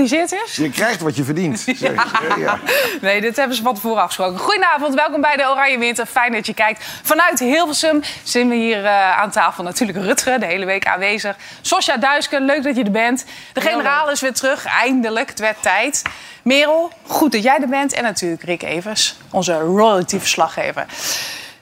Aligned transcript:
dit 0.00 0.18
georganiseerd 0.18 0.48
is? 0.48 0.56
Je 0.56 0.70
krijgt 0.70 1.00
wat 1.00 1.16
je 1.16 1.24
verdient. 1.24 1.64
Ja. 2.36 2.58
Nee, 3.00 3.20
dit 3.20 3.36
hebben 3.36 3.56
ze 3.56 3.62
van 3.62 3.74
tevoren 3.74 4.02
afgesproken. 4.02 4.38
Goedenavond, 4.38 4.94
welkom 4.94 5.20
bij 5.20 5.36
de 5.36 5.48
Oranje 5.48 5.78
Winter. 5.78 6.06
Fijn 6.06 6.32
dat 6.32 6.46
je 6.46 6.54
kijkt. 6.54 6.84
Vanuit 7.02 7.38
Hilversum 7.38 8.02
zijn 8.22 8.48
we 8.48 8.54
hier 8.54 8.84
eh, 8.84 9.18
aan 9.18 9.30
tafel. 9.30 9.64
Natuurlijk 9.64 9.98
Rutger, 9.98 10.40
de 10.40 10.46
hele 10.46 10.64
week 10.64 10.86
aanwezig. 10.86 11.36
Sosja 11.60 11.96
Duisker, 11.96 12.40
leuk 12.40 12.62
dat 12.62 12.76
je 12.76 12.84
er 12.84 12.90
bent. 12.90 13.24
De 13.52 13.60
generaal 13.60 14.10
is 14.10 14.20
weer 14.20 14.32
terug, 14.32 14.64
eindelijk. 14.64 15.28
Het 15.28 15.38
werd 15.38 15.62
tijd. 15.62 16.02
Merel, 16.42 16.92
goed 17.06 17.32
dat 17.32 17.42
jij 17.42 17.58
er 17.60 17.68
bent. 17.68 17.92
En 17.92 18.02
natuurlijk 18.02 18.42
Rick 18.42 18.62
Evers, 18.62 19.16
onze 19.30 19.58
royalty-verslaggever. 19.58 20.86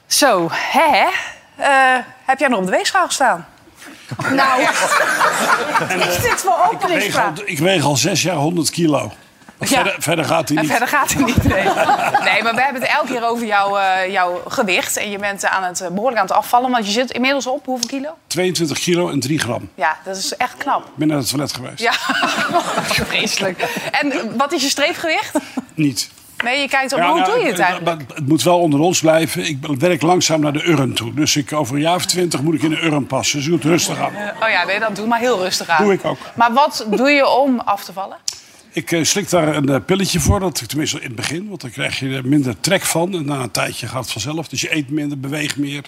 Zo, 0.07 0.49
hè, 0.51 0.87
hè? 0.97 1.07
Eh, 1.55 2.03
heb 2.25 2.39
jij 2.39 2.47
nog 2.47 2.59
op 2.59 2.65
de 2.65 2.71
weegschaal 2.71 3.05
gestaan? 3.05 3.47
Nou, 4.31 4.61
is 6.09 6.21
dit 6.21 6.41
voor 6.41 6.41
Ik 6.41 6.41
weeg, 6.41 6.45
al, 6.45 6.73
openingsvraag? 6.73 7.43
ik 7.43 7.59
weeg 7.59 7.83
al 7.83 7.97
zes 7.97 8.21
jaar 8.21 8.35
100 8.35 8.69
kilo. 8.69 9.11
Verder, 9.61 9.95
verder 9.99 10.25
gaat 10.25 10.47
hij 10.47 10.57
En 10.57 10.63
niet. 10.63 10.71
verder 10.71 10.87
gaat 10.87 11.13
het 11.13 11.25
niet. 11.25 11.43
Nee. 11.43 11.63
nee, 12.29 12.43
maar 12.43 12.55
we 12.55 12.61
hebben 12.61 12.81
het 12.81 12.91
elke 12.91 13.07
keer 13.11 13.23
over 13.27 13.45
jouw, 13.45 13.77
eh, 13.77 14.11
jouw 14.11 14.41
gewicht. 14.47 14.97
En 14.97 15.11
je 15.11 15.17
bent 15.19 15.45
aan 15.45 15.63
het, 15.63 15.81
eh, 15.81 15.87
behoorlijk 15.87 16.17
aan 16.17 16.25
het 16.25 16.35
afvallen. 16.35 16.71
Want 16.71 16.85
je 16.85 16.91
zit 16.91 17.11
inmiddels 17.11 17.47
op 17.47 17.65
hoeveel 17.65 17.87
kilo? 17.87 18.17
22 18.27 18.79
kilo 18.79 19.09
en 19.09 19.19
3 19.19 19.39
gram. 19.39 19.69
Ja, 19.75 19.97
dat 20.03 20.17
is 20.17 20.35
echt 20.35 20.57
knap. 20.57 20.85
Ik 20.85 20.95
ben 20.95 21.07
naar 21.07 21.17
het 21.17 21.29
toilet 21.29 21.53
geweest. 21.53 21.79
Ja, 21.79 21.91
vreselijk. 23.05 23.61
En 23.91 24.37
wat 24.37 24.51
is 24.51 24.61
je 24.63 24.69
streefgewicht? 24.69 25.35
Niet. 25.73 26.09
Nee, 26.43 26.59
je 26.61 26.67
kijkt 26.67 26.93
op 26.93 26.99
Ja, 26.99 27.09
hoe 27.11 27.19
nou, 27.19 27.31
doe 27.31 27.41
je 27.43 27.49
het 27.51 27.59
eigenlijk? 27.59 28.01
Het, 28.13 28.27
moet 28.27 28.43
wel 28.43 28.59
onder 28.59 28.79
ons 28.79 28.99
blijven. 28.99 29.45
Ik 29.45 29.57
werk 29.79 30.01
langzaam 30.01 30.41
naar 30.41 30.53
de 30.53 30.67
urn 30.67 30.93
toe. 30.93 31.13
Dus 31.13 31.35
ik, 31.35 31.53
over 31.53 31.75
een 31.75 31.81
jaar 31.81 31.95
of 31.95 32.05
twintig 32.05 32.41
moet 32.41 32.53
ik 32.53 32.61
in 32.61 32.69
de 32.69 32.81
urn 32.81 33.07
passen. 33.07 33.37
Dus 33.37 33.47
doe 33.47 33.55
het 33.55 33.63
rustig 33.63 33.99
aan. 33.99 34.13
Oh 34.41 34.49
ja, 34.49 34.65
nee, 34.65 34.79
dat 34.79 34.95
doe 34.95 35.07
maar 35.07 35.19
heel 35.19 35.39
rustig 35.41 35.67
aan. 35.67 35.83
Doe 35.83 35.93
ik 35.93 36.05
ook. 36.05 36.17
Maar 36.35 36.53
wat 36.53 36.85
doe 36.89 37.09
je 37.09 37.27
om 37.27 37.59
af 37.59 37.83
te 37.83 37.93
vallen? 37.93 38.17
Ik 38.71 38.91
eh, 38.91 39.03
slik 39.03 39.29
daar 39.29 39.55
een 39.55 39.69
eh, 39.69 39.75
pilletje 39.85 40.19
voor, 40.19 40.39
dat, 40.39 40.67
tenminste 40.67 40.97
in 40.97 41.05
het 41.07 41.15
begin. 41.15 41.47
Want 41.49 41.61
dan 41.61 41.71
krijg 41.71 41.99
je 41.99 42.09
er 42.15 42.27
minder 42.27 42.59
trek 42.59 42.81
van. 42.81 43.13
En 43.13 43.25
na 43.25 43.39
een 43.39 43.51
tijdje 43.51 43.87
gaat 43.87 44.01
het 44.03 44.11
vanzelf. 44.11 44.47
Dus 44.47 44.61
je 44.61 44.75
eet 44.75 44.89
minder, 44.89 45.19
beweegt 45.19 45.57
meer. 45.57 45.83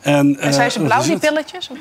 En, 0.00 0.38
En 0.38 0.52
zijn 0.54 0.70
ze 0.70 0.78
eh, 0.78 0.84
blauw, 0.84 1.02
die 1.02 1.18
pilletjes? 1.18 1.68
Of- 1.70 1.78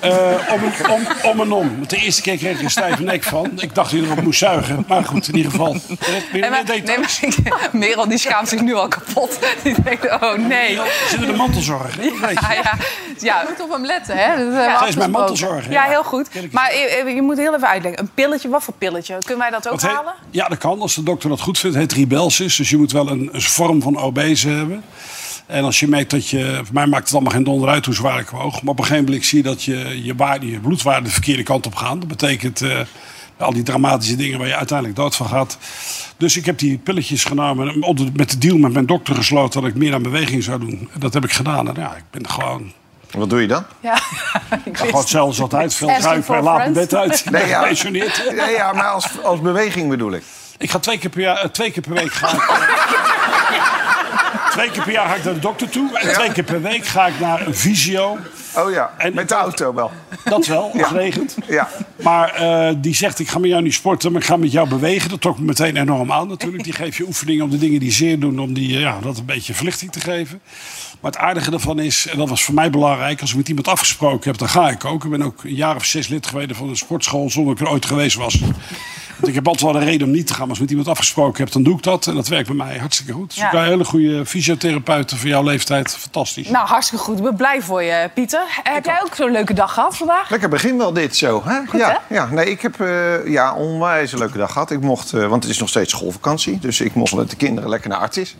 Eh, 0.00 0.16
om, 0.52 0.60
en- 0.64 0.90
om, 0.90 1.06
om 1.22 1.40
en 1.40 1.52
om. 1.52 1.76
Want 1.76 1.90
de 1.90 1.96
eerste 1.96 2.22
keer 2.22 2.36
kreeg 2.36 2.56
ik 2.58 2.62
een 2.62 2.70
stijve 2.70 3.02
nek 3.02 3.22
van. 3.24 3.50
Ik 3.56 3.74
dacht 3.74 3.90
dat 3.90 4.00
je 4.00 4.06
erop 4.06 4.22
moest 4.22 4.38
zuigen. 4.38 4.84
Maar 4.88 5.04
goed, 5.04 5.28
in 5.28 5.36
ieder 5.36 5.50
geval. 5.50 5.72
Weer 5.72 5.98
Nee, 6.32 6.40
meer 6.40 6.50
maar, 6.50 6.64
details. 6.64 7.20
nee, 7.20 7.30
maar 7.48 7.68
Merel 7.72 8.08
die 8.08 8.18
schaamt 8.18 8.48
zich 8.48 8.60
nu 8.60 8.74
al 8.74 8.88
kapot. 8.88 9.38
Die 9.62 9.82
denkt, 9.82 10.10
oh 10.22 10.32
nee. 10.34 10.78
Zit 11.08 11.20
er 11.20 11.26
de 11.26 11.32
mantelzorg? 11.32 11.96
hè? 11.96 12.02
Dat 12.02 12.18
weet 12.20 12.38
je. 12.38 12.46
Ja, 12.46 12.52
ja, 12.52 12.72
ja. 13.18 13.44
moet 13.48 13.60
op 13.62 13.72
hem 13.72 13.84
letten, 13.86 14.16
hè? 14.16 14.26
Dat 14.28 14.36
Zij 14.36 14.48
is 14.48 14.54
mijn 14.54 14.70
afgesproken. 14.70 15.10
mantelzorger. 15.10 15.70
Ja, 15.72 15.82
heel 15.84 16.04
goed. 16.04 16.28
Maar 16.52 16.74
je, 16.74 17.12
je 17.14 17.22
moet 17.22 17.36
heel 17.36 17.54
even 17.54 17.68
uitleggen. 17.68 18.00
Een 18.00 18.10
pilletje, 18.14 18.48
wat 18.48 18.62
voor 18.62 18.74
pilletje? 18.78 19.16
Kunnen 19.18 19.38
wij 19.38 19.50
dat 19.50 19.68
ook 19.68 19.80
Dat 19.80 19.82
heet- 19.90 19.96
halen? 19.96 20.14
ja, 20.30 20.48
dat 20.48 20.58
kan. 20.58 20.80
Als 20.80 20.94
de 20.94 21.02
dokter 21.02 21.28
dat 21.28 21.40
goed 21.40 21.58
vindt. 21.58 21.76
Het 21.76 21.84
heet 21.90 21.98
Ribelsis. 21.98 22.56
Dus 22.56 22.70
je 22.70 22.76
moet 22.76 22.92
wel 22.92 23.08
een, 23.08 23.28
een 23.32 23.42
vorm 23.42 23.82
van 23.82 23.98
obese 23.98 24.48
hebben. 24.48 24.84
En 25.48 25.64
als 25.64 25.80
je 25.80 25.88
merkt 25.88 26.10
dat 26.10 26.28
je... 26.28 26.60
Voor 26.64 26.74
mij 26.74 26.86
maakt 26.86 27.04
het 27.04 27.12
allemaal 27.12 27.32
geen 27.32 27.44
donder 27.44 27.68
uit 27.68 27.84
hoe 27.84 27.94
zwaar 27.94 28.20
ik 28.20 28.28
woog. 28.28 28.62
Maar 28.62 28.72
op 28.72 28.78
een 28.78 28.84
gegeven 28.84 29.04
moment 29.04 29.24
zie 29.24 29.38
je 29.38 29.44
dat 29.44 29.62
je, 29.62 30.04
je, 30.04 30.14
waarde, 30.14 30.50
je 30.50 30.60
bloedwaarden 30.60 31.04
de 31.04 31.10
verkeerde 31.10 31.42
kant 31.42 31.66
op 31.66 31.74
gaan. 31.74 31.98
Dat 31.98 32.08
betekent 32.08 32.60
eh, 32.60 32.80
al 33.36 33.52
die 33.52 33.62
dramatische 33.62 34.16
dingen 34.16 34.38
waar 34.38 34.48
je 34.48 34.56
uiteindelijk 34.56 34.98
dood 34.98 35.16
van 35.16 35.26
gaat. 35.26 35.58
Dus 36.16 36.36
ik 36.36 36.46
heb 36.46 36.58
die 36.58 36.78
pilletjes 36.78 37.24
genomen. 37.24 37.78
Met 38.12 38.30
de 38.30 38.38
deal 38.38 38.56
met 38.56 38.72
mijn 38.72 38.86
dokter 38.86 39.14
gesloten 39.14 39.60
dat 39.60 39.70
ik 39.70 39.76
meer 39.76 39.94
aan 39.94 40.02
beweging 40.02 40.42
zou 40.42 40.60
doen. 40.60 40.88
En 40.92 41.00
dat 41.00 41.14
heb 41.14 41.24
ik 41.24 41.32
gedaan. 41.32 41.68
En 41.68 41.74
ja, 41.80 41.96
ik 41.96 42.04
ben 42.10 42.28
gewoon... 42.28 42.72
Wat 43.10 43.30
doe 43.30 43.40
je 43.40 43.46
dan? 43.46 43.64
Ja, 43.80 43.94
ik 44.64 44.76
Gewoon 44.76 45.00
hetzelfde 45.00 45.28
als 45.28 45.40
altijd. 45.40 45.74
Veel 45.74 46.22
for 46.22 46.36
en 46.36 46.42
laat 46.42 46.56
mijn 46.56 46.72
bed 46.72 46.94
uit. 46.94 47.24
Nee, 47.30 47.46
ja. 47.46 47.60
gepensioneerd. 47.60 48.32
Ja, 48.36 48.48
ja 48.48 48.72
maar 48.72 48.88
als, 48.88 49.22
als 49.22 49.40
beweging 49.40 49.88
bedoel 49.88 50.12
ik. 50.12 50.22
Ik 50.58 50.70
ga 50.70 50.78
twee 50.78 50.98
keer 50.98 51.10
per, 51.10 51.20
jaar, 51.20 51.36
eh, 51.36 51.48
twee 51.48 51.70
keer 51.70 51.82
per 51.82 51.92
week 51.92 52.12
ga 52.12 52.28
eh, 52.32 53.27
twee 54.58 54.70
keer 54.70 54.82
per 54.82 54.92
jaar 54.92 55.08
ga 55.08 55.14
ik 55.14 55.24
naar 55.24 55.34
de 55.34 55.40
dokter 55.40 55.68
toe. 55.68 55.98
En 55.98 56.12
twee 56.12 56.32
keer 56.32 56.44
per 56.44 56.62
week 56.62 56.86
ga 56.86 57.06
ik 57.06 57.20
naar 57.20 57.46
een 57.46 57.54
visio. 57.54 58.18
Oh 58.56 58.72
ja, 58.72 58.90
En- 58.98 59.14
met 59.14 59.28
de 59.28 59.34
auto 59.34 59.74
wel. 59.74 59.90
Dat 60.24 60.46
wel, 60.46 60.70
als 60.72 60.82
het 60.82 60.90
regent. 60.90 61.36
Ja. 61.48 61.68
Maar 62.02 62.34
eh, 62.34 62.74
die 62.76 62.94
zegt, 62.94 63.18
ik 63.18 63.28
ga 63.28 63.38
met 63.38 63.50
jou 63.50 63.62
niet 63.62 63.74
sporten, 63.74 64.12
maar 64.12 64.20
ik 64.20 64.26
ga 64.26 64.36
met 64.36 64.52
jou 64.52 64.68
bewegen. 64.68 65.10
Dat 65.10 65.20
trok 65.20 65.38
me 65.38 65.44
meteen 65.44 65.76
enorm 65.76 66.12
aan 66.12 66.28
natuurlijk. 66.28 66.64
Die 66.64 66.72
geeft 66.72 66.96
je 66.96 67.06
oefeningen 67.06 67.44
om 67.44 67.50
de 67.50 67.58
dingen 67.58 67.80
die 67.80 67.92
zeer 67.92 68.18
doen... 68.20 68.38
om 68.38 68.52
die, 68.52 68.74
eh, 68.74 68.80
ja, 68.80 68.98
dat 69.00 69.18
een 69.18 69.24
beetje 69.24 69.54
verlichting 69.54 69.92
te 69.92 70.00
geven. 70.00 70.40
Maar 71.00 71.10
het 71.10 71.20
aardige 71.20 71.52
ervan 71.52 71.78
is, 71.78 72.06
en 72.06 72.18
dat 72.18 72.28
was 72.28 72.42
voor 72.42 72.54
mij 72.54 72.70
belangrijk... 72.70 73.20
als 73.20 73.30
ik 73.30 73.36
met 73.36 73.48
iemand 73.48 73.68
afgesproken 73.68 74.30
heb, 74.30 74.38
dan 74.38 74.48
ga 74.48 74.70
ik 74.70 74.84
ook. 74.84 75.04
Ik 75.04 75.10
ben 75.10 75.22
ook 75.22 75.44
een 75.44 75.54
jaar 75.54 75.76
of 75.76 75.84
zes 75.84 76.08
lid 76.08 76.26
geweest 76.26 76.56
van 76.56 76.68
een 76.68 76.76
sportschool... 76.76 77.30
zonder 77.30 77.52
dat 77.52 77.62
ik 77.62 77.66
er 77.68 77.72
ooit 77.72 77.86
geweest 77.86 78.16
was. 78.16 78.40
Want 79.18 79.28
ik 79.28 79.34
heb 79.34 79.46
altijd 79.48 79.72
wel 79.72 79.80
een 79.80 79.86
reden 79.88 80.06
om 80.06 80.12
niet 80.12 80.26
te 80.26 80.32
gaan. 80.32 80.40
Maar 80.40 80.48
als 80.48 80.56
ik 80.58 80.62
met 80.62 80.70
iemand 80.70 80.88
afgesproken 80.88 81.44
heb, 81.44 81.52
dan 81.52 81.62
doe 81.62 81.76
ik 81.76 81.82
dat. 81.82 82.06
En 82.06 82.14
dat 82.14 82.28
werkt 82.28 82.46
bij 82.46 82.56
mij 82.56 82.78
hartstikke 82.78 83.12
goed. 83.12 83.28
Dus 83.28 83.36
Ja. 83.36 83.44
ik 83.46 83.52
heb 83.52 83.60
een 83.60 83.66
hele 83.66 83.84
goede 83.84 84.26
fysiotherapeuten 84.26 85.16
voor 85.18 85.28
jouw 85.28 85.42
leeftijd. 85.42 85.96
Fantastisch. 85.96 86.48
Nou, 86.48 86.66
hartstikke 86.68 87.04
goed. 87.04 87.16
Ik 87.18 87.22
ben 87.24 87.36
blij 87.36 87.62
voor 87.62 87.82
je, 87.82 88.10
Pieter. 88.14 88.42
Eh, 88.62 88.72
Heb 88.74 88.84
jij 88.84 89.00
ook 89.04 89.14
zo'n 89.14 89.30
leuke 89.30 89.54
dag 89.54 89.72
gehad 89.74 89.96
vandaag? 89.96 90.30
Lekker 90.30 90.48
begin 90.48 90.78
wel 90.78 90.92
dit 90.92 91.16
zo. 91.16 91.42
Hè? 91.44 91.78
ja, 91.78 92.00
hè? 92.08 92.14
ja, 92.14 92.28
nee, 92.30 92.50
ik 92.50 92.60
heb 92.62 92.80
eh 92.80 93.26
ja, 93.28 93.54
onwijs 93.54 94.12
een 94.12 94.18
leuke 94.18 94.38
dag 94.38 94.52
gehad. 94.52 94.70
Ik 94.70 94.80
mocht, 94.80 95.12
eh, 95.12 95.26
want 95.26 95.42
het 95.42 95.52
is 95.52 95.58
nog 95.58 95.68
steeds 95.68 95.90
schoolvakantie. 95.90 96.58
Dus 96.58 96.80
ik 96.80 96.94
mocht 96.94 97.14
met 97.14 97.30
de 97.30 97.36
kinderen 97.36 97.70
lekker 97.70 97.90
naar 97.90 97.98
Artis. 97.98 98.36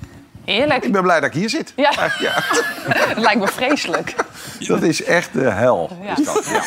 Ik 0.49 0.93
ben 0.93 1.03
blij 1.03 1.21
dat 1.21 1.29
ik 1.29 1.35
hier 1.35 1.49
zit. 1.49 1.73
Ja. 1.77 1.93
Ja. 2.19 2.43
Dat 3.15 3.19
lijkt 3.19 3.41
me 3.41 3.49
vreselijk. 3.49 4.15
Dat 4.59 4.83
is 4.83 5.05
echt 5.05 5.33
de 5.33 5.51
hel. 5.51 5.99
Ja. 6.03 6.17
Is 6.19 6.25
dat, 6.25 6.47
ja. 6.47 6.63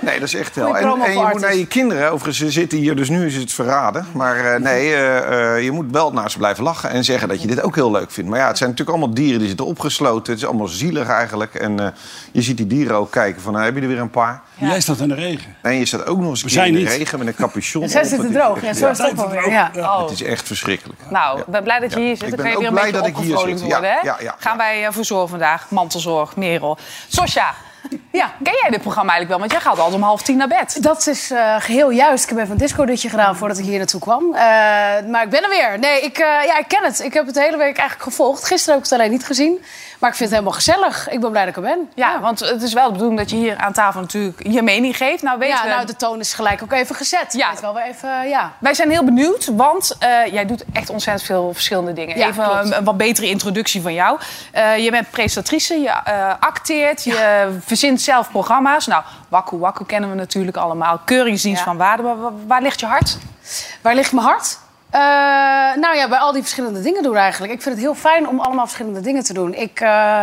Nee, 0.00 0.18
dat 0.18 0.28
is 0.28 0.34
echt 0.34 0.54
hel. 0.54 0.76
En, 0.76 1.12
je 1.12 1.28
moet 1.32 1.40
naar 1.40 1.56
je 1.56 1.66
kinderen, 1.66 2.10
overigens, 2.10 2.38
ze 2.38 2.50
zitten 2.50 2.78
hier, 2.78 2.96
dus 2.96 3.08
nu 3.08 3.26
is 3.26 3.34
het 3.34 3.52
verraden. 3.52 4.06
Maar 4.12 4.54
eh, 4.54 4.60
nee, 4.60 4.94
eh, 4.94 5.56
eh, 5.56 5.64
je 5.64 5.70
moet 5.70 5.90
wel 5.90 6.12
naar 6.12 6.30
ze 6.30 6.38
blijven 6.38 6.64
lachen 6.64 6.90
en 6.90 7.04
zeggen 7.04 7.28
dat 7.28 7.42
je 7.42 7.46
dit 7.46 7.62
ook 7.62 7.74
heel 7.74 7.90
leuk 7.90 8.10
vindt. 8.10 8.30
Maar 8.30 8.38
ja, 8.38 8.46
het 8.46 8.58
zijn 8.58 8.70
natuurlijk 8.70 8.98
allemaal 8.98 9.14
dieren 9.14 9.38
die 9.38 9.48
zitten 9.48 9.66
opgesloten. 9.66 10.32
Het 10.32 10.42
is 10.42 10.48
allemaal 10.48 10.68
zielig 10.68 11.08
eigenlijk. 11.08 11.54
En 11.54 11.94
je 12.32 12.42
ziet 12.42 12.56
die 12.56 12.66
dieren 12.66 12.96
ook 12.96 13.10
kijken 13.10 13.42
van, 13.42 13.52
nou, 13.52 13.64
heb 13.64 13.74
je 13.74 13.80
er 13.80 13.88
weer 13.88 14.00
een 14.00 14.10
paar? 14.10 14.42
Jij 14.58 14.80
staat 14.80 15.00
in 15.00 15.08
de 15.08 15.14
regen. 15.14 15.56
En 15.62 15.74
je 15.74 15.86
staat 15.86 16.06
ook 16.06 16.18
nog 16.18 16.28
eens 16.28 16.42
een 16.42 16.48
keer 16.48 16.66
in 16.66 16.72
de 16.72 16.78
niet. 16.78 16.88
regen 16.88 17.18
met 17.18 17.28
een 17.28 17.34
capuchon 17.34 17.88
Zij 17.98 18.04
zitten 18.04 18.32
droog. 18.32 18.62
Ja, 18.62 18.72
zo 18.72 18.88
is 18.88 18.98
het 18.98 19.20
ook 19.20 19.30
weer. 19.30 19.50
Ja. 19.50 19.70
Oh. 19.74 20.00
Het 20.00 20.10
is 20.10 20.22
echt 20.22 20.46
verschrikkelijk. 20.46 21.00
Nou, 21.10 21.38
ik 21.38 21.46
ben 21.46 21.62
blij 21.62 21.78
dat 21.78 21.92
je 21.92 22.00
hier 22.00 22.16
zit. 22.16 22.28
Ik 22.28 22.36
ben 22.36 22.46
ook 22.52 22.58
weer 22.58 22.66
een 22.66 22.72
blij 22.72 22.84
beetje 22.84 22.98
dat 22.98 23.08
ik 23.08 23.16
hier 23.16 23.38
zit. 23.38 23.60
Worden. 23.60 23.98
Gaan 24.38 24.56
wij 24.56 24.86
eh, 24.86 24.92
voor 24.92 25.04
zorgen 25.04 25.28
vandaag. 25.28 25.70
Mantelzorg, 25.70 26.36
Merel. 26.36 26.78
Sosja, 27.08 27.54
ja, 28.10 28.32
ken 28.42 28.52
jij 28.62 28.70
dit 28.70 28.80
programma 28.80 29.12
eigenlijk 29.12 29.28
wel? 29.28 29.38
Want 29.38 29.50
jij 29.52 29.60
gaat 29.60 29.78
altijd 29.78 29.94
om 29.96 30.02
half 30.02 30.22
tien 30.22 30.36
naar 30.36 30.48
bed. 30.48 30.82
Dat 30.82 31.06
is 31.06 31.30
eh, 31.30 31.54
geheel 31.58 31.90
juist. 31.90 32.22
Ik 32.24 32.28
heb 32.30 32.38
even 32.38 32.50
een 32.50 32.58
disco-dutje 32.58 33.08
gedaan 33.08 33.36
voordat 33.36 33.58
ik 33.58 33.64
hier 33.64 33.78
naartoe 33.78 34.00
kwam. 34.00 34.34
Eh, 34.34 34.40
maar 35.10 35.22
ik 35.22 35.30
ben 35.30 35.42
er 35.42 35.48
weer. 35.48 35.78
Nee, 35.78 36.00
ik, 36.00 36.18
eh, 36.18 36.26
ja, 36.46 36.58
ik 36.58 36.68
ken 36.68 36.84
het. 36.84 37.00
Ik 37.00 37.12
heb 37.14 37.26
het 37.26 37.34
de 37.34 37.40
hele 37.40 37.56
week 37.56 37.76
eigenlijk 37.76 38.02
gevolgd. 38.02 38.44
Gisteren 38.44 38.74
heb 38.74 38.84
ik 38.84 38.90
het 38.90 38.98
alleen 39.00 39.10
niet 39.12 39.24
gezien. 39.26 39.64
Maar 39.98 40.10
ik 40.10 40.16
vind 40.16 40.30
het 40.30 40.38
helemaal 40.38 40.60
gezellig. 40.60 41.08
Ik 41.10 41.20
ben 41.20 41.30
blij 41.30 41.44
dat 41.44 41.56
ik 41.56 41.64
er 41.64 41.68
ben. 41.70 41.90
Ja, 41.94 42.20
want 42.20 42.40
het 42.40 42.62
is 42.62 42.72
wel 42.72 42.86
de 42.86 42.92
bedoeling 42.92 43.18
dat 43.18 43.30
je 43.30 43.36
hier 43.36 43.56
aan 43.56 43.72
tafel 43.72 44.00
natuurlijk 44.00 44.46
je 44.48 44.62
mening 44.62 44.96
geeft. 44.96 45.22
Nou, 45.22 45.38
weet 45.38 45.48
Ja, 45.48 45.62
we- 45.62 45.68
nou, 45.68 45.86
de 45.86 45.96
toon 45.96 46.20
is 46.20 46.32
gelijk 46.32 46.62
ook 46.62 46.72
even 46.72 46.94
gezet. 46.94 47.32
Ja. 47.32 47.52
Wel 47.60 47.74
weer 47.74 47.84
even, 47.84 48.28
ja. 48.28 48.52
Wij 48.58 48.74
zijn 48.74 48.90
heel 48.90 49.04
benieuwd, 49.04 49.50
want 49.52 49.96
jij 50.30 50.46
doet 50.46 50.64
echt 50.72 50.90
ontzettend 50.90 51.26
veel 51.26 51.52
verschillende 51.52 51.92
dingen. 51.92 52.18
Ja, 52.18 52.28
Even 52.28 52.58
een, 52.58 52.76
een 52.76 52.84
wat 52.84 52.96
betere 52.96 53.26
introductie 53.28 53.82
van 53.82 53.94
jou. 53.94 54.18
Je 54.78 54.88
bent 54.90 55.10
presentatrice, 55.10 55.74
je 55.80 55.92
acteert, 56.40 57.04
je 57.04 57.48
verzint 57.64 57.97
zelf 58.00 58.30
programma's. 58.30 58.86
Nou, 58.86 59.02
Wakku 59.28 59.58
Wakku 59.58 59.84
kennen 59.84 60.10
we 60.10 60.16
natuurlijk 60.16 60.56
allemaal. 60.56 61.00
Keuringsdienst 61.04 61.58
Ja. 61.58 61.64
van 61.64 61.76
waarde. 61.76 62.02
Waar, 62.02 62.16
waar- 62.46 62.62
ligt 62.62 62.80
je 62.80 62.86
hart? 62.86 63.18
Waar 63.82 63.94
ligt 63.94 64.12
mijn 64.12 64.26
hart? 64.26 64.58
Eh, 64.90 65.00
nou 65.80 65.96
ja, 65.96 66.08
bij 66.08 66.18
al 66.18 66.32
die 66.32 66.42
verschillende 66.42 66.80
dingen 66.80 67.02
doen 67.02 67.16
eigenlijk. 67.16 67.52
Ik 67.52 67.62
vind 67.62 67.74
het 67.74 67.84
heel 67.84 67.94
fijn 67.94 68.28
om 68.28 68.40
allemaal 68.40 68.64
verschillende 68.64 69.00
dingen 69.00 69.22
te 69.24 69.32
doen. 69.32 69.54
Ik 69.54 69.80
eh, 69.80 70.22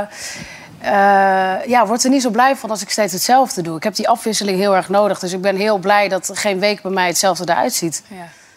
eh, 0.80 1.66
ja, 1.66 1.86
word 1.86 2.04
er 2.04 2.10
niet 2.10 2.22
zo 2.22 2.30
blij 2.30 2.56
van 2.56 2.70
als 2.70 2.82
ik 2.82 2.90
steeds 2.90 3.14
hetzelfde 3.14 3.62
doe. 3.62 3.78
Ik 3.78 3.84
heb 3.84 3.96
die 3.96 4.10
afwisseling 4.10 4.58
heel 4.58 4.76
erg 4.76 4.90
nodig. 4.90 5.20
Dus 5.20 5.34
ik 5.34 5.42
ben 5.42 5.56
heel 5.56 5.78
blij 5.78 6.08
dat 6.08 6.30
geen 6.34 6.60
week 6.60 6.82
bij 6.82 6.92
mij 6.92 7.08
hetzelfde 7.08 7.52
eruit 7.52 7.74
ziet. 7.74 8.04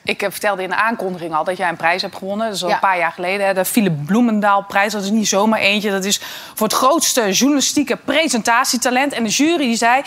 Ik 0.08 0.22
eh, 0.22 0.30
vertelde 0.30 0.62
in 0.62 0.68
de 0.68 0.76
aankondiging 0.76 1.34
al 1.34 1.44
dat 1.44 1.56
jij 1.56 1.68
een 1.68 1.76
prijs 1.76 2.02
hebt 2.02 2.16
gewonnen. 2.16 2.46
Dat 2.46 2.54
is 2.56 2.62
al 2.62 2.68
Ja. 2.68 2.74
een 2.74 2.80
paar 2.80 2.98
jaar 2.98 3.12
geleden. 3.12 3.46
hè, 3.46 3.54
De 3.54 3.64
Philip 3.64 4.06
Bloemendaal-prijs. 4.06 4.92
Dat 4.92 5.02
is 5.02 5.10
niet 5.10 5.28
zomaar 5.28 5.58
eentje. 5.60 5.90
Dat 5.90 6.04
is 6.04 6.20
voor 6.54 6.66
het 6.66 6.76
grootste 6.76 7.32
journalistieke 7.32 7.96
presentatietalent. 7.96 9.12
En 9.12 9.22
de 9.24 9.28
jury 9.30 9.56
die 9.66 9.76
zei... 9.76 10.02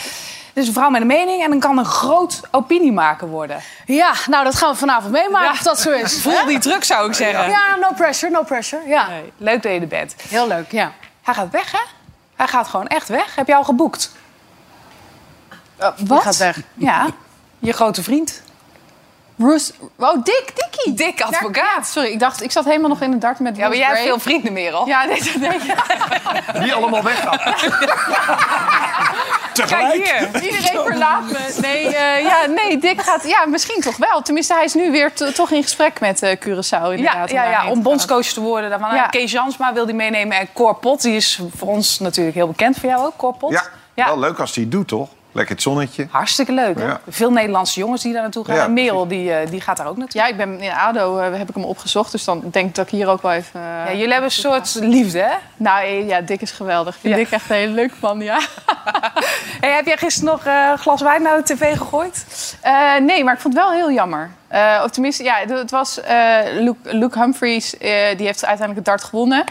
Dit 0.53 0.63
is 0.63 0.68
een 0.69 0.74
vrouw 0.75 0.89
met 0.89 1.01
een 1.01 1.07
mening 1.07 1.44
en 1.44 1.50
dan 1.50 1.59
kan 1.59 1.77
een 1.77 1.86
groot 1.86 2.39
opiniemaker 2.51 3.27
worden. 3.27 3.62
Ja, 3.86 4.13
nou 4.30 4.44
dat 4.44 4.56
gaan 4.56 4.71
we 4.71 4.77
vanavond 4.77 5.12
meemaken 5.12 5.45
Ja. 5.48 5.51
of 5.51 5.62
dat 5.62 5.80
zo 5.80 5.92
is. 5.92 6.19
Voel 6.21 6.45
die 6.45 6.59
druk, 6.59 6.83
zou 6.83 7.07
ik 7.07 7.13
zeggen. 7.13 7.50
Ja, 7.50 7.75
no 7.81 7.88
pressure, 7.95 8.31
no 8.31 8.44
pressure. 8.44 8.88
Ja, 8.88 9.07
Nee, 9.07 9.31
leuk 9.38 9.62
dat 9.63 9.71
je 9.71 9.80
er 9.80 9.88
bent. 9.88 10.15
heel 10.30 10.48
leuk, 10.48 10.71
ja. 10.71 10.92
Hij 11.21 11.33
gaat 11.33 11.50
weg, 11.51 11.71
hè? 11.71 11.80
Hij 12.36 12.48
gaat 12.48 12.68
gewoon 12.68 12.88
echt 12.88 13.07
weg. 13.07 13.36
Heb 13.36 13.48
je 13.48 13.56
al 13.56 13.63
geboekt? 13.63 14.12
Wat? 15.77 15.98
Die 15.98 16.18
gaat 16.21 16.38
weg. 16.38 16.57
Ja, 16.74 17.06
je 17.59 17.71
grote 17.74 18.03
vriend. 18.03 18.42
Bruce... 19.41 19.73
Oh, 19.99 20.23
Dick, 20.23 20.51
Dickie. 20.55 20.93
Dik 20.93 21.21
advocaat. 21.21 21.88
Sorry, 21.88 22.09
ik 22.09 22.19
dacht, 22.19 22.43
ik 22.43 22.51
zat 22.51 22.65
helemaal 22.65 22.89
nog 22.89 23.01
in 23.01 23.11
het 23.11 23.21
dart 23.21 23.39
met 23.39 23.55
Ja, 23.55 23.61
maar 23.61 23.69
Bruce 23.69 23.83
jij 23.85 23.93
hebt 23.95 24.07
veel 24.07 24.19
vrienden, 24.19 24.53
Merel. 24.53 24.88
Ja, 24.88 25.03
nee, 25.05 25.21
nee. 25.39 25.59
Die 26.63 26.73
allemaal 26.73 27.03
weggaan. 27.03 27.39
Tegelijk. 29.53 30.03
Kijk 30.03 30.31
hier. 30.33 30.41
Iedereen 30.43 30.83
verlaat 30.85 31.23
me. 31.23 31.57
Nee, 31.61 31.95
eh, 31.95 32.21
ja, 32.23 32.45
nee, 32.45 32.77
Dick 32.77 33.01
gaat... 33.01 33.27
Ja, 33.27 33.45
misschien 33.45 33.81
toch 33.81 33.97
wel. 33.97 34.21
Tenminste, 34.21 34.53
hij 34.53 34.63
is 34.63 34.73
nu 34.73 34.91
weer 34.91 35.13
to- 35.13 35.31
toch 35.31 35.51
in 35.51 35.61
gesprek 35.63 35.99
met 35.99 36.21
eh 36.23 36.35
Curaçao 36.39 36.69
Ja, 36.69 36.91
inderdaad. 36.91 37.31
ja, 37.31 37.43
ja, 37.43 37.51
daarheen 37.51 37.71
om 37.71 37.81
bondscoach 37.81 38.25
te 38.25 38.41
worden. 38.41 38.69
Daarvan, 38.69 38.95
Ja. 38.95 39.05
Kees 39.07 39.31
Jansma 39.31 39.73
wil 39.73 39.85
die 39.85 39.95
meenemen. 39.95 40.38
En 40.38 40.47
Cor 40.53 40.75
Pot, 40.75 41.01
die 41.01 41.15
is 41.15 41.39
voor 41.55 41.67
ons 41.67 41.99
natuurlijk 41.99 42.35
heel 42.35 42.47
bekend. 42.47 42.77
Voor 42.79 42.89
jou 42.89 43.05
ook, 43.05 43.17
Cor 43.17 43.33
Pot? 43.33 43.51
Ja, 43.51 43.63
Ja. 43.93 44.05
wel 44.05 44.19
leuk 44.19 44.39
als 44.39 44.55
hij 44.55 44.63
het 44.63 44.71
doet, 44.71 44.88
toch? 44.88 45.09
Lekker 45.33 45.54
het 45.56 45.63
zonnetje. 45.63 46.07
Hartstikke 46.10 46.51
leuk, 46.51 46.80
hè? 46.80 46.86
Ja. 46.86 47.00
Veel 47.10 47.31
Nederlandse 47.31 47.80
jongens 47.80 48.01
die 48.01 48.13
daar 48.13 48.22
naartoe 48.22 48.45
gaan. 48.45 48.56
Ja, 48.56 48.63
en 48.66 48.74
Merel, 48.74 49.07
die, 49.07 49.33
eh, 49.33 49.50
die 49.50 49.62
gaat 49.62 49.78
daar 49.78 49.88
ook 49.88 49.98
naartoe. 49.98 50.22
Ja, 50.22 50.28
ik 50.28 50.38
ben 50.38 50.60
in 50.60 50.72
ADO 50.72 51.18
eh, 51.18 51.38
heb 51.38 51.50
ik 51.50 51.56
hem 51.56 51.63
opgezocht. 51.63 52.12
Dus 52.12 52.24
dan 52.24 52.44
denk 52.51 52.69
ik 52.69 52.75
dat 52.75 52.86
ik 52.86 52.92
hier 52.92 53.07
ook 53.07 53.22
wel 53.22 53.31
even... 53.31 53.60
eh, 53.60 53.86
Ja, 53.86 53.92
jullie 53.92 54.12
hebben 54.12 54.24
een 54.24 54.31
soort 54.31 54.75
liefde, 54.80 55.19
hè? 55.19 55.33
Nou 55.57 55.86
ja, 55.88 56.22
Dick 56.22 56.42
is 56.42 56.51
geweldig. 56.51 56.95
Ik 56.95 57.01
vind 57.01 57.13
Ja. 57.13 57.19
Dick 57.19 57.31
echt 57.31 57.50
een 57.50 57.56
hele 57.56 57.74
leuke 57.74 57.94
man, 58.01 58.19
ja. 58.22 58.39
Hey, 59.62 59.72
heb 59.75 59.86
jij 59.86 59.98
gisteren 59.98 60.30
nog 60.31 60.45
eh, 60.45 60.68
een 60.72 60.78
glas 60.78 61.01
wijn 61.01 61.22
naar 61.22 61.38
de 61.38 61.44
tv 61.54 61.77
gegooid? 61.77 62.25
Eh, 62.62 62.95
nee, 63.01 63.24
maar 63.24 63.34
ik 63.34 63.39
vond 63.39 63.54
het 63.54 63.63
wel 63.63 63.72
heel 63.74 63.92
jammer. 63.92 64.30
Eh, 64.48 64.81
of 64.86 64.92
tenminste, 64.92 65.24
ja, 65.24 65.36
het 65.48 65.72
was 65.72 66.01
eh, 66.01 66.38
Luke, 66.54 66.95
Luke 66.98 67.19
Humphries, 67.19 67.77
eh, 67.77 67.89
die 68.18 68.25
heeft 68.25 68.45
uiteindelijk 68.45 68.75
het 68.75 68.86
dart 68.86 69.04
gewonnen. 69.04 69.44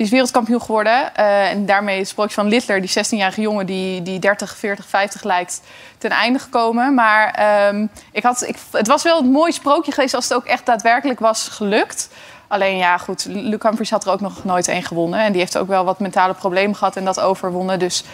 Die 0.00 0.08
is 0.08 0.14
wereldkampioen 0.14 0.60
geworden. 0.60 1.14
Eh, 1.14 1.50
en 1.50 1.66
daarmee 1.66 1.94
is 1.94 2.00
het 2.00 2.08
sprookje 2.08 2.34
van 2.34 2.48
Littler, 2.48 2.80
die 2.80 2.90
16-jarige 2.90 3.40
jongen 3.40 3.66
die, 3.66 4.02
die 4.02 4.18
30, 4.18 4.56
40, 4.56 4.86
50 4.88 5.22
lijkt, 5.22 5.60
ten 5.98 6.10
einde 6.10 6.38
gekomen. 6.38 6.94
Maar 6.94 7.30
ehm, 7.30 7.86
ik 8.12 8.22
had, 8.22 8.42
ik, 8.42 8.56
het 8.70 8.86
was 8.86 9.02
wel 9.02 9.18
een 9.18 9.30
mooi 9.30 9.52
sprookje 9.52 9.92
geweest 9.92 10.14
als 10.14 10.24
het 10.24 10.34
ook 10.34 10.44
echt 10.44 10.66
daadwerkelijk 10.66 11.20
was 11.20 11.48
gelukt. 11.48 12.08
Alleen 12.48 12.76
ja, 12.76 12.98
goed, 12.98 13.24
Luke 13.28 13.66
Humphries 13.66 13.90
had 13.90 14.04
er 14.04 14.12
ook 14.12 14.20
nog 14.20 14.44
nooit 14.44 14.68
één 14.68 14.82
gewonnen. 14.82 15.20
En 15.20 15.32
die 15.32 15.40
heeft 15.40 15.58
ook 15.58 15.68
wel 15.68 15.84
wat 15.84 15.98
mentale 15.98 16.34
problemen 16.34 16.76
gehad 16.76 16.96
en 16.96 17.04
dat 17.04 17.20
overwonnen. 17.20 17.78
Dus 17.78 18.04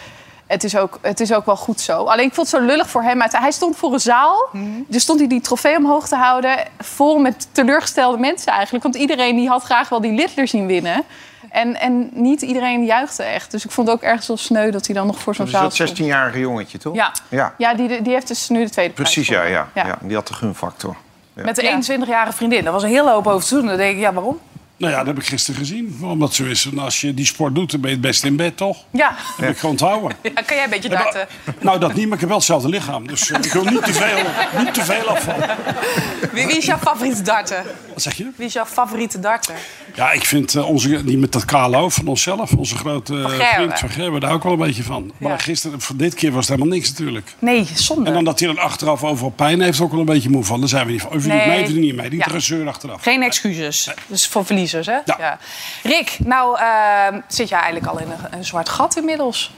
het 0.47 0.63
is, 0.63 0.77
ook, 0.77 0.99
het 1.01 1.19
is 1.19 1.33
ook 1.33 1.45
wel 1.45 1.57
goed 1.57 1.81
zo. 1.81 2.03
Alleen 2.03 2.25
ik 2.25 2.33
vond 2.33 2.51
het 2.51 2.59
zo 2.61 2.65
lullig 2.65 2.89
voor 2.89 3.03
hem. 3.03 3.21
Hij 3.21 3.51
stond 3.51 3.77
voor 3.77 3.93
een 3.93 3.99
zaal. 3.99 4.49
Dus 4.87 5.01
stond 5.01 5.19
hij 5.19 5.27
die 5.27 5.41
trofee 5.41 5.77
omhoog 5.77 6.07
te 6.07 6.15
houden. 6.15 6.57
Vol 6.79 7.17
met 7.17 7.47
teleurgestelde 7.51 8.17
mensen 8.17 8.51
eigenlijk. 8.51 8.83
Want 8.83 8.95
iedereen 8.95 9.35
die 9.35 9.47
had 9.47 9.63
graag 9.63 9.89
wel 9.89 10.01
die 10.01 10.13
Littler 10.13 10.47
zien 10.47 10.65
winnen. 10.65 11.03
En, 11.57 11.79
en 11.79 12.09
niet 12.13 12.41
iedereen 12.41 12.85
juichte 12.85 13.23
echt. 13.23 13.51
Dus 13.51 13.65
ik 13.65 13.71
vond 13.71 13.87
het 13.87 13.95
ook 13.97 14.03
ergens 14.03 14.27
wel 14.27 14.37
sneu 14.37 14.71
dat 14.71 14.85
hij 14.85 14.95
dan 14.95 15.07
nog 15.07 15.19
voor 15.19 15.35
zo'n 15.35 15.47
zaal 15.47 15.61
dat 15.61 15.73
stond. 15.73 15.89
16-jarige 15.99 16.39
jongetje, 16.39 16.77
toch? 16.77 16.95
Ja. 16.95 17.11
Ja, 17.29 17.53
Ja, 17.57 17.73
die, 17.73 18.01
die 18.01 18.13
heeft 18.13 18.27
dus 18.27 18.49
nu 18.49 18.63
de 18.63 18.69
tweede 18.69 18.93
prijs. 18.93 19.11
precies, 19.13 19.29
ja, 19.35 19.43
ja, 19.43 19.67
ja. 19.73 19.97
Die 20.01 20.15
had 20.15 20.27
de 20.27 20.33
gunfactor. 20.33 20.95
Met 21.33 21.55
de 21.55 21.63
Ja. 21.63 21.79
21-jarige 21.81 22.33
vriendin. 22.33 22.63
Daar 22.63 22.73
was 22.73 22.83
een 22.83 22.89
hele 22.89 23.09
hoop 23.11 23.27
over 23.27 23.47
te 23.47 23.55
doen. 23.55 23.65
Dan 23.65 23.77
denk 23.77 23.93
ik, 23.95 23.99
ja, 24.01 24.13
waarom? 24.13 24.39
Nou 24.77 24.91
ja, 24.91 24.97
dat 24.97 25.07
heb 25.07 25.17
ik 25.19 25.25
gisteren 25.25 25.59
gezien. 25.59 25.95
Waarom 25.99 26.19
dat 26.19 26.33
zo 26.33 26.43
is. 26.43 26.65
En 26.65 26.79
als 26.79 27.01
je 27.01 27.13
die 27.13 27.25
sport 27.25 27.55
doet, 27.55 27.71
dan 27.71 27.79
ben 27.81 27.89
je 27.89 27.95
het 27.95 28.05
best 28.05 28.23
in 28.23 28.35
bed, 28.35 28.57
toch? 28.57 28.77
Ja, 28.91 29.09
Dat 29.09 29.17
heb 29.37 29.49
ik 29.49 29.57
gewoon 29.57 29.75
te 29.75 29.85
houden. 29.85 30.17
ja 30.23 30.41
kan 30.41 30.55
jij 30.55 30.63
een 30.63 30.69
beetje 30.69 30.89
darten? 30.89 31.27
Nou, 31.61 31.79
dat 31.79 31.93
niet, 31.93 32.03
maar 32.05 32.13
ik 32.13 32.19
heb 32.19 32.29
wel 32.29 32.37
hetzelfde 32.37 32.69
lichaam. 32.69 33.07
Dus 33.07 33.31
eh, 33.31 33.39
ik 33.41 33.51
wil 33.53 33.63
niet 33.63 33.83
te 33.83 33.93
veel, 33.93 34.17
niet 34.63 34.73
te 34.73 34.81
veel 34.83 35.07
afvallen. 35.09 35.49
Wie, 36.33 36.45
wie 36.47 36.57
is 36.57 36.65
jouw 36.65 36.77
favoriete 36.77 37.21
darter? 37.21 37.63
Wat 37.93 38.01
zeg 38.01 38.13
je? 38.13 38.29
Wie 38.35 38.45
is 38.47 38.53
jouw 38.53 38.65
favoriete 38.65 39.19
darter? 39.19 39.55
Ja, 39.95 40.11
ik 40.11 40.25
vind 40.25 40.55
eh, 40.55 40.69
onze, 40.69 41.03
die 41.03 41.17
met 41.17 41.31
dat 41.31 41.45
kale 41.45 41.77
hoofd 41.77 41.95
van 41.95 42.07
onszelf, 42.07 42.51
onze 42.53 42.75
grote 42.75 43.13
Gerwen. 43.13 43.45
vriend 43.55 43.79
van 43.79 43.89
Gerben, 43.89 44.19
daar 44.19 44.31
ook 44.31 44.43
wel 44.43 44.51
een 44.51 44.57
beetje 44.59 44.83
van. 44.83 45.11
Maar 45.17 45.31
Ja. 45.31 45.37
gisteren, 45.37 45.81
voor 45.81 45.95
dit 45.95 46.13
keer 46.13 46.31
was 46.31 46.47
het 46.47 46.55
helemaal 46.55 46.77
niks 46.77 46.89
natuurlijk. 46.89 47.33
Nee, 47.39 47.67
zonde. 47.75 48.05
En 48.07 48.13
dan 48.13 48.23
dat 48.23 48.39
hij 48.39 48.47
dan 48.47 48.57
achteraf 48.57 49.03
overal 49.03 49.29
pijn 49.31 49.61
heeft, 49.61 49.79
ook 49.81 49.91
wel 49.91 49.99
een 49.99 50.05
beetje 50.05 50.29
moe 50.29 50.43
van. 50.43 50.59
Daar 50.59 50.69
zijn 50.69 50.85
we 50.85 50.91
niet 50.91 51.01
van. 51.01 51.11
Of 51.11 51.21
je 51.23 51.29
Nee. 51.29 51.37
doet 51.37 51.47
mee 51.47 51.61
of 51.61 51.67
je 51.67 51.73
doet 51.73 51.83
niet 51.83 51.95
mee. 51.95 52.09
Die 52.09 52.19
Ja. 52.19 52.65
achteraf. 52.65 53.01
Geen 53.03 53.23
excuses. 53.23 53.89
Dus 54.07 54.27
voor 54.27 54.45
verliezers, 54.69 54.87
hè? 55.05 55.23
Ja. 55.23 55.37
Rick, 55.83 56.17
nou 56.19 56.57
ehm, 56.59 57.21
zit 57.27 57.49
jij 57.49 57.59
eigenlijk 57.59 57.91
al 57.91 57.99
in 57.99 58.11
een, 58.11 58.37
een 58.37 58.45
zwart 58.45 58.69
gat 58.69 58.95
inmiddels. 58.95 59.53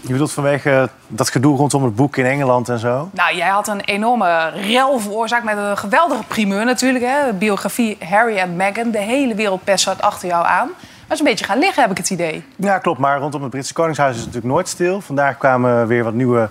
Je 0.00 0.12
bedoelt 0.12 0.32
vanwege 0.32 0.88
dat 1.08 1.30
gedoe 1.30 1.56
rondom 1.56 1.84
het 1.84 1.94
boek 1.94 2.16
in 2.16 2.24
Engeland 2.24 2.68
en 2.68 2.78
zo? 2.78 3.10
Nou, 3.12 3.36
jij 3.36 3.48
had 3.48 3.68
een 3.68 3.80
enorme 3.80 4.48
rel 4.48 4.98
veroorzaakt 4.98 5.44
met 5.44 5.56
een 5.56 5.78
geweldige 5.78 6.22
primeur 6.22 6.64
natuurlijk. 6.64 7.04
Hè? 7.04 7.26
De 7.26 7.32
biografie 7.32 7.98
Harry 8.04 8.36
en 8.36 8.56
Meghan. 8.56 8.90
De 8.90 8.98
hele 8.98 9.34
wereld 9.34 9.64
pest 9.64 9.84
zat 9.84 10.02
achter 10.02 10.28
jou 10.28 10.46
aan. 10.46 10.66
Maar 10.66 11.18
is 11.18 11.18
een 11.18 11.30
beetje 11.30 11.44
gaan 11.44 11.58
liggen, 11.58 11.82
heb 11.82 11.90
ik 11.90 11.96
het 11.96 12.10
idee. 12.10 12.44
Ja, 12.56 12.78
klopt. 12.78 12.98
Maar 12.98 13.18
rondom 13.18 13.42
het 13.42 13.50
Britse 13.50 13.72
Koningshuis 13.72 14.10
is 14.10 14.16
het 14.16 14.26
natuurlijk 14.26 14.54
nooit 14.54 14.68
stil. 14.68 15.00
Vandaag 15.00 15.38
kwamen 15.38 15.86
weer 15.86 16.04
wat 16.04 16.14
nieuwe 16.14 16.48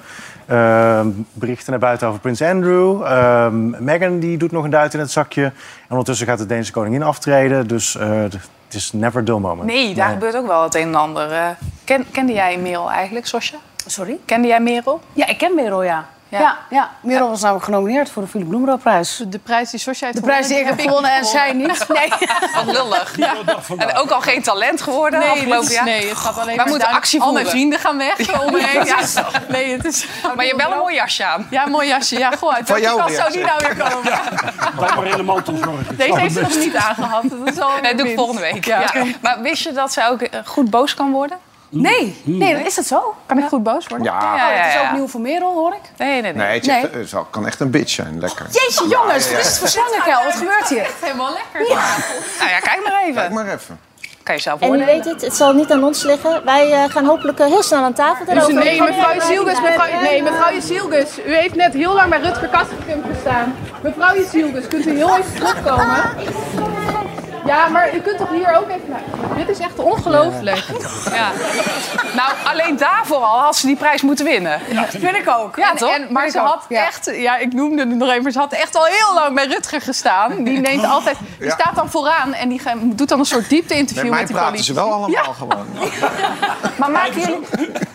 eh, 0.49 1.05
berichten 1.33 1.71
naar 1.71 1.79
buiten 1.79 2.07
over 2.07 2.19
Prins 2.19 2.41
Andrew. 2.41 3.01
Ehm 3.03 3.83
Meghan 3.83 4.19
die 4.19 4.37
doet 4.37 4.51
nog 4.51 4.63
een 4.63 4.69
duit 4.69 4.93
in 4.93 4.99
het 4.99 5.11
zakje. 5.11 5.43
En 5.43 5.53
ondertussen 5.89 6.27
gaat 6.27 6.37
de 6.37 6.45
Deense 6.45 6.71
koningin 6.71 7.03
aftreden. 7.03 7.67
Dus 7.67 7.95
eh, 7.95 8.21
het 8.21 8.37
is 8.69 8.91
never 8.91 9.21
a 9.21 9.23
dull 9.23 9.37
moment. 9.37 9.63
Nee, 9.67 9.93
daar 9.93 10.09
gebeurt 10.09 10.35
ook 10.35 10.47
wel 10.47 10.63
het 10.63 10.75
een 10.75 10.81
en 10.81 10.95
ander. 10.95 11.31
Eh, 11.31 11.47
ken, 11.83 12.05
kende 12.11 12.33
jij 12.33 12.57
Merel 12.57 12.91
eigenlijk, 12.91 13.25
Sosja? 13.25 13.57
Sorry? 13.85 14.19
Kende 14.25 14.47
jij 14.47 14.61
Merel? 14.61 15.01
Ja, 15.13 15.27
ik 15.27 15.37
ken 15.37 15.55
Merel, 15.55 15.83
ja. 15.83 16.05
Ja. 16.29 16.39
Ja, 16.39 16.57
ja, 16.69 16.89
Merel 17.01 17.29
was 17.29 17.41
namelijk 17.41 17.65
genomineerd 17.65 18.09
voor 18.11 18.21
de 18.23 18.27
Philip 18.29 18.47
Bloemendaal-prijs. 18.47 19.23
De 19.27 19.39
prijs 19.39 19.69
die 19.69 19.79
Sosja 19.79 20.05
heeft 20.05 20.17
De 20.19 20.23
prijs 20.25 20.47
die 20.47 20.59
ik 20.59 20.65
heb 20.65 20.79
gewonnen 20.79 21.11
en 21.11 21.25
zij 21.25 21.53
niet. 21.53 21.67
Nee. 21.89 22.09
Wat 22.55 22.65
lullig. 22.65 23.15
En 23.77 23.95
ook 23.95 24.09
al 24.09 24.21
geen 24.21 24.41
talent 24.41 24.81
geworden 24.81 25.19
Nee, 25.19 25.29
afgelopen 25.29 25.67
is- 25.67 25.73
jaar. 25.73 25.83
nee, 25.85 26.07
het 26.09 26.17
gaat 26.17 26.37
alleen 26.37 26.55
maar 26.55 26.67
moeten 26.67 26.87
actie 26.87 27.21
Al 27.21 27.31
mijn 27.31 27.45
voeren. 27.45 27.51
vrienden 27.59 27.79
gaan 27.79 27.97
weg 27.97 28.41
om 28.45 28.51
me 28.51 28.63
heen. 28.63 28.85
Ja. 28.85 28.97
Nee, 29.47 29.71
het 29.71 29.85
is... 29.85 30.07
Maar 30.35 30.45
je 30.45 30.51
hebt 30.51 30.63
wel 30.63 30.71
een 30.71 30.77
mooi 30.77 30.95
jasje 30.95 31.25
aan. 31.25 31.47
Ja, 31.49 31.65
mooi 31.67 31.87
jasje. 31.87 32.17
Ja, 32.17 32.31
goh, 32.31 32.53
uit 32.53 32.67
Van 32.67 32.81
jou 32.81 33.11
zou 33.11 33.31
die 33.31 33.43
nou 33.45 33.59
weer 33.67 33.75
komen? 33.89 34.19
Blijf 34.75 34.95
maar 34.95 35.05
in 35.07 35.17
de 35.17 35.23
mantel 35.23 35.55
zorgen. 35.63 35.97
Deze 35.97 36.19
heeft 36.19 36.33
ze 36.33 36.41
nog 36.41 36.57
niet 36.57 36.75
aangehad. 36.75 37.23
Dat 37.29 37.53
is 37.53 37.59
al 37.59 37.69
Nee, 37.81 37.95
doe 37.95 38.09
ik 38.09 38.15
volgende 38.15 38.41
week. 38.41 38.65
Ja, 38.65 38.79
Ja. 38.79 38.85
oké. 38.87 39.05
Maar 39.21 39.41
wist 39.41 39.63
je 39.63 39.71
dat 39.71 39.93
zij 39.93 40.07
ook 40.09 40.21
eh, 40.21 40.39
goed 40.45 40.69
boos 40.69 40.93
kan 40.93 41.11
worden? 41.11 41.37
Nee, 41.71 42.21
nee, 42.23 42.57
dat 42.57 42.65
is 42.65 42.75
dat 42.75 42.85
zo? 42.85 43.15
Kan 43.25 43.37
ik 43.37 43.45
goed 43.47 43.63
boos 43.63 43.87
worden? 43.87 44.07
Ja, 44.07 44.35
Ja, 44.35 44.49
Oh, 44.49 44.63
het 44.63 44.73
is 44.75 44.81
ook 44.81 44.91
nieuw 44.95 45.07
voor 45.07 45.21
Merel, 45.21 45.53
hoor 45.53 45.71
ik. 45.73 45.81
Nee, 45.97 46.21
nee, 46.21 46.21
nee. 46.21 46.33
nee, 46.33 46.57
het, 46.57 46.65
Nee. 46.65 47.01
is- 47.03 47.11
het 47.11 47.23
kan 47.29 47.45
echt 47.47 47.59
een 47.59 47.69
bitch 47.71 47.89
zijn. 47.91 48.19
Lekker. 48.19 48.45
Jeetje, 48.51 48.87
jongens, 48.87 49.31
wat 49.31 49.39
is 49.39 49.45
het 49.47 49.57
voor 49.57 49.67
slangenkuil? 49.67 50.23
Wat 50.23 50.33
gebeurt 50.35 50.69
hier? 50.69 50.87
Helemaal 51.01 51.31
lekker. 51.33 51.75
Nou 52.39 52.49
ja, 52.49 52.59
kijk 52.59 52.79
maar 52.83 52.91
Kijk 52.91 53.07
even. 53.17 53.33
maar 53.33 53.47
even. 53.53 53.79
Kan 54.23 54.35
je 54.37 54.41
zelf 54.43 54.59
En 54.61 54.73
u 54.81 54.85
weet 54.85 55.05
het, 55.05 55.21
het 55.21 55.35
zal 55.35 55.53
niet 55.53 55.71
aan 55.71 55.83
ons 55.83 56.03
liggen. 56.03 56.45
Wij 56.45 56.71
eh, 56.73 56.89
gaan 56.89 57.05
hopelijk 57.05 57.39
eh, 57.39 57.45
heel 57.45 57.63
snel 57.63 57.83
aan 57.83 57.93
tafel 57.93 58.25
daarover. 58.25 58.53
Nee, 58.53 58.81
mevrouw 58.81 59.13
Jezielgus, 59.13 59.61
mevrouw, 59.61 60.01
nee, 60.01 60.23
mevrouw 60.23 60.53
Jezielgus. 60.53 61.19
U 61.25 61.35
heeft 61.35 61.55
net 61.55 61.73
heel 61.73 61.93
lang 61.93 62.09
bij 62.09 62.19
Rutger 62.19 62.47
Kastenkamp 62.47 63.05
gestaan. 63.13 63.55
Mevrouw 63.81 64.15
Jezielgus, 64.15 64.67
kunt 64.67 64.85
u 64.85 64.95
heel 64.95 65.17
even 65.17 65.33
terugkomen? 65.35 66.03
Ja, 67.49 67.67
maar 67.67 67.95
u 67.95 67.99
kunt 67.99 68.17
toch 68.17 68.29
hier 68.29 68.55
ook 68.57 68.69
even 68.69 68.89
naar... 68.89 69.01
Dit 69.37 69.49
is 69.49 69.59
echt 69.59 69.79
ongelooflijk. 69.79 70.63
Ja. 71.13 71.31
Nou, 72.15 72.31
alleen 72.43 72.77
daarvoor 72.77 73.17
al 73.17 73.39
had 73.39 73.55
ze 73.55 73.65
die 73.65 73.75
prijs 73.75 74.01
moeten 74.01 74.25
winnen. 74.25 74.59
Vind 74.89 75.15
ik 75.15 75.29
ook. 75.37 75.55
Ja, 75.55 75.69
En- 75.71 75.77
toch? 75.77 75.89
en- 75.95 76.07
maar 76.11 76.21
Vind 76.21 76.33
ze 76.33 76.39
ook. 76.41 76.45
had 76.47 76.65
Ja. 76.69 76.85
echt, 76.85 77.11
ja, 77.15 77.37
ik 77.37 77.53
noemde 77.53 77.79
het 77.87 77.95
nog 77.95 78.09
even, 78.09 78.23
maar 78.23 78.31
ze 78.31 78.39
had 78.39 78.53
echt 78.53 78.75
al 78.75 78.85
heel 78.85 79.13
lang 79.13 79.35
bij 79.35 79.45
Rutger 79.45 79.81
gestaan. 79.81 80.43
Die 80.43 80.59
neemt 80.59 80.85
altijd, 80.85 81.17
die 81.37 81.47
Ja. 81.47 81.53
staat 81.53 81.75
dan 81.75 81.89
vooraan 81.89 82.33
en 82.33 82.49
die 82.49 82.61
doet 82.83 83.09
dan 83.09 83.19
een 83.19 83.25
soort 83.25 83.49
diepte-interview 83.49 84.09
Met 84.09 84.19
met 84.19 84.27
die 84.27 84.35
praten 84.35 84.51
politie. 84.51 84.73
ze 84.73 84.79
wel 84.81 84.91
allemaal 84.93 85.33
gewoon. 85.33 85.65
Maar 86.77 86.91
maken 86.91 87.19
jullie... 87.19 87.39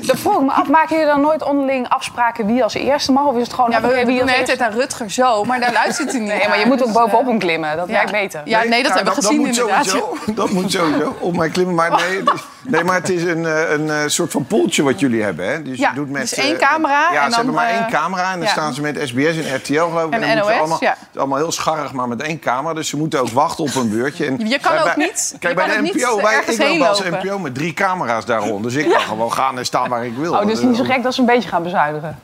Dat 0.07 0.19
vroeg 0.19 0.35
ik 0.35 0.41
me 0.41 0.53
af, 0.53 0.69
maken 0.69 0.97
jullie 0.97 1.11
dan 1.13 1.21
nooit 1.21 1.43
onderling 1.43 1.89
afspraken 1.89 2.47
wie 2.47 2.63
als 2.63 2.75
eerste 2.75 3.13
mag? 3.13 3.25
Of 3.25 3.37
is 3.37 3.43
het 3.43 3.53
gewoon... 3.53 3.71
Ja, 3.71 3.81
we 3.81 4.05
doen 4.05 4.27
de 4.27 4.31
hele 4.33 4.45
tijd 4.45 4.61
aan 4.61 4.73
Rutger 4.73 5.11
zo, 5.11 5.45
maar 5.45 5.61
daar 5.61 5.73
luistert 5.73 6.11
hij 6.11 6.21
niet 6.21 6.29
Nee, 6.29 6.49
maar 6.49 6.59
je 6.59 6.67
moet 6.67 6.81
ook 6.81 6.87
Dus, 6.87 6.97
bovenop 6.97 7.21
eh, 7.21 7.27
hem 7.27 7.39
klimmen. 7.39 7.77
Dat 7.77 7.87
ja. 7.89 7.93
werkt 7.93 8.11
beter. 8.11 8.41
Ja, 8.45 8.63
nee, 8.63 8.83
dat 8.83 8.89
Ja, 8.91 8.97
hebben 8.97 9.15
we 9.15 9.21
gezien 9.23 9.39
moet 9.39 9.49
inderdaad. 9.49 9.87
Sowieso, 9.87 10.33
dat 10.35 10.51
moet 10.51 10.71
sowieso 10.73 11.17
op 11.21 11.37
mij 11.37 11.49
klimmen. 11.49 11.75
Maar 11.75 11.91
nee, 11.91 12.19
het 12.19 12.31
is, 12.35 12.41
nee, 12.63 12.85
maar 12.85 12.95
het 12.95 13.09
is 13.09 13.23
een, 13.23 13.47
eh, 13.47 13.71
een 13.71 13.91
eh, 13.91 13.97
soort 14.07 14.31
van 14.31 14.47
poeltje 14.47 14.83
wat 14.83 15.01
jullie 15.01 15.23
hebben. 15.23 15.49
Hè? 15.49 15.63
Dus 15.63 15.79
Ja, 15.79 15.89
je 15.89 15.95
doet 15.95 16.11
met, 16.11 16.21
dus 16.21 16.35
één 16.35 16.57
camera 16.59 16.93
Ja, 16.93 17.09
en 17.09 17.15
ze 17.15 17.21
dan, 17.21 17.33
hebben 17.33 17.55
maar 17.55 17.69
één 17.69 17.89
camera. 17.91 18.27
En 18.33 18.39
dan 18.39 18.47
ja. 18.47 18.53
staan 18.53 18.75
ze 18.75 18.81
met 18.81 18.99
SBS 19.05 19.37
en 19.47 19.55
RTL 19.57 19.73
geloof 19.73 20.07
ik. 20.07 20.13
En 20.13 20.21
dan 20.21 20.29
moeten 20.29 20.45
ze 20.45 20.51
NOS, 20.51 20.59
allemaal, 20.59 20.77
ja. 20.81 20.91
Het 20.91 21.09
is 21.13 21.19
allemaal 21.19 21.39
heel 21.39 21.53
scharrig, 21.53 21.93
maar 21.93 22.09
met 22.09 22.23
één 22.23 22.39
camera. 22.39 22.75
Dus 22.75 22.89
ze 22.89 22.97
moeten 22.97 23.21
ook 23.21 23.29
wachten 23.29 23.65
op 23.65 23.75
een 23.75 23.91
beurtje. 23.91 24.27
En 24.27 24.49
Je 24.49 24.59
kan 24.59 24.73
bij- 24.73 24.83
ook 24.83 24.97
niet- 24.97 25.35
Kijk, 25.39 25.55
bij 25.55 25.67
de 25.67 25.81
NPO, 25.83 26.23
wij, 26.23 26.43
ik 26.47 26.59
loop 26.79 26.89
als. 26.89 27.03
NPO 27.03 27.39
met 27.39 27.55
drie 27.55 27.73
camera's 27.75 28.25
daar 28.25 28.41
rond. 28.41 28.63
Dus 28.65 28.75
ik 28.75 28.91
kan 28.91 29.01
gewoon 29.01 29.33
gaan 29.33 29.59
en 29.59 29.65
staan 29.65 29.89
waar 29.95 30.07
ik 30.07 30.17
wil. 30.17 30.33
Oh, 30.33 30.47
dus 30.47 30.61
niet 30.61 30.77
zo 30.77 30.85
gek 30.85 31.03
dat 31.03 31.15
ze 31.15 31.21
een 31.21 31.27
beetje 31.27 31.49
gaan 31.49 31.63
bezuinigen. 31.63 32.19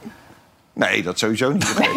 Nee, 0.72 1.02
dat 1.02 1.18
sowieso 1.18 1.52
niet. 1.52 1.74
Nee, 1.78 1.88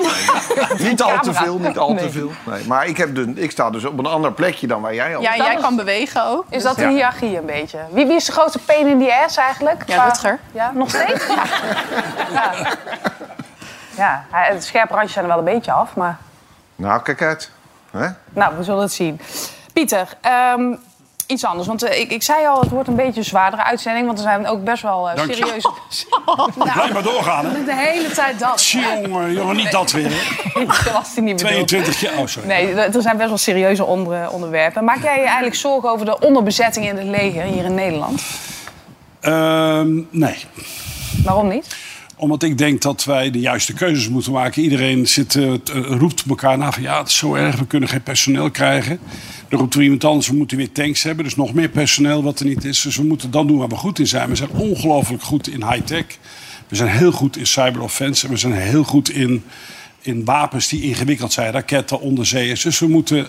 nee. 0.78 0.90
niet 0.90 1.02
al 1.02 1.20
te 1.20 1.34
veel, 1.34 1.58
niet 1.58 1.78
al 1.78 1.96
te 1.96 2.12
veel. 2.12 2.32
Nee, 2.46 2.68
maar 2.68 2.88
ik, 2.88 2.98
heb 2.98 3.16
de, 3.16 3.34
ik 3.36 3.52
sta 3.52 3.70
dus 3.70 3.86
op 3.86 4.00
een 4.00 4.06
ander 4.06 4.34
plekje 4.34 4.68
dan 4.68 4.82
waar 4.82 4.94
jij 4.94 5.16
al 5.16 5.22
Ja, 5.22 5.36
jij 5.36 5.56
kan 5.56 5.76
bewegen 5.76 6.26
ook. 6.26 6.46
Is 6.50 6.64
dat 6.64 6.76
de 6.76 6.82
Ja. 6.82 6.90
hiërarchie 6.90 7.38
een 7.38 7.46
beetje? 7.46 7.80
Wie, 7.92 8.06
wie 8.06 8.16
is 8.16 8.26
de 8.26 8.32
grootste 8.32 8.60
pain 8.60 8.88
in 8.88 9.00
the 9.00 9.22
ass 9.24 9.38
eigenlijk? 9.38 9.84
Ja, 9.88 10.04
Rutger. 10.04 10.40
Ja, 10.52 10.72
nog 10.74 10.90
steeds? 10.90 11.28
Ja. 11.28 11.44
ja. 14.04 14.26
het 14.30 14.64
scherpe 14.64 14.94
randjes 14.94 15.14
zijn 15.14 15.26
er 15.26 15.32
wel 15.32 15.40
een 15.40 15.54
beetje 15.54 15.72
af, 15.72 15.96
maar... 15.96 16.18
Nou, 16.76 17.02
kijk 17.02 17.22
uit. 17.22 17.52
Hè? 17.92 18.08
Nou, 18.30 18.58
we 18.58 18.64
zullen 18.64 18.82
het 18.82 18.94
zien. 18.94 19.22
Pieter, 19.74 20.08
ehm, 20.22 20.76
iets 21.28 21.46
anders. 21.46 21.68
Want 21.68 21.84
eh, 21.84 22.00
ik, 22.00 22.12
ik 22.12 22.24
zei 22.24 22.48
al, 22.48 22.60
het 22.60 22.70
wordt 22.70 22.88
een 22.88 22.96
beetje 22.96 23.20
een 23.20 23.26
zwaardere 23.26 23.64
uitzending. 23.64 24.06
Want 24.06 24.18
er 24.18 24.24
zijn 24.24 24.48
ook 24.48 24.64
best 24.64 24.84
wel 24.84 25.10
eh, 25.10 25.24
serieuze... 25.24 25.70
Blijf 26.58 26.94
maar 26.94 27.04
doorgaan, 27.04 27.46
hè. 27.46 27.64
De 27.64 27.76
hele 27.76 28.10
tijd 28.10 28.40
dat. 28.40 28.68
Jongen, 28.68 29.34
jongen, 29.34 29.56
niet 29.56 29.72
dat 29.72 29.92
weer. 29.92 30.12
Dat 30.84 30.92
was 30.94 31.14
die 31.14 31.24
niet 31.24 31.36
bedoeld. 31.36 31.68
22 31.68 32.02
jaar, 32.02 32.18
oh 32.18 32.28
sorry. 32.28 32.48
Nee, 32.48 32.74
er 32.74 33.02
zijn 33.02 33.18
best 33.18 33.30
wel 33.30 33.38
serieuze 33.38 33.86
onder, 33.86 34.30
onderwerpen. 34.30 34.84
Maak 34.84 35.04
jij 35.04 35.16
je 35.16 35.26
eigenlijk 35.26 35.56
zorgen 35.56 35.90
over 35.90 36.06
de 36.06 36.20
onderbezetting 36.20 36.88
in 36.88 36.98
het 36.98 37.08
leger 37.08 37.44
hier 37.44 37.64
in 37.64 37.76
Nederland? 37.76 38.24
Ehm, 39.20 40.02
nee. 40.10 40.36
Waarom 41.24 41.48
niet? 41.48 41.76
Omdat 42.18 42.44
ik 42.44 42.58
denk 42.58 42.82
dat 42.82 43.04
wij 43.04 43.32
de 43.32 43.40
juiste 43.40 43.74
keuzes 43.74 44.10
moeten 44.10 44.32
maken. 44.32 44.62
Iedereen 44.62 45.08
zit, 45.08 45.36
eh, 45.36 45.54
roept 45.88 46.24
elkaar 46.30 46.58
na 46.58 46.72
van 46.72 46.84
ja, 46.84 46.98
het 46.98 47.08
is 47.08 47.18
zo 47.18 47.34
erg, 47.36 47.56
we 47.56 47.68
kunnen 47.68 47.90
geen 47.90 48.04
personeel 48.04 48.52
krijgen. 48.52 49.00
Dan 49.54 49.62
roept 49.62 49.76
er 49.76 49.82
iemand 49.82 50.04
anders, 50.04 50.28
we 50.28 50.36
moeten 50.36 50.58
weer 50.58 50.72
tanks 50.72 51.04
hebben. 51.04 51.24
Dus 51.24 51.36
nog 51.36 51.54
meer 51.54 51.70
personeel 51.70 52.24
wat 52.24 52.40
er 52.40 52.46
niet 52.46 52.64
is. 52.64 52.82
Dus 52.82 52.96
we 52.96 53.04
moeten 53.04 53.32
dan 53.32 53.48
doen 53.48 53.58
waar 53.58 53.68
we 53.68 53.76
goed 53.76 54.00
in 54.00 54.08
zijn. 54.08 54.30
We 54.30 54.36
zijn 54.36 54.50
ongelooflijk 54.50 55.24
goed 55.24 55.48
in 55.48 55.64
high-tech. 55.70 56.06
We 56.68 56.76
zijn 56.76 56.90
heel 56.90 57.12
goed 57.12 57.38
in 57.38 57.48
cyberoffense. 57.48 58.30
We 58.30 58.38
zijn 58.38 58.54
heel 58.54 58.84
goed 58.84 59.10
in, 59.10 59.44
in 60.02 60.26
wapens 60.26 60.68
die 60.68 60.82
ingewikkeld 60.82 61.34
zijn. 61.34 61.52
Raketten, 61.52 62.00
onderzeeërs. 62.00 62.62
Dus 62.62 62.80
we 62.80 62.88
moeten 62.88 63.28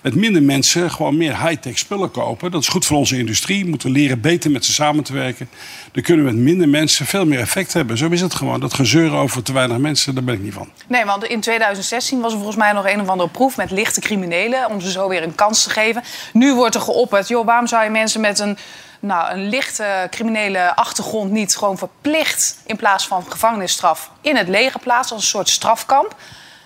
met 0.00 0.14
minder 0.14 0.42
mensen 0.42 0.90
gewoon 0.90 1.16
meer 1.16 1.46
high-tech 1.46 1.78
spullen 1.78 2.10
kopen. 2.10 2.50
Dat 2.50 2.60
is 2.60 2.68
goed 2.68 2.86
voor 2.86 2.96
onze 2.96 3.18
industrie. 3.18 3.64
We 3.64 3.70
moeten 3.70 3.90
leren 3.90 4.20
beter 4.20 4.50
met 4.50 4.64
ze 4.64 4.72
samen 4.72 5.04
te 5.04 5.12
werken. 5.12 5.48
Dan 5.92 6.02
kunnen 6.02 6.24
we 6.24 6.32
met 6.32 6.40
minder 6.40 6.68
mensen 6.68 7.06
veel 7.06 7.26
meer 7.26 7.38
effect 7.38 7.72
hebben. 7.72 7.98
Zo 7.98 8.08
is 8.08 8.20
het 8.20 8.34
gewoon. 8.34 8.60
Dat 8.60 8.74
gezeur 8.74 9.12
over 9.12 9.42
te 9.42 9.52
weinig 9.52 9.78
mensen, 9.78 10.14
daar 10.14 10.24
ben 10.24 10.34
ik 10.34 10.42
niet 10.42 10.54
van. 10.54 10.70
Nee, 10.86 11.04
want 11.04 11.24
in 11.24 11.40
2016 11.40 12.20
was 12.20 12.30
er 12.32 12.36
volgens 12.36 12.58
mij 12.58 12.72
nog 12.72 12.86
een 12.86 13.00
of 13.00 13.08
andere 13.08 13.28
proef 13.28 13.56
met 13.56 13.70
lichte 13.70 14.00
criminelen. 14.00 14.70
om 14.70 14.80
ze 14.80 14.90
zo 14.90 15.08
weer 15.08 15.22
een 15.22 15.34
kans 15.34 15.62
te 15.62 15.70
geven. 15.70 16.02
Nu 16.32 16.54
wordt 16.54 16.74
er 16.74 16.80
geopperd, 16.80 17.28
joh, 17.28 17.46
waarom 17.46 17.66
zou 17.66 17.84
je 17.84 17.90
mensen 17.90 18.20
met 18.20 18.38
een, 18.38 18.58
nou, 19.00 19.32
een 19.32 19.48
lichte 19.48 20.06
criminele 20.10 20.76
achtergrond 20.76 21.30
niet 21.30 21.56
gewoon 21.56 21.78
verplicht. 21.78 22.58
in 22.66 22.76
plaats 22.76 23.06
van 23.06 23.24
gevangenisstraf 23.28 24.10
in 24.20 24.36
het 24.36 24.48
leger 24.48 24.80
plaatsen 24.80 25.14
als 25.14 25.24
een 25.24 25.30
soort 25.30 25.48
strafkamp? 25.48 26.16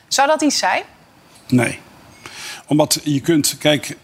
Zou 0.08 0.28
dat 0.28 0.42
iets 0.42 0.58
zijn? 0.58 0.82
Nee. 1.46 1.80
Omdat 2.66 3.00
je 3.04 3.20
kunt, 3.20 3.56
kijk, 3.58 3.96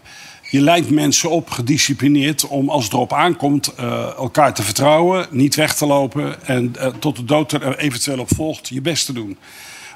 je 0.49 0.61
leidt 0.61 0.89
mensen 0.89 1.29
op 1.29 1.49
gedisciplineerd 1.49 2.47
om 2.47 2.69
als 2.69 2.83
het 2.83 2.93
erop 2.93 3.13
aankomt 3.13 3.73
eh, 3.75 4.17
elkaar 4.17 4.53
te 4.53 4.63
vertrouwen, 4.63 5.27
niet 5.29 5.55
weg 5.55 5.75
te 5.75 5.85
lopen 5.85 6.47
en 6.47 6.75
eh, 6.75 6.87
tot 6.99 7.15
de 7.15 7.25
dood 7.25 7.51
er 7.51 7.77
eventueel 7.77 8.19
op 8.19 8.35
volgt 8.35 8.69
je 8.69 8.81
best 8.81 9.05
te 9.05 9.13
doen. 9.13 9.37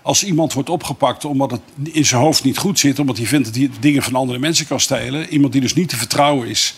Als 0.02 0.24
iemand 0.24 0.54
wordt 0.54 0.70
opgepakt 0.70 1.26
omdat 1.26 1.52
het 1.52 1.62
in 1.84 2.06
zijn 2.06 2.22
hoofd 2.22 2.44
niet 2.44 2.58
goed 2.58 2.80
zit, 2.80 3.00
omdat 3.00 3.18
hij 3.18 3.26
vindt 3.26 3.46
dat 3.46 3.56
hij 3.56 3.70
dingen 3.80 4.04
van 4.04 4.16
andere 4.16 4.40
mensen 4.40 4.68
kan 4.68 4.80
stelen, 4.80 5.30
iemand 5.30 5.52
die 5.52 5.62
dus 5.62 5.74
niet 5.74 5.90
te 5.90 5.98
vertrouwen 5.98 6.48
is, 6.48 6.76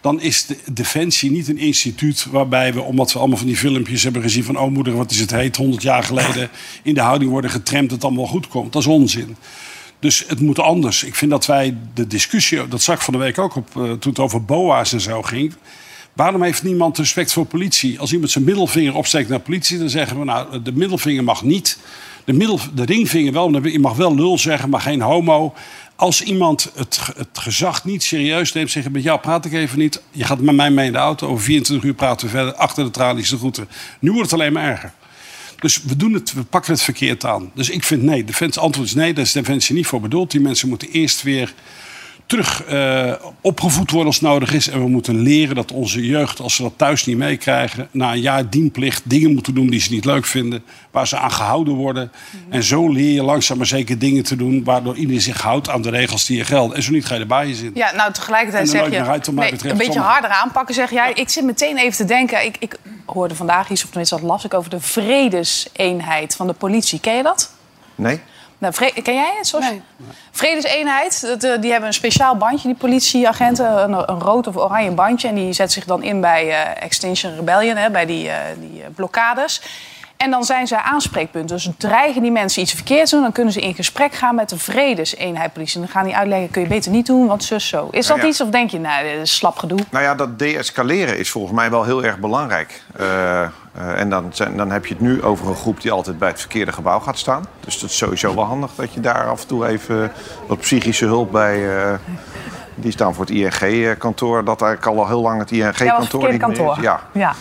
dan 0.00 0.20
is 0.20 0.46
de 0.46 0.56
Defensie 0.72 1.30
niet 1.30 1.48
een 1.48 1.58
instituut 1.58 2.26
waarbij 2.30 2.74
we, 2.74 2.80
omdat 2.80 3.12
we 3.12 3.18
allemaal 3.18 3.38
van 3.38 3.46
die 3.46 3.56
filmpjes 3.56 4.02
hebben 4.02 4.22
gezien 4.22 4.44
van 4.44 4.58
oh 4.58 4.94
wat 4.94 5.10
is 5.10 5.20
het 5.20 5.30
heet, 5.30 5.56
100 5.56 5.82
jaar 5.82 6.02
geleden 6.02 6.50
in 6.82 6.94
de 6.94 7.00
houding 7.00 7.30
worden 7.30 7.50
getremd 7.50 7.88
dat 7.88 7.98
het 7.98 8.06
allemaal 8.06 8.26
goed 8.26 8.48
komt. 8.48 8.72
Dat 8.72 8.82
is 8.82 8.88
onzin. 8.88 9.36
Dus 10.00 10.24
het 10.26 10.40
moet 10.40 10.58
anders. 10.58 11.04
Ik 11.04 11.14
vind 11.14 11.30
dat 11.30 11.46
wij 11.46 11.76
de 11.94 12.06
discussie, 12.06 12.68
dat 12.68 12.82
zag 12.82 12.96
ik 12.96 13.02
van 13.02 13.12
de 13.12 13.18
week 13.18 13.38
ook 13.38 13.56
op, 13.56 13.68
eh, 13.68 13.82
toen 13.82 14.10
het 14.10 14.18
over 14.18 14.44
BOA's 14.44 14.92
en 14.92 15.00
zo 15.00 15.22
ging. 15.22 15.54
Waarom 16.12 16.42
heeft 16.42 16.62
niemand 16.62 16.98
respect 16.98 17.32
voor 17.32 17.46
politie? 17.46 18.00
Als 18.00 18.12
iemand 18.12 18.30
zijn 18.30 18.44
middelvinger 18.44 18.94
opsteekt 18.94 19.28
naar 19.28 19.40
politie, 19.40 19.78
dan 19.78 19.88
zeggen 19.88 20.18
we 20.18 20.24
nou, 20.24 20.62
de 20.62 20.72
middelvinger 20.72 21.24
mag 21.24 21.42
niet. 21.42 21.78
De, 22.24 22.32
middel, 22.32 22.60
de 22.74 22.84
ringvinger 22.84 23.32
wel, 23.32 23.66
je 23.66 23.78
mag 23.78 23.96
wel 23.96 24.14
lul 24.14 24.38
zeggen, 24.38 24.68
maar 24.68 24.80
geen 24.80 25.00
homo. 25.00 25.54
Als 25.96 26.22
iemand 26.22 26.70
het, 26.74 27.00
het 27.16 27.28
gezag 27.32 27.84
niet 27.84 28.02
serieus 28.02 28.52
neemt, 28.52 28.70
zeggen 28.70 28.92
met 28.92 29.02
jou 29.02 29.20
praat 29.20 29.44
ik 29.44 29.52
even 29.52 29.78
niet. 29.78 30.02
Je 30.10 30.24
gaat 30.24 30.40
met 30.40 30.54
mij 30.54 30.70
mee 30.70 30.86
in 30.86 30.92
de 30.92 30.98
auto, 30.98 31.28
over 31.28 31.44
24 31.44 31.88
uur 31.88 31.94
praten 31.94 32.26
we 32.26 32.32
verder, 32.32 32.54
achter 32.54 32.84
de 32.84 32.90
tralies 32.90 33.28
de 33.28 33.36
groeten. 33.36 33.68
Nu 33.98 34.12
wordt 34.12 34.30
het 34.30 34.40
alleen 34.40 34.52
maar 34.52 34.64
erger. 34.64 34.92
Dus 35.58 35.82
we, 35.82 35.96
doen 35.96 36.12
het, 36.12 36.32
we 36.32 36.42
pakken 36.42 36.72
het 36.72 36.82
verkeerd 36.82 37.24
aan. 37.24 37.50
Dus 37.54 37.70
ik 37.70 37.84
vind 37.84 38.02
nee. 38.02 38.24
Defensie 38.24 38.62
antwoord 38.62 38.88
is 38.88 38.94
nee. 38.94 39.14
Daar 39.14 39.24
is 39.24 39.32
Defensie 39.32 39.74
niet 39.74 39.86
voor 39.86 40.00
bedoeld. 40.00 40.30
Die 40.30 40.40
mensen 40.40 40.68
moeten 40.68 40.90
eerst 40.90 41.22
weer 41.22 41.54
terug 42.28 42.64
eh, 42.64 43.12
opgevoed 43.40 43.90
worden 43.90 44.06
als 44.06 44.20
nodig 44.20 44.52
is. 44.52 44.68
En 44.68 44.80
we 44.80 44.88
moeten 44.88 45.20
leren 45.20 45.54
dat 45.54 45.72
onze 45.72 46.06
jeugd, 46.06 46.40
als 46.40 46.54
ze 46.54 46.62
dat 46.62 46.72
thuis 46.76 47.06
niet 47.06 47.16
meekrijgen... 47.16 47.88
na 47.90 48.12
een 48.12 48.20
jaar 48.20 48.50
dienplicht 48.50 49.02
dingen 49.04 49.32
moeten 49.32 49.54
doen 49.54 49.66
die 49.66 49.80
ze 49.80 49.92
niet 49.92 50.04
leuk 50.04 50.26
vinden... 50.26 50.64
waar 50.90 51.06
ze 51.06 51.18
aan 51.18 51.32
gehouden 51.32 51.74
worden. 51.74 52.12
En 52.48 52.62
zo 52.62 52.88
leer 52.88 53.12
je 53.12 53.22
langzaam 53.22 53.56
maar 53.56 53.66
zeker 53.66 53.98
dingen 53.98 54.22
te 54.22 54.36
doen... 54.36 54.64
waardoor 54.64 54.96
iedereen 54.96 55.20
zich 55.20 55.40
houdt 55.40 55.68
aan 55.68 55.82
de 55.82 55.90
regels 55.90 56.26
die 56.26 56.36
je 56.36 56.44
gelden. 56.44 56.76
En 56.76 56.82
zo 56.82 56.92
niet 56.92 57.06
ga 57.06 57.14
je 57.14 57.20
erbij 57.20 57.54
zitten. 57.54 57.76
Ja, 57.76 57.94
nou 57.94 58.12
tegelijkertijd 58.12 58.68
En 58.68 58.74
er 58.74 58.84
zeg 58.84 58.92
je... 58.92 59.10
uit, 59.10 59.26
nee, 59.26 59.50
betreft, 59.50 59.64
een 59.64 59.70
beetje 59.70 59.92
sommige. 59.92 60.12
harder 60.12 60.30
aanpakken, 60.30 60.74
zeg 60.74 60.90
jij. 60.90 61.12
Ik 61.14 61.28
zit 61.28 61.44
meteen 61.44 61.76
even 61.76 61.96
te 61.96 62.04
denken... 62.04 62.44
Ik, 62.44 62.56
ik 62.58 62.76
hoorde 63.06 63.34
vandaag 63.34 63.70
iets, 63.70 63.82
of 63.82 63.88
tenminste 63.88 64.14
dat 64.14 64.24
las 64.24 64.44
ik... 64.44 64.54
over 64.54 64.70
de 64.70 64.80
vredeseenheid 64.80 66.36
van 66.36 66.46
de 66.46 66.52
politie. 66.52 67.00
Ken 67.00 67.16
je 67.16 67.22
dat? 67.22 67.52
Nee? 67.94 68.20
Nou, 68.58 68.74
ken 69.02 69.14
jij 69.14 69.34
het? 69.36 69.46
Zoals... 69.46 69.64
Nee. 69.70 69.82
Vredeseenheid, 70.30 71.22
eh, 71.22 71.60
die 71.60 71.70
hebben 71.70 71.88
een 71.88 71.94
speciaal 71.94 72.36
bandje, 72.36 72.68
die 72.68 72.76
politieagenten. 72.76 73.82
Een, 73.82 73.92
een 73.92 74.20
rood 74.20 74.46
of 74.46 74.56
oranje 74.56 74.90
bandje. 74.90 75.28
En 75.28 75.34
die 75.34 75.52
zet 75.52 75.72
zich 75.72 75.84
dan 75.84 76.02
in 76.02 76.20
bij 76.20 76.48
eh, 76.48 76.82
Extinction 76.82 77.36
Rebellion, 77.36 77.76
hè, 77.76 77.90
bij 77.90 78.06
die, 78.06 78.28
eh, 78.28 78.36
die 78.58 78.82
blokkades. 78.94 79.62
En 80.18 80.30
dan 80.30 80.44
zijn 80.44 80.66
ze 80.66 80.82
aanspreekpunten. 80.82 81.56
Dus 81.56 81.70
dreigen 81.76 82.22
die 82.22 82.30
mensen 82.30 82.62
iets 82.62 82.72
verkeerds 82.72 83.10
te 83.10 83.14
doen... 83.14 83.24
dan 83.24 83.32
kunnen 83.32 83.52
ze 83.52 83.60
in 83.60 83.74
gesprek 83.74 84.14
gaan 84.14 84.34
met 84.34 84.48
de 84.48 84.58
vredeseenheid 84.58 85.52
politie. 85.52 85.74
En 85.74 85.80
dan 85.80 85.90
gaan 85.90 86.04
die 86.04 86.16
uitleggen, 86.16 86.50
kun 86.50 86.62
je 86.62 86.68
beter 86.68 86.90
niet 86.90 87.06
doen, 87.06 87.26
want 87.26 87.44
zus 87.44 87.68
zo. 87.68 87.88
Is 87.90 88.06
dat 88.06 88.16
Ja, 88.16 88.22
ja. 88.22 88.28
iets 88.28 88.40
of 88.40 88.48
denk 88.48 88.70
je, 88.70 88.78
nou, 88.78 89.04
dit 89.04 89.20
is 89.20 89.36
slap 89.36 89.58
gedoe? 89.58 89.78
Nou 89.90 90.04
ja, 90.04 90.14
dat 90.14 90.38
deescaleren 90.38 91.18
is 91.18 91.30
volgens 91.30 91.54
mij 91.54 91.70
wel 91.70 91.84
heel 91.84 92.04
erg 92.04 92.18
belangrijk. 92.18 92.82
Eh, 92.96 93.42
eh, 93.42 93.50
en 93.72 94.10
dan, 94.10 94.32
dan 94.56 94.70
heb 94.70 94.86
je 94.86 94.94
het 94.94 95.02
nu 95.02 95.22
over 95.22 95.48
een 95.48 95.54
groep 95.56 95.80
die 95.80 95.90
altijd 95.90 96.18
bij 96.18 96.28
het 96.28 96.40
verkeerde 96.40 96.72
gebouw 96.72 96.98
gaat 96.98 97.18
staan. 97.18 97.44
Dus 97.60 97.78
dat 97.78 97.90
is 97.90 97.96
sowieso 97.96 98.34
wel 98.34 98.44
handig 98.44 98.70
dat 98.74 98.92
je 98.92 99.00
daar 99.00 99.28
af 99.28 99.40
en 99.40 99.46
toe 99.46 99.66
even 99.66 100.12
wat 100.46 100.60
psychische 100.60 101.04
hulp 101.04 101.32
bij... 101.32 101.78
eh, 101.78 101.94
die 102.74 102.92
staan 102.92 103.14
voor 103.14 103.24
het 103.24 103.34
ING-kantoor. 103.34 104.44
Dat 104.44 104.62
eigenlijk 104.62 104.98
al 104.98 105.06
heel 105.06 105.20
lang 105.20 105.38
het 105.38 105.50
Ja, 105.50 105.56
wel 105.56 105.68
ING-kantoor 105.68 106.20
verkeerde 106.20 106.38
kantoor. 106.38 106.78
Ja. 107.12 107.34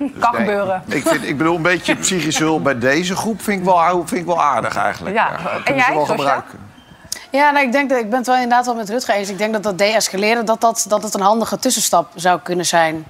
Ja. 0.00 0.20
Kan 0.20 0.32
Nee, 0.32 0.40
gebeuren. 0.40 0.82
Ik, 0.86 1.06
vind, 1.06 1.28
ik 1.28 1.36
bedoel, 1.36 1.56
een 1.56 1.62
beetje 1.62 1.94
psychische 1.96 2.42
hulp 2.42 2.62
bij 2.62 2.78
deze 2.78 3.16
groep 3.16 3.42
vind 3.42 3.58
ik 3.58 3.64
wel, 3.64 4.06
vind 4.06 4.20
ik 4.20 4.26
wel 4.26 4.42
aardig 4.42 4.76
eigenlijk. 4.76 5.16
Ja. 5.16 5.30
dat 5.42 5.62
En 5.64 5.74
jij, 5.74 5.94
wel 5.94 6.04
gebruiken. 6.06 6.58
Ja, 7.30 7.50
nou, 7.50 7.66
ik, 7.66 7.72
denk 7.72 7.90
dat, 7.90 7.98
ik 7.98 8.08
ben 8.08 8.18
het 8.18 8.26
wel 8.26 8.36
inderdaad 8.36 8.66
wel 8.66 8.74
met 8.74 8.90
Rutger 8.90 9.14
eens. 9.14 9.28
Ik 9.28 9.38
denk 9.38 9.52
dat 9.52 9.62
dat 9.62 9.78
deescaleren 9.78 10.44
dat, 10.44 10.60
dat, 10.60 10.86
dat 10.88 11.02
het 11.02 11.14
een 11.14 11.20
handige 11.20 11.58
tussenstap 11.58 12.12
zou 12.14 12.40
kunnen 12.40 12.66
zijn. 12.66 13.04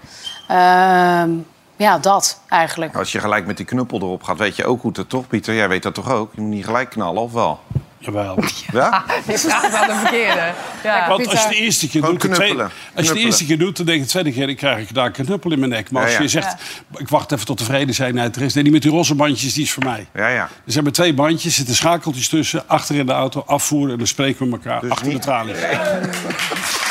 Ehm, 0.48 1.30
ja, 1.76 1.98
dat 1.98 2.40
eigenlijk. 2.48 2.96
Als 2.96 3.12
je 3.12 3.20
gelijk 3.20 3.46
met 3.46 3.56
die 3.56 3.66
knuppel 3.66 3.98
erop 3.98 4.22
gaat, 4.22 4.38
weet 4.38 4.56
je 4.56 4.64
ook 4.64 4.82
hoe 4.82 4.92
het 4.94 5.08
toch, 5.08 5.26
Pieter? 5.26 5.54
Jij 5.54 5.68
weet 5.68 5.82
dat 5.82 5.94
toch 5.94 6.10
ook? 6.10 6.34
Je 6.34 6.40
moet 6.40 6.50
niet 6.50 6.64
gelijk 6.64 6.90
knallen, 6.90 7.22
of 7.22 7.32
wel? 7.32 7.60
Jawel. 8.02 8.38
Ja? 8.72 9.04
Je 9.26 9.38
vraagt 9.38 9.70
wel 9.70 9.86
de 9.86 9.94
verkeerde. 10.00 10.52
Ja. 10.82 11.08
Want 11.08 11.26
als 11.28 11.42
je 11.42 11.48
de 11.48 11.54
eerste 11.54 11.88
keer 11.88 12.02
doet, 12.02 12.20
de 12.20 12.28
tweede, 12.28 12.68
als 12.94 13.06
je 13.06 13.12
de 13.12 13.18
eerste 13.20 13.46
keer 13.46 13.58
doet, 13.58 13.76
dan 13.76 13.86
denk 13.86 13.98
je 13.98 14.04
de 14.04 14.10
tweede 14.10 14.32
keer, 14.32 14.46
dan 14.46 14.54
krijg 14.56 14.78
ik 14.88 14.94
daar 14.94 15.06
een 15.06 15.12
knuppel 15.12 15.52
in 15.52 15.58
mijn 15.58 15.70
nek. 15.70 15.90
Maar 15.90 16.02
als 16.02 16.10
Ja, 16.10 16.16
ja. 16.16 16.22
je 16.22 16.28
zegt, 16.28 16.54
ik 16.96 17.08
wacht 17.08 17.32
even 17.32 17.46
tot 17.46 17.58
de 17.58 17.64
vrede 17.64 17.92
zijn 17.92 18.20
uit 18.20 18.36
er 18.36 18.42
is, 18.42 18.54
nee, 18.54 18.62
die 18.62 18.72
met 18.72 18.82
die 18.82 18.90
roze 18.90 19.14
bandjes, 19.14 19.54
die 19.54 19.62
is 19.64 19.72
voor 19.72 19.84
mij. 19.84 20.06
Ja, 20.14 20.28
ja. 20.28 20.42
Er 20.42 20.72
zijn 20.72 20.84
maar 20.84 20.92
twee 20.92 21.14
bandjes, 21.14 21.54
zitten 21.54 21.74
schakeltjes 21.74 22.28
tussen, 22.28 22.68
achter 22.68 22.94
in 22.96 23.06
de 23.06 23.12
auto, 23.12 23.42
afvoeren 23.46 23.92
en 23.92 23.98
dan 23.98 24.06
spreken 24.06 24.46
we 24.46 24.52
elkaar 24.52 24.80
Dus 24.80 24.90
achter 24.90 25.06
niet- 25.06 25.16
de 25.16 25.22
tralies. 25.22 25.56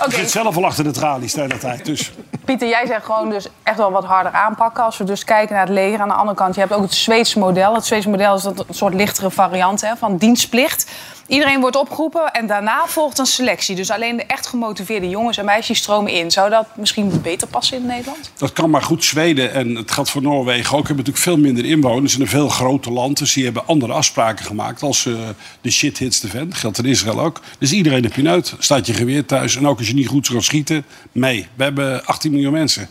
Oké, 0.00 0.10
Ik 0.10 0.16
zit 0.16 0.30
zelf 0.30 0.56
al 0.56 0.64
achter 0.64 0.84
de 0.84 0.90
tralies 0.90 1.32
de 1.32 1.40
hele 1.40 1.58
tijd, 1.58 1.84
dus... 1.84 2.12
Pieter, 2.44 2.68
jij 2.68 2.86
zegt 2.86 3.04
gewoon 3.04 3.30
dus 3.30 3.48
echt 3.62 3.76
wel 3.76 3.90
wat 3.90 4.04
harder 4.04 4.32
aanpakken. 4.32 4.84
Als 4.84 4.98
we 4.98 5.04
dus 5.04 5.24
kijken 5.24 5.54
naar 5.54 5.64
het 5.64 5.74
leger. 5.74 6.00
Aan 6.00 6.08
de 6.08 6.14
andere 6.14 6.36
kant, 6.36 6.54
je 6.54 6.60
hebt 6.60 6.72
ook 6.72 6.82
het 6.82 6.94
Zweedse 6.94 7.38
model. 7.38 7.74
Het 7.74 7.84
Zweedse 7.84 8.08
model 8.08 8.34
is 8.34 8.42
dat 8.42 8.64
een 8.68 8.74
soort 8.74 8.94
lichtere 8.94 9.30
variant 9.30 9.80
hè, 9.80 9.96
van 9.96 10.16
dienstplicht. 10.16 10.90
Iedereen 11.30 11.60
wordt 11.60 11.76
opgeroepen 11.76 12.32
en 12.32 12.46
daarna 12.46 12.86
volgt 12.86 13.18
een 13.18 13.26
selectie. 13.26 13.76
Dus 13.76 13.90
alleen 13.90 14.16
de 14.16 14.24
echt 14.24 14.46
gemotiveerde 14.46 15.08
jongens 15.08 15.36
en 15.36 15.44
meisjes 15.44 15.78
stromen 15.78 16.12
in. 16.12 16.30
Zou 16.30 16.50
dat 16.50 16.66
misschien 16.76 17.20
beter 17.22 17.48
passen 17.48 17.76
in 17.76 17.86
Nederland? 17.86 18.30
Dat 18.36 18.52
kan 18.52 18.70
maar 18.70 18.82
goed 18.82 19.04
Zweden 19.04 19.52
en 19.52 19.74
het 19.74 19.90
gaat 19.90 20.10
voor 20.10 20.22
Noorwegen 20.22 20.76
ook. 20.76 20.86
hebben 20.86 20.96
natuurlijk 20.96 21.24
veel 21.24 21.36
minder 21.36 21.64
inwoners 21.64 22.14
en 22.14 22.20
een 22.20 22.26
veel 22.26 22.48
groter 22.48 22.92
land. 22.92 23.18
Dus 23.18 23.32
die 23.32 23.44
hebben 23.44 23.66
andere 23.66 23.92
afspraken 23.92 24.44
gemaakt 24.44 24.82
als 24.82 25.06
eh, 25.06 25.14
de 25.60 25.70
shit 25.70 25.98
hits 25.98 26.20
de. 26.20 26.48
Dat 26.48 26.54
geldt 26.54 26.78
in 26.78 26.84
Israël 26.84 27.20
ook. 27.20 27.40
Dus 27.58 27.72
iedereen 27.72 28.02
de 28.02 28.08
pineut. 28.08 28.54
Staat 28.58 28.86
je 28.86 28.94
geweer 28.94 29.26
thuis. 29.26 29.56
En 29.56 29.66
ook 29.66 29.78
als 29.78 29.88
je 29.88 29.94
niet 29.94 30.08
goed 30.08 30.28
kan 30.28 30.42
schieten, 30.42 30.84
mee. 31.12 31.46
We 31.54 31.62
hebben 31.62 32.06
18 32.06 32.30
miljoen 32.30 32.52
mensen. 32.52 32.88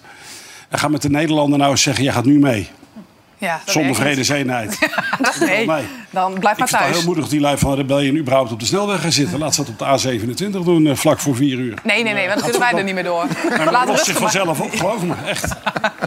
En 0.69 0.79
ga 0.79 0.88
met 0.88 1.01
de 1.01 1.10
Nederlander 1.10 1.60
nou 1.60 1.72
eens 1.72 1.81
zeggen, 1.81 2.03
jij 2.03 2.13
gaat 2.13 2.25
nu 2.25 2.39
mee. 2.39 2.69
Ja, 3.39 3.62
Zonder 3.65 3.96
vredeseenheid. 3.96 4.77
Nee, 5.39 5.65
Nee. 5.67 5.86
dan 6.10 6.34
blijf 6.39 6.58
Ik 6.58 6.60
maar 6.72 6.81
thuis. 6.81 6.96
heel 6.96 7.05
moedig 7.05 7.27
die 7.27 7.39
lui 7.39 7.58
van 7.58 7.75
Rebellion 7.75 8.15
überhaupt 8.17 8.51
op 8.51 8.60
de 8.60 8.65
snelweg 8.65 9.01
gaan 9.01 9.12
zitten. 9.12 9.39
Laat 9.39 9.55
ze 9.55 9.63
dat 9.63 9.69
op 9.69 9.79
de 10.03 10.17
A27 10.17 10.50
doen, 10.63 10.88
eh, 10.88 10.96
vlak 10.96 11.19
voor 11.19 11.36
4 11.36 11.58
uur. 11.58 11.74
Nee, 11.84 12.03
nee, 12.03 12.13
nee, 12.13 12.27
want 12.27 12.39
dan 12.39 12.50
kunnen 12.50 12.69
wij 12.69 12.77
er 12.79 12.84
niet 12.84 12.93
meer 12.93 13.03
door. 13.03 13.25
Maar 13.50 13.58
dat 13.63 13.72
Laat 13.74 13.88
lost 13.88 14.05
zich 14.05 14.17
vanzelf 14.17 14.60
op, 14.60 14.72
geloof 14.75 15.01
me. 15.03 15.13
Echt. 15.27 15.46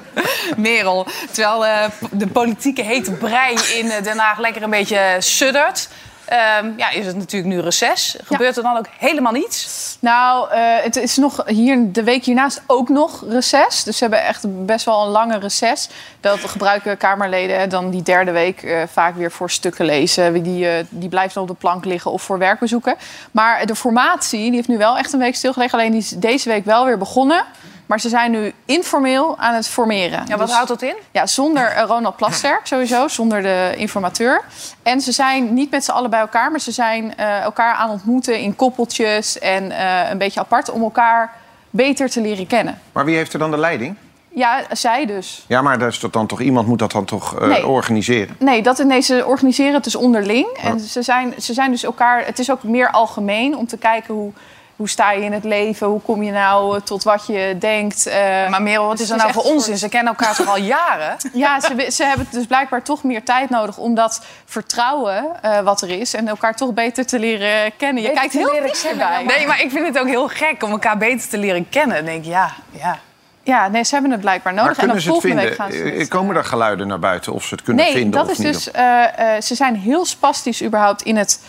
Merel. 0.57 1.07
Terwijl 1.31 1.67
eh, 1.67 1.85
de 2.11 2.27
politieke 2.27 2.83
hete 2.83 3.11
brei 3.13 3.57
in 3.79 3.91
eh, 3.91 4.03
Den 4.03 4.19
Haag 4.19 4.39
lekker 4.39 4.63
een 4.63 4.71
beetje 4.71 5.17
suddert. 5.19 5.89
Ehm, 6.33 6.71
ja, 6.77 6.91
is 6.91 7.07
het 7.07 7.17
natuurlijk 7.17 7.55
nu 7.55 7.61
reces. 7.61 8.17
Gebeurt 8.25 8.57
er 8.57 8.63
dan 8.63 8.77
ook 8.77 8.87
helemaal 8.99 9.33
niets? 9.33 9.97
Nou, 10.01 10.51
eh, 10.51 10.61
het 10.83 10.97
is 10.97 11.17
nog 11.17 11.43
hier, 11.47 11.93
de 11.93 12.03
week 12.03 12.25
hiernaast 12.25 12.63
ook 12.67 12.89
nog 12.89 13.25
reces. 13.29 13.85
Dus 13.85 13.97
ze 13.97 14.03
hebben 14.03 14.25
echt 14.25 14.67
best 14.67 14.85
wel 14.85 15.03
een 15.03 15.11
lange 15.11 15.39
reces. 15.39 15.89
Dat 16.21 16.39
gebruiken 16.39 16.97
Kamerleden 16.97 17.69
dan 17.69 17.91
die 17.91 18.03
derde 18.03 18.31
week 18.31 18.63
eh, 18.63 18.83
vaak 18.93 19.17
weer 19.17 19.31
voor 19.31 19.51
stukken 19.51 19.85
lezen. 19.85 20.43
Die, 20.43 20.69
eh, 20.69 20.85
die 20.89 21.09
blijft 21.09 21.35
dan 21.35 21.43
op 21.43 21.49
de 21.49 21.55
plank 21.55 21.85
liggen 21.85 22.11
of 22.11 22.23
voor 22.23 22.39
werkbezoeken. 22.39 22.97
Maar 23.31 23.67
de 23.67 23.75
formatie 23.75 24.41
die 24.41 24.55
heeft 24.55 24.69
nu 24.69 24.79
wel 24.79 24.99
echt 24.99 25.13
een 25.13 25.19
week 25.19 25.35
stilgelegen. 25.35 25.79
Alleen 25.79 25.91
die 25.93 26.01
is 26.01 26.09
deze 26.09 26.49
week 26.49 26.65
wel 26.65 26.85
weer 26.85 26.99
begonnen. 26.99 27.45
Maar 27.93 28.01
ze 28.01 28.09
zijn 28.09 28.31
nu 28.31 28.53
informeel 28.65 29.39
aan 29.39 29.55
het 29.55 29.69
formeren. 29.69 30.25
Ja, 30.27 30.37
wat 30.37 30.47
Dus- 30.47 30.55
houdt 30.55 30.69
dat 30.69 30.83
in? 30.83 30.95
ja, 31.11 31.27
zonder 31.27 31.67
eh, 31.67 31.85
Ronald 31.87 32.17
Plasterk 32.17 32.67
sowieso, 32.67 33.09
zonder 33.09 33.43
de 33.43 33.73
informateur. 33.77 34.43
En 34.83 35.01
ze 35.01 35.13
zijn 35.13 35.55
niet 35.55 35.71
met 35.71 35.85
z'n 35.85 35.91
allen 35.91 36.11
bij 36.11 36.21
elkaar, 36.21 36.51
maar 36.51 36.61
ze 36.61 36.73
zijn 36.73 37.17
eh, 37.17 37.41
elkaar 37.41 37.75
aan 37.75 37.91
het 37.91 37.99
ontmoeten 37.99 38.39
in 38.39 38.57
koppeltjes 38.57 39.39
en 39.39 39.71
eh, 39.71 40.11
een 40.11 40.19
beetje 40.19 40.41
apart 40.41 40.71
om 40.71 40.83
elkaar 40.83 41.33
beter 41.71 42.11
te 42.11 42.21
leren 42.21 42.47
kennen. 42.47 42.81
Maar 42.93 43.05
wie 43.05 43.17
heeft 43.17 43.33
er 43.33 43.39
dan 43.39 43.51
de 43.51 43.59
leiding? 43.59 43.97
Ja, 44.29 44.61
zij 44.71 45.07
dus. 45.07 45.45
Ja, 45.49 45.63
maar 45.63 45.79
dat 45.79 45.99
dan 46.11 46.27
toch, 46.27 46.41
iemand 46.41 46.67
moet 46.67 46.79
dat 46.79 46.93
dan 46.93 47.05
toch 47.05 47.41
eh, 47.41 47.49
Nee. 47.49 47.67
organiseren? 47.67 48.37
Nee, 48.39 48.63
dat, 48.63 48.79
nee, 48.85 49.01
ze 49.01 49.27
organiseren 49.27 49.75
het 49.75 49.85
dus 49.85 49.97
onderling. 49.97 50.47
En 50.47 50.81
ze 50.81 51.03
zijn, 51.03 51.35
ze 51.39 51.53
zijn 51.53 51.71
dus 51.71 51.85
elkaar. 51.85 52.27
Het 52.27 52.39
is 52.39 52.51
ook 52.51 52.63
meer 52.63 52.91
algemeen 52.91 53.57
om 53.57 53.67
te 53.67 53.77
kijken 53.77 54.15
hoe, 54.15 54.33
hoe 54.77 54.89
sta 54.89 55.13
je 55.13 55.23
in 55.25 55.33
het 55.33 55.45
leven, 55.45 55.87
hoe 55.87 56.01
kom 56.01 56.23
je 56.23 56.31
nou 56.33 56.77
eh, 56.77 56.83
tot 56.83 57.03
wat 57.03 57.27
je 57.27 57.57
denkt. 57.59 58.07
eh, 58.07 58.49
Maar 58.49 58.63
Merel, 58.63 58.87
wat 58.87 58.97
dus 58.97 59.07
is 59.07 59.11
er 59.13 59.17
nou 59.17 59.33
voor 59.33 59.45
een 59.45 59.51
onzin? 59.51 59.79
Ze 59.79 59.89
kennen 59.89 60.17
elkaar 60.17 60.35
toch 60.35 60.49
al 60.49 60.57
jaren? 60.77 61.17
Ja, 61.33 61.61
ze, 61.61 61.87
ze 61.93 62.05
hebben 62.05 62.27
dus 62.31 62.47
blijkbaar 62.47 62.83
toch 62.83 63.03
meer 63.03 63.23
tijd 63.25 63.51
nodig 63.51 63.79
om 63.79 63.95
dat 63.95 64.23
vertrouwen 64.45 65.25
eh, 65.43 65.61
wat 65.61 65.83
er 65.83 65.91
is 65.91 66.15
en 66.15 66.29
elkaar 66.29 66.55
toch 66.57 66.73
beter 66.73 67.07
te 67.07 67.19
leren 67.19 67.73
kennen. 67.77 68.03
Je 68.03 68.09
Beter 68.09 68.21
kijkt 68.21 68.35
heel 68.35 68.51
kennen, 68.51 69.11
erbij. 69.11 69.37
Nee, 69.37 69.47
maar 69.47 69.61
ik 69.63 69.71
vind 69.71 69.87
het 69.87 69.99
ook 69.99 70.09
heel 70.09 70.29
gek 70.29 70.63
om 70.63 70.71
elkaar 70.71 70.99
beter 70.99 71.29
te 71.29 71.39
leren 71.39 71.69
kennen. 71.69 71.97
Dan 71.97 72.05
denk 72.05 72.25
ik, 72.25 72.31
ja, 72.31 72.51
ja. 72.71 72.99
Ja, 73.45 73.69
nee, 73.69 73.85
ze 73.85 73.93
hebben 73.95 74.11
het 74.13 74.21
blijkbaar 74.21 74.55
Maar 74.55 74.63
nodig. 74.65 74.79
en 74.79 74.87
dan 74.87 74.97
kunnen 74.97 75.03
ze 75.23 75.29
het 75.29 75.35
volgende 75.37 75.49
vinden? 75.49 75.69
week 75.75 75.85
gaan 75.85 75.93
ze 75.95 75.99
het, 76.01 76.09
Komen 76.09 76.37
er 76.37 76.45
geluiden 76.45 76.87
naar 76.87 76.99
buiten 76.99 77.33
of 77.33 77.45
ze 77.45 77.55
het 77.55 77.65
kunnen 77.65 77.85
Nee, 77.85 77.93
vinden 77.95 78.11
dat 78.11 78.25
of 78.25 78.31
is 78.31 78.39
niet? 78.39 78.53
dus. 78.53 78.71
eh, 78.71 79.35
eh, 79.37 79.43
ze 79.43 79.55
zijn 79.55 79.77
heel 79.77 80.05
spastisch 80.05 80.63
überhaupt 80.63 81.03
in 81.03 81.17
het 81.17 81.41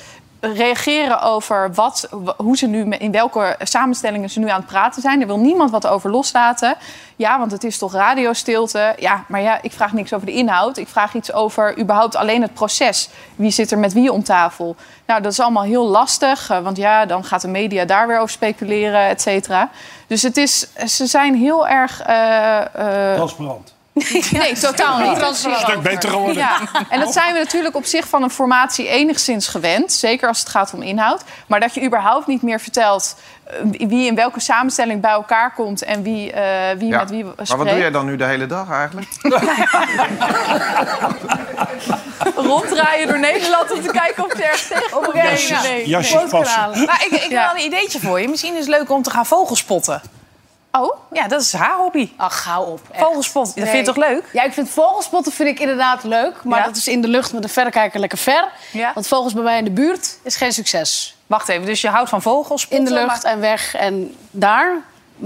reageren 0.54 1.22
over 1.22 1.74
wat, 1.74 2.10
hoe 2.38 2.58
ze 2.58 2.68
nu, 2.68 2.90
in 2.90 3.12
welke 3.12 3.56
samenstellingen 3.60 4.30
ze 4.30 4.40
nu 4.40 4.50
aan 4.50 4.60
het 4.60 4.66
praten 4.66 5.02
zijn. 5.02 5.22
Er 5.22 5.28
wil 5.28 5.40
niemand 5.40 5.72
wat 5.72 5.88
over 5.88 6.10
loslaten. 6.12 6.76
Ja, 7.16 7.40
want 7.40 7.52
het 7.52 7.64
is 7.64 7.78
toch 7.78 7.94
radiostilte. 7.94 8.96
Ja, 9.00 9.24
maar 9.28 9.42
ja, 9.42 9.60
ik 9.62 9.72
vraag 9.72 9.94
niks 9.94 10.14
over 10.14 10.26
de 10.26 10.34
inhoud. 10.34 10.78
Ik 10.78 10.88
vraag 10.88 11.14
iets 11.14 11.34
over 11.34 11.80
überhaupt 11.80 12.16
alleen 12.16 12.42
het 12.42 12.54
proces. 12.54 13.10
Wie 13.36 13.52
zit 13.52 13.72
er 13.72 13.78
met 13.80 13.94
wie 13.94 14.12
om 14.12 14.24
tafel? 14.24 14.76
Nou, 15.06 15.22
dat 15.22 15.32
is 15.32 15.40
allemaal 15.40 15.64
heel 15.64 15.88
lastig. 15.88 16.50
eh, 16.50 16.60
Want 16.60 16.78
ja, 16.78 17.06
dan 17.06 17.24
gaat 17.24 17.42
de 17.42 17.48
media 17.48 17.86
daar 17.86 18.08
weer 18.08 18.18
over 18.18 18.30
speculeren, 18.30 19.08
et 19.08 19.22
cetera. 19.22 19.70
Dus 20.08 20.22
het 20.22 20.38
is, 20.38 20.68
ze 20.86 21.06
zijn 21.06 21.36
heel 21.36 21.68
erg... 21.68 22.02
eh, 22.02 22.60
eh, 23.12 23.16
Transparant. 23.16 23.73
Nee, 24.32 24.54
totaal 24.60 24.98
niet. 25.10 25.22
Een 25.22 25.36
stuk 25.36 25.82
beter 25.82 26.10
geworden. 26.10 26.38
Ja, 26.38 26.60
en 26.90 27.00
dat 27.00 27.14
zijn 27.14 27.34
we 27.34 27.40
natuurlijk 27.40 27.76
op 27.76 27.86
zich 27.86 28.08
van 28.08 28.24
een 28.24 28.30
formatie 28.30 28.88
enigszins 28.88 29.48
gewend. 29.48 29.94
Zeker 29.94 30.28
als 30.28 30.40
het 30.40 30.50
gaat 30.50 30.74
om 30.74 30.82
inhoud. 30.82 31.22
Maar 31.48 31.60
dat 31.60 31.74
je 31.74 31.84
überhaupt 31.84 32.28
niet 32.28 32.42
meer 32.42 32.60
vertelt 32.60 33.16
eh, 33.44 33.56
wie 33.88 34.08
in 34.08 34.16
welke 34.16 34.40
samenstelling 34.40 35.02
bij 35.02 35.12
elkaar 35.12 35.54
komt 35.54 35.84
en 35.84 36.04
wie, 36.04 36.32
eh, 36.32 36.78
wie 36.78 36.88
Ja. 36.88 36.98
met 36.98 37.10
wie 37.10 37.24
spreekt. 37.26 37.50
Maar 37.50 37.58
wat 37.58 37.68
doe 37.68 37.78
jij 37.78 37.92
dan 37.92 38.06
nu 38.06 38.16
de 38.16 38.26
hele 38.26 38.46
dag 38.46 38.72
eigenlijk? 38.72 39.08
Ronddraaien 42.36 43.08
door 43.08 43.20
Nederland 43.20 43.72
om 43.72 43.82
te 43.82 43.92
kijken 43.92 44.24
of 44.26 44.32
ze 44.36 44.44
ergens 44.44 45.48
tegen 45.48 45.88
Jasjes, 45.88 45.88
jasjes 45.88 46.30
passen. 46.30 46.70
Nou, 46.72 47.06
ik, 47.06 47.12
ik 47.12 47.22
heb 47.22 47.30
wel 47.32 47.56
een 47.56 47.66
ideetje 47.66 48.00
voor 48.00 48.20
je. 48.22 48.28
Misschien 48.28 48.54
is 48.54 48.60
het 48.60 48.70
leuk 48.70 48.90
om 48.92 49.02
te 49.02 49.10
gaan 49.10 49.26
vogelspotten. 49.26 50.02
Oh, 50.80 50.96
Ja, 51.12 51.28
dat 51.28 51.42
is 51.42 51.54
haar 51.54 51.76
hobby. 51.78 52.12
Ach, 52.18 52.44
hou 52.44 52.68
op. 52.72 52.80
echt. 52.92 53.04
Vogelspotten, 53.04 53.56
dat 53.62 53.70
vind 53.70 53.86
je 53.86 53.94
toch 53.94 54.04
leuk? 54.06 54.30
Ja, 54.34 54.44
ik 54.44 54.54
vind 54.54 54.70
vogelspotten 54.70 55.32
vind 55.32 55.50
ik 55.50 55.60
inderdaad 55.60 56.04
leuk. 56.04 56.44
Maar 56.44 56.60
Ja? 56.60 56.66
dat 56.66 56.76
is 56.76 56.88
in 56.88 57.02
de 57.02 57.08
lucht 57.08 57.34
met 57.34 57.44
een 57.44 57.50
verrekijker 57.50 58.00
lekker 58.00 58.18
ver. 58.18 58.52
Ja. 58.72 58.92
Want 58.94 59.08
vogels 59.08 59.34
bij 59.34 59.44
mij 59.44 59.58
in 59.58 59.64
de 59.64 59.72
buurt 59.72 60.18
is 60.24 60.36
geen 60.36 60.52
succes. 60.54 61.16
Wacht 61.28 61.50
even, 61.50 61.66
dus 61.66 61.82
je 61.82 61.90
houdt 61.90 62.10
van 62.10 62.22
vogelspotten? 62.22 62.88
In 62.88 62.94
de 62.94 63.02
lucht 63.02 63.24
en 63.24 63.40
weg 63.40 63.76
en 63.76 64.16
daar. 64.32 64.78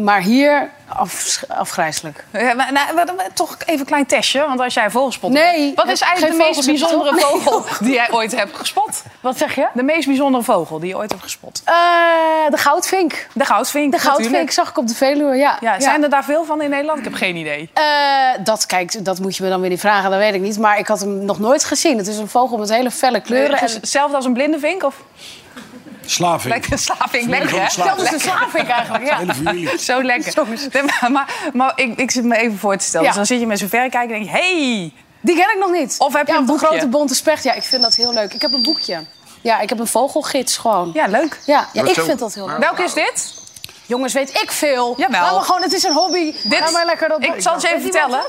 Maar 0.03 0.21
hier 0.21 0.69
af, 0.87 1.43
afgrijzelijk. 1.47 2.25
Ja, 2.31 2.53
maar, 2.53 2.71
nou, 2.73 3.07
toch 3.33 3.57
even 3.65 3.79
een 3.79 3.85
klein 3.85 4.05
testje. 4.05 4.39
Want 4.39 4.59
als 4.59 4.73
jij 4.73 4.89
vogelspot 4.89 5.31
Nee, 5.31 5.71
Wat 5.75 5.87
is 5.87 6.01
eigenlijk 6.01 6.37
de 6.37 6.43
meest 6.43 6.65
bijzondere 6.65 7.17
toch? 7.19 7.43
vogel 7.43 7.63
die 7.79 7.93
jij 7.93 8.11
ooit 8.11 8.35
hebt 8.35 8.57
gespot? 8.57 9.03
Wat 9.21 9.37
zeg 9.37 9.55
je? 9.55 9.67
De 9.73 9.83
meest 9.83 10.07
bijzondere 10.07 10.43
vogel 10.43 10.79
die 10.79 10.89
je 10.89 10.97
ooit 10.97 11.11
hebt 11.11 11.23
gespot? 11.23 11.61
Eh, 11.65 11.73
de 12.49 12.57
goudvink. 12.57 13.27
De 13.33 13.45
goudvink. 13.45 13.91
De 13.91 13.99
goudvink 13.99 14.23
natuurlijk. 14.25 14.51
zag 14.51 14.69
ik 14.69 14.77
op 14.77 14.87
de 14.87 14.95
Veluwe, 14.95 15.35
ja. 15.35 15.57
Ja, 15.61 15.79
zijn 15.79 16.03
er 16.03 16.09
daar 16.09 16.23
veel 16.23 16.45
van 16.45 16.61
in 16.61 16.69
Nederland? 16.69 16.97
Ik 16.97 17.03
heb 17.03 17.13
geen 17.13 17.35
idee. 17.35 17.69
Eh, 17.73 17.83
dat, 18.43 18.65
kijk, 18.65 19.05
dat 19.05 19.19
moet 19.19 19.35
je 19.35 19.43
me 19.43 19.49
dan 19.49 19.61
weer 19.61 19.69
niet 19.69 19.79
vragen, 19.79 20.09
dat 20.09 20.19
weet 20.19 20.33
ik 20.33 20.41
niet. 20.41 20.59
Maar 20.59 20.79
ik 20.79 20.87
had 20.87 20.99
hem 20.99 21.25
nog 21.25 21.39
nooit 21.39 21.63
gezien. 21.63 21.97
Het 21.97 22.07
is 22.07 22.17
een 22.17 22.27
vogel 22.27 22.57
met 22.57 22.69
hele 22.69 22.91
felle 22.91 23.19
kleuren. 23.21 23.57
En 23.59 23.71
Hetzelfde 23.73 24.15
als 24.15 24.25
een 24.25 24.33
blinde 24.33 24.59
vink? 24.59 24.83
Of 24.83 24.95
Slaving. 26.09 26.53
lekker 26.53 26.77
slavink? 26.79 27.29
Lekker, 27.29 27.61
hè? 27.61 27.69
slaaf. 27.69 27.95
Zelfs 27.97 28.09
de 28.11 28.19
slavink 28.19 28.67
eigenlijk, 28.67 29.05
ja. 29.05 29.77
Zo 29.77 30.03
lekker. 30.03 30.33
Nee, 30.73 30.83
maar 30.83 31.11
maar, 31.11 31.49
maar 31.53 31.71
ik, 31.75 31.99
ik 31.99 32.11
zit 32.11 32.23
me 32.23 32.37
even 32.37 32.57
voor 32.57 32.77
te 32.77 32.85
stellen. 32.85 33.01
Ja. 33.05 33.07
Dus 33.11 33.17
dan 33.17 33.25
zit 33.25 33.39
je 33.39 33.47
met 33.47 33.59
zo'n 33.59 33.69
verrekijker 33.69 34.15
en 34.15 34.23
denk 34.23 34.35
je... 34.35 34.41
Hey, 34.41 34.93
Die 35.21 35.35
ken 35.35 35.49
ik 35.53 35.57
nog 35.59 35.71
niet. 35.71 35.95
Of 35.97 36.13
heb 36.13 36.27
je 36.27 36.33
ja, 36.33 36.39
een 36.39 36.45
boekje? 36.45 36.65
grote 36.65 36.87
bonte 36.87 37.15
specht. 37.15 37.43
Ja, 37.43 37.53
ik 37.53 37.63
vind 37.63 37.81
dat 37.81 37.95
heel 37.95 38.13
leuk. 38.13 38.33
Ik 38.33 38.41
heb 38.41 38.53
een 38.53 38.63
boekje. 38.63 39.03
Ja, 39.41 39.59
ik 39.59 39.69
heb 39.69 39.79
een 39.79 39.87
vogelgids 39.87 40.57
gewoon. 40.57 40.91
Ja, 40.93 41.05
ja, 41.05 41.11
leuk. 41.11 41.39
ja, 41.45 41.67
Maar 41.73 41.85
ik 41.85 41.93
zo- 41.93 42.03
vind 42.03 42.19
dat 42.19 42.33
heel 42.33 42.47
leuk. 42.47 42.57
Welke 42.57 42.83
is 42.83 42.93
dit? 42.93 43.33
Jongens, 43.85 44.13
weet 44.13 44.41
ik 44.41 44.51
veel. 44.51 44.93
Jawel. 44.97 45.21
Laat 45.21 45.33
me 45.39 45.41
gewoon, 45.45 45.61
het 45.61 45.73
is 45.73 45.83
een 45.83 45.93
hobby. 45.93 46.33
Dit- 46.43 46.59
Laat 46.59 46.71
maar 46.71 46.85
lekker 46.85 47.09
dat 47.09 47.23
Ik 47.23 47.33
zal 47.37 47.53
het 47.53 47.61
je 47.61 47.67
even 47.67 47.81
vertellen. 47.81 48.21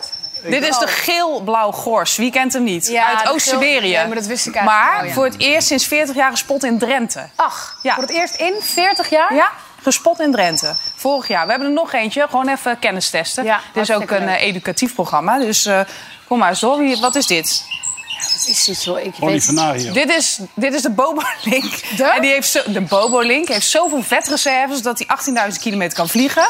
Dit 0.42 0.62
is 0.68 0.78
de 0.78 0.86
geel-blauw 0.86 1.70
gors. 1.70 2.16
Wie 2.16 2.30
kent 2.30 2.52
hem 2.52 2.62
niet? 2.64 2.86
Ja, 2.86 3.16
Uit 3.18 3.28
Oost-Siberië. 3.28 3.78
geel- 3.80 3.88
ja, 3.90 4.06
maar 4.06 4.16
dat 4.16 4.26
wist 4.26 4.46
ik 4.46 4.54
eigenlijk 4.54 4.84
Maar 4.86 4.96
wel, 4.98 5.08
ja. 5.08 5.12
voor 5.14 5.24
het 5.24 5.38
eerst 5.38 5.66
sinds 5.66 5.86
40 5.86 6.14
jaar 6.16 6.30
gespot 6.30 6.64
in 6.64 6.78
Drenthe. 6.78 7.28
Ach, 7.36 7.78
Ja. 7.82 7.94
voor 7.94 8.02
het 8.02 8.12
eerst 8.12 8.34
in 8.34 8.54
40 8.60 9.10
jaar? 9.10 9.34
Ja, 9.34 9.50
gespot 9.82 10.20
in 10.20 10.32
Drenthe. 10.32 10.76
Vorig 10.96 11.28
jaar. 11.28 11.44
We 11.44 11.50
hebben 11.50 11.68
er 11.68 11.74
nog 11.74 11.92
eentje. 11.92 12.26
Gewoon 12.30 12.48
even 12.48 12.78
kennis 12.78 13.10
testen. 13.10 13.44
Ja, 13.44 13.60
dit 13.72 13.82
is 13.82 13.90
ook 13.94 14.10
een 14.10 14.24
leuk. 14.24 14.28
eh, 14.36 14.42
educatief 14.42 14.94
programma. 14.94 15.38
Dus 15.38 15.66
eh, 15.66 15.80
kom 16.26 16.38
maar 16.38 16.48
eens 16.48 16.60
door. 16.60 16.78
Wie- 16.78 17.00
Wat 17.00 17.14
is 17.14 17.26
dit? 17.26 17.64
Wat 18.32 18.46
is 18.48 18.64
dit, 18.64 18.84
joh? 18.84 19.00
Ik 19.00 19.14
weet. 19.18 19.94
Dit 19.94 20.10
is, 20.10 20.38
dit 20.54 20.74
is 20.74 20.82
de 20.82 20.90
Bobolink. 20.90 21.96
De? 21.96 22.04
En 22.14 22.20
die 22.22 22.30
heeft 22.30 22.48
zo, 22.48 22.60
de 22.66 22.80
Bobolink 22.80 23.48
heeft 23.48 23.66
zoveel 23.66 24.02
vetreserves 24.02 24.82
dat 24.82 24.98
hij 24.98 25.06
18.000 25.52 25.58
kilometer 25.60 25.96
kan 25.96 26.08
vliegen. 26.08 26.46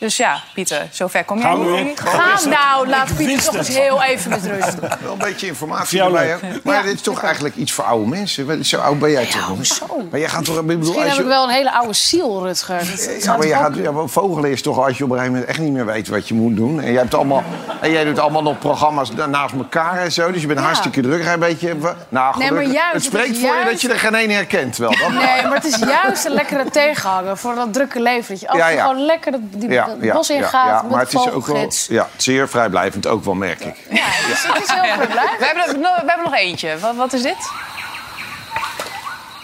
Dus 0.00 0.16
ja, 0.16 0.40
Pieter, 0.54 0.86
zover 0.90 1.24
kom 1.24 1.38
jij 1.40 1.82
niet. 1.82 2.00
Ga 2.00 2.38
nou, 2.48 2.88
laat 2.88 3.16
Pieter 3.16 3.44
toch 3.44 3.54
eens 3.54 3.68
heel 3.68 4.02
even 4.02 4.30
met 4.30 4.46
rust. 4.46 4.78
Wel 5.02 5.12
een 5.12 5.18
beetje 5.18 5.46
informatie 5.46 6.02
erbij. 6.02 6.26
hè? 6.28 6.36
Maar 6.64 6.82
dit 6.82 6.94
is 6.94 7.00
toch 7.00 7.22
eigenlijk 7.22 7.56
iets 7.56 7.72
voor 7.72 7.84
oude 7.84 8.06
mensen. 8.08 8.64
Zo 8.64 8.78
oud 8.78 8.98
ben 8.98 9.10
jij 9.10 9.26
toch 9.26 9.48
nog? 9.48 9.66
zo. 9.66 9.86
Maar 10.10 10.20
jij 10.20 10.28
gaat 10.28 10.44
toch... 10.44 10.58
Ik 10.58 10.66
bedoel, 10.66 10.78
Misschien 10.78 10.98
als 11.02 11.08
heb 11.08 11.16
je, 11.16 11.22
ik 11.22 11.28
wel 11.28 11.44
een 11.44 11.54
hele 11.54 11.72
oude 11.72 11.92
ziel, 11.92 12.42
Rutger. 12.42 12.78
Dat- 12.78 12.86
dat 13.06 13.22
Ja, 13.22 13.36
maar 13.36 13.46
je 13.46 13.54
gaat, 13.54 13.74
ja, 13.76 13.92
vogelen 14.06 14.50
is 14.50 14.62
toch 14.62 14.78
als 14.86 14.98
je 14.98 15.04
op 15.04 15.10
een 15.10 15.16
gegeven 15.16 15.32
moment 15.38 15.50
echt 15.50 15.58
niet 15.58 15.72
meer 15.72 15.86
weet 15.86 16.08
wat 16.08 16.28
je 16.28 16.34
moet 16.34 16.56
doen. 16.56 16.80
En 16.80 16.92
jij, 16.92 17.00
hebt 17.00 17.14
allemaal, 17.14 17.42
en 17.80 17.90
jij 17.90 18.04
doet 18.04 18.18
allemaal 18.18 18.42
nog 18.42 18.58
programma's 18.58 19.10
na- 19.12 19.26
naast 19.26 19.54
elkaar 19.54 19.98
en 19.98 20.12
zo. 20.12 20.32
Dus 20.32 20.40
je 20.40 20.46
bent 20.46 20.60
hartstikke 20.60 21.00
druk. 21.00 21.26
Een 21.26 21.38
beetje, 21.38 21.76
nou, 22.08 22.38
Nee, 22.38 22.50
maar 22.50 22.62
juist, 22.64 22.92
het 22.92 23.02
spreekt 23.04 23.38
voor 23.38 23.56
je 23.58 23.64
dat 23.64 23.80
je 23.80 23.88
er 23.88 23.98
geen 23.98 24.14
een 24.14 24.30
herkent 24.30 24.76
wel. 24.76 24.90
Dat 24.90 25.08
Nee, 25.08 25.42
maar 25.42 25.54
het 25.54 25.64
is 25.64 25.76
juist 25.76 26.24
een 26.24 26.32
lekkere 26.32 26.70
tegenhanger 26.70 27.36
voor 27.36 27.54
dat 27.54 27.72
drukke 27.72 28.02
leven. 28.02 28.28
Dat 28.34 28.40
je 28.40 28.48
af 28.48 28.58
ja. 28.58 28.80
gewoon 28.82 29.04
lekker 29.04 29.32
die, 29.40 29.68
ja, 29.70 29.88
het 29.90 30.02
ja, 30.04 30.14
bos 30.14 30.28
ja, 30.28 30.34
ingaat 30.34 30.68
ja, 30.68 30.82
met 30.82 30.90
maar 30.90 31.00
het 31.00 31.14
is 31.14 31.30
ook 31.30 31.46
wel 31.46 31.72
ja, 31.88 32.08
zeer 32.16 32.48
vrijblijvend 32.48 33.06
ook 33.06 33.24
wel, 33.24 33.34
merk 33.34 33.60
ik. 33.60 33.76
Ja, 33.90 34.06
dus 34.28 34.42
het 34.42 34.62
is 34.62 34.70
heel 34.70 34.94
goed 35.00 35.12
We 35.38 35.46
hebben, 35.46 35.80
we 35.80 36.06
hebben 36.06 36.24
nog 36.24 36.34
eentje. 36.34 36.78
Wat, 36.78 36.96
wat 36.96 37.12
is 37.12 37.22
dit? 37.22 37.50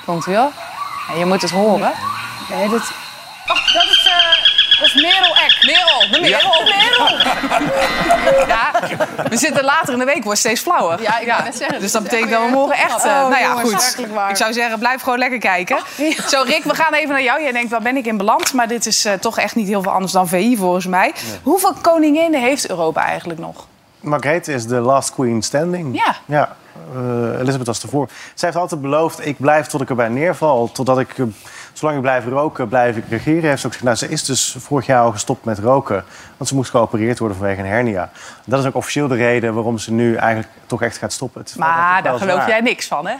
Komt 0.04 0.26
u 0.26 0.32
wel? 0.32 0.52
Ja, 1.08 1.18
je 1.18 1.24
moet 1.24 1.42
het 1.42 1.50
horen. 1.50 1.92
Nee, 2.50 2.68
dit... 2.68 2.82
Oh, 3.46 3.72
dat 3.72 3.84
is, 3.84 4.05
dat 4.78 4.86
is 4.86 4.94
Merel 4.94 5.36
Eck. 5.36 5.64
Merel, 5.66 6.10
de 6.10 6.20
Merel. 6.20 6.64
De 6.64 6.74
Merel! 6.76 7.14
Ja, 8.46 8.70
we 9.28 9.36
zitten 9.36 9.64
later 9.64 9.92
in 9.92 9.98
de 9.98 10.04
week, 10.04 10.24
wordt 10.24 10.38
steeds 10.38 10.60
flauwer. 10.60 11.02
Ja, 11.02 11.18
ik 11.18 11.26
net 11.44 11.56
zeggen, 11.56 11.80
Dus 11.80 11.92
dat 11.92 12.02
betekent 12.02 12.30
dat 12.30 12.40
we 12.44 12.50
morgen 12.50 12.76
echt... 12.76 13.04
eh, 13.04 13.10
Oh, 13.10 13.28
nou 13.28 13.38
ja, 13.38 13.48
jongens, 13.62 13.94
goed. 13.94 14.06
Ik 14.30 14.36
zou 14.36 14.52
zeggen, 14.52 14.78
blijf 14.78 15.02
gewoon 15.02 15.18
lekker 15.18 15.38
kijken. 15.38 15.78
Zo, 16.28 16.42
Rick, 16.42 16.64
we 16.64 16.74
gaan 16.74 16.92
even 16.92 17.08
naar 17.08 17.22
jou. 17.22 17.42
Jij 17.42 17.52
denkt, 17.52 17.70
waar 17.70 17.82
ben 17.82 17.96
ik 17.96 18.06
in 18.06 18.16
beland? 18.16 18.52
Maar 18.52 18.68
dit 18.68 18.86
is 18.86 19.04
eh, 19.04 19.12
toch 19.12 19.38
echt 19.38 19.54
niet 19.54 19.68
heel 19.68 19.82
veel 19.82 19.92
anders 19.92 20.12
dan 20.12 20.28
VI, 20.28 20.56
volgens 20.56 20.86
mij. 20.86 21.12
Hoeveel 21.42 21.72
koninginnen 21.80 22.40
heeft 22.40 22.68
Europa 22.68 23.04
eigenlijk 23.04 23.38
nog? 23.38 23.66
Margrethe 24.00 24.52
is 24.52 24.66
de 24.66 24.74
last 24.80 25.14
queen 25.14 25.42
standing. 25.42 25.96
Ja. 26.04 26.16
Ja, 26.26 26.56
eh, 26.94 27.40
Elizabeth 27.40 27.66
was 27.66 27.82
ervoor. 27.82 28.08
Zij 28.34 28.48
heeft 28.48 28.60
altijd 28.60 28.80
beloofd, 28.80 29.26
ik 29.26 29.36
blijf 29.38 29.66
tot 29.66 29.80
ik 29.80 29.88
erbij 29.88 30.08
neerval. 30.08 30.70
Totdat 30.72 30.98
ik, 30.98 31.18
eh, 31.18 31.24
zolang 31.78 31.96
ik 31.96 32.02
blijf 32.02 32.26
roken, 32.26 32.68
blijf 32.68 32.96
ik 32.96 33.04
regeren. 33.08 33.48
Heeft 33.48 33.60
ze 33.60 33.66
ook 33.66 33.72
gezegd, 33.72 33.82
nou, 33.82 33.96
ze 33.96 34.08
is 34.08 34.24
dus 34.24 34.56
vorig 34.58 34.86
jaar 34.86 35.02
al 35.02 35.12
gestopt 35.12 35.44
met 35.44 35.58
roken. 35.58 36.04
Want 36.36 36.48
ze 36.48 36.54
moest 36.54 36.70
geopereerd 36.70 37.18
worden 37.18 37.36
vanwege 37.36 37.60
een 37.60 37.66
hernia. 37.66 38.10
Dat 38.44 38.60
is 38.60 38.66
ook 38.66 38.74
officieel 38.74 39.08
de 39.08 39.14
reden 39.14 39.54
waarom 39.54 39.78
ze 39.78 39.92
nu 39.92 40.14
eigenlijk 40.14 40.48
toch 40.66 40.82
echt 40.82 40.96
gaat 40.96 41.12
stoppen. 41.12 41.40
Het 41.40 41.56
Maar 41.56 42.02
daar 42.02 42.18
geloof 42.18 42.34
zwaar. 42.34 42.48
jij 42.48 42.60
niks 42.60 42.86
van, 42.86 43.06
hè? 43.06 43.14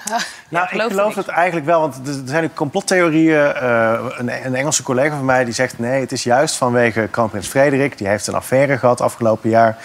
Nou, 0.49 0.67
ik 0.71 0.91
geloof 0.91 1.15
het 1.15 1.29
eigenlijk 1.29 1.67
wel, 1.67 1.81
want 1.81 1.97
er 1.97 2.15
er 2.15 2.23
zijn 2.25 2.43
nu 2.43 2.51
complottheorieën. 2.55 3.53
Eh, 3.55 3.93
een, 4.17 4.47
een 4.47 4.55
Engelse 4.55 4.83
collega 4.83 5.17
van 5.17 5.25
mij 5.25 5.45
die 5.45 5.55
zegt... 5.55 5.79
nee, 5.79 6.01
het 6.01 6.13
is 6.13 6.23
juist 6.23 6.57
vanwege 6.57 7.09
kroonprins 7.11 7.49
Frederik. 7.49 7.99
Die 7.99 8.09
heeft 8.09 8.27
een 8.27 8.35
affaire 8.35 8.79
gehad 8.79 9.01
afgelopen 9.01 9.51
jaar. 9.51 9.77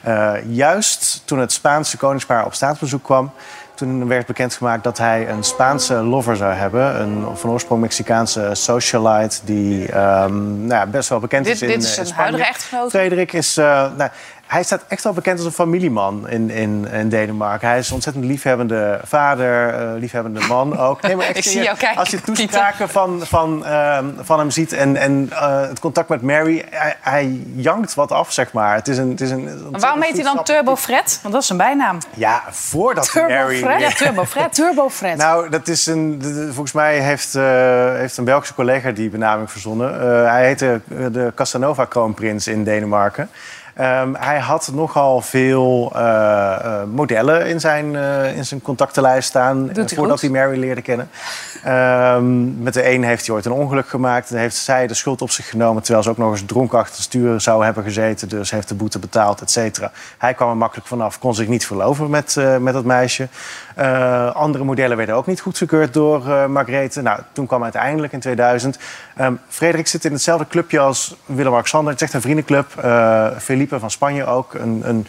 Eh, 0.00 0.32
juist 0.46 1.22
toen 1.24 1.38
het 1.38 1.52
Spaanse 1.52 1.96
koningspaar 1.96 2.44
op 2.44 2.54
staatsbezoek 2.54 3.02
kwam... 3.02 3.32
toen 3.80 4.08
werd 4.08 4.26
bekendgemaakt 4.26 4.84
dat 4.84 4.98
hij 4.98 5.28
een 5.28 5.42
Spaanse 5.42 5.94
lover 5.94 6.36
zou 6.36 6.52
hebben. 6.52 7.00
Een 7.00 7.36
van 7.36 7.50
oorsprong 7.50 7.80
Mexicaanse 7.80 8.50
socialite 8.52 9.38
die 9.44 9.92
ehm, 9.92 10.66
nou 10.66 10.80
ja, 10.80 10.86
best 10.86 11.08
wel 11.08 11.20
bekend 11.20 11.44
Dit, 11.44 11.54
is 11.54 11.62
in, 11.62 11.68
dit 11.68 11.84
eh, 11.84 11.90
is 11.90 11.96
in 11.96 12.04
een 12.04 12.12
huidige 12.12 12.44
echtgenoot. 12.44 12.90
Frederik 12.90 13.32
is... 13.32 13.56
eh, 13.56 13.64
nou, 13.96 14.10
hij 14.50 14.62
staat 14.62 14.84
echt 14.88 15.04
wel 15.04 15.12
bekend 15.12 15.36
als 15.36 15.46
een 15.46 15.52
familieman 15.52 16.28
in, 16.28 16.50
in, 16.50 16.88
in 16.92 17.08
Denemarken. 17.08 17.68
Hij 17.68 17.78
is 17.78 17.88
een 17.88 17.94
ontzettend 17.94 18.24
liefhebbende 18.24 19.00
vader, 19.04 19.74
eh, 19.74 19.98
liefhebbende 19.98 20.40
man 20.48 20.78
ook. 20.88 21.02
Nee, 21.02 21.16
maar 21.16 21.26
echt 21.26 21.36
Ik 21.36 21.42
zie 21.42 21.52
serieus. 21.52 21.66
jou 21.66 21.78
kijken, 21.78 21.98
Als 21.98 22.10
je 22.10 22.20
toespraken 22.20 22.88
van, 22.88 23.20
van, 23.24 23.66
ehm, 23.66 24.06
van 24.20 24.38
hem 24.38 24.50
ziet 24.50 24.72
en, 24.72 24.96
en 24.96 25.28
eh, 25.32 25.60
het 25.60 25.78
contact 25.78 26.08
met 26.08 26.22
Mary... 26.22 26.64
Hij, 26.70 26.96
hij 27.00 27.40
jankt 27.54 27.94
wat 27.94 28.12
af, 28.12 28.32
zeg 28.32 28.52
maar. 28.52 28.74
Het 28.74 28.88
is 28.88 28.98
een, 28.98 29.10
het 29.10 29.20
is 29.20 29.30
een 29.30 29.70
waarom 29.70 30.02
heet 30.02 30.14
hij 30.14 30.22
dan 30.22 30.44
Turbo 30.44 30.76
Fred? 30.76 31.18
Want 31.22 31.34
dat 31.34 31.42
is 31.42 31.48
een 31.48 31.56
bijnaam. 31.56 31.98
Ja, 32.14 32.42
voordat 32.50 33.10
Turbo 33.10 33.28
Mary... 33.34 33.58
Fred? 33.58 33.80
Ja, 33.80 33.90
Turbo 33.90 34.24
Fred. 34.24 34.54
Turbo 34.60 34.88
Fred. 34.88 35.16
Nou, 35.16 35.48
dat 35.48 35.68
is 35.68 35.86
een, 35.86 36.22
volgens 36.44 36.72
mij 36.72 36.98
heeft, 36.98 37.34
eh, 37.34 37.42
heeft 37.94 38.16
een 38.16 38.24
Belgische 38.24 38.54
collega 38.54 38.90
die 38.90 39.10
benaming 39.10 39.50
verzonnen. 39.50 40.00
Hij 40.28 40.46
heette 40.46 40.80
de 40.86 41.32
Casanova 41.34 41.84
kroonprins 41.84 42.46
in 42.46 42.64
Denemarken. 42.64 43.30
Ehm, 43.74 44.14
hij 44.14 44.38
had 44.38 44.70
nogal 44.74 45.20
veel 45.20 45.92
eh, 45.94 46.02
eh, 46.02 46.82
modellen 46.92 47.46
in 47.46 47.60
zijn, 47.60 47.96
eh, 47.96 48.36
in 48.36 48.44
zijn 48.44 48.62
contactenlijst 48.62 49.28
staan 49.28 49.70
hij 49.72 49.88
voordat 49.88 50.20
goed. 50.20 50.20
hij 50.20 50.40
Mary 50.40 50.58
leerde 50.58 50.82
kennen. 50.82 51.10
Ehm, 51.64 52.62
met 52.62 52.74
de 52.74 52.90
een 52.90 53.04
heeft 53.04 53.26
hij 53.26 53.34
ooit 53.34 53.44
een 53.44 53.52
ongeluk 53.52 53.88
gemaakt. 53.88 54.30
Dan 54.30 54.38
heeft 54.38 54.56
zij 54.56 54.86
de 54.86 54.94
schuld 54.94 55.22
op 55.22 55.30
zich 55.30 55.48
genomen... 55.48 55.82
terwijl 55.82 56.04
ze 56.04 56.10
ook 56.10 56.16
nog 56.16 56.30
eens 56.30 56.44
dronken 56.46 56.78
achter 56.78 56.94
het 56.94 57.04
stuur 57.04 57.40
zou 57.40 57.64
hebben 57.64 57.84
gezeten. 57.84 58.28
Dus 58.28 58.50
heeft 58.50 58.68
de 58.68 58.74
boete 58.74 58.98
betaald, 58.98 59.40
et 59.40 59.50
cetera. 59.50 59.92
Hij 60.18 60.34
kwam 60.34 60.50
er 60.50 60.56
makkelijk 60.56 60.88
vanaf, 60.88 61.18
kon 61.18 61.34
zich 61.34 61.48
niet 61.48 61.66
verloven 61.66 62.10
met, 62.10 62.36
met 62.60 62.74
dat 62.74 62.84
meisje. 62.84 63.28
Andere 64.32 64.64
modellen 64.64 64.96
werden 64.96 65.14
ook 65.14 65.26
niet 65.26 65.40
goedgekeurd 65.40 65.94
door 65.94 66.50
Margrethe. 66.50 67.02
Nou, 67.02 67.20
toen 67.32 67.46
kwam 67.46 67.62
uiteindelijk 67.62 68.12
in 68.12 68.20
2000. 68.20 68.78
Ehm 69.20 69.34
Frederik 69.48 69.86
zit 69.86 70.04
in 70.04 70.12
hetzelfde 70.12 70.46
clubje 70.46 70.78
als 70.78 71.14
Willem-Alexander. 71.26 71.92
Het 71.92 72.00
is 72.00 72.06
echt 72.06 72.14
een 72.14 72.20
vriendenclub. 72.20 72.76
Eh 72.76 73.30
Felipe 73.38 73.78
van 73.78 73.90
Spanje 73.90 74.26
ook. 74.26 74.54
Een, 74.54 74.82
een, 74.84 75.06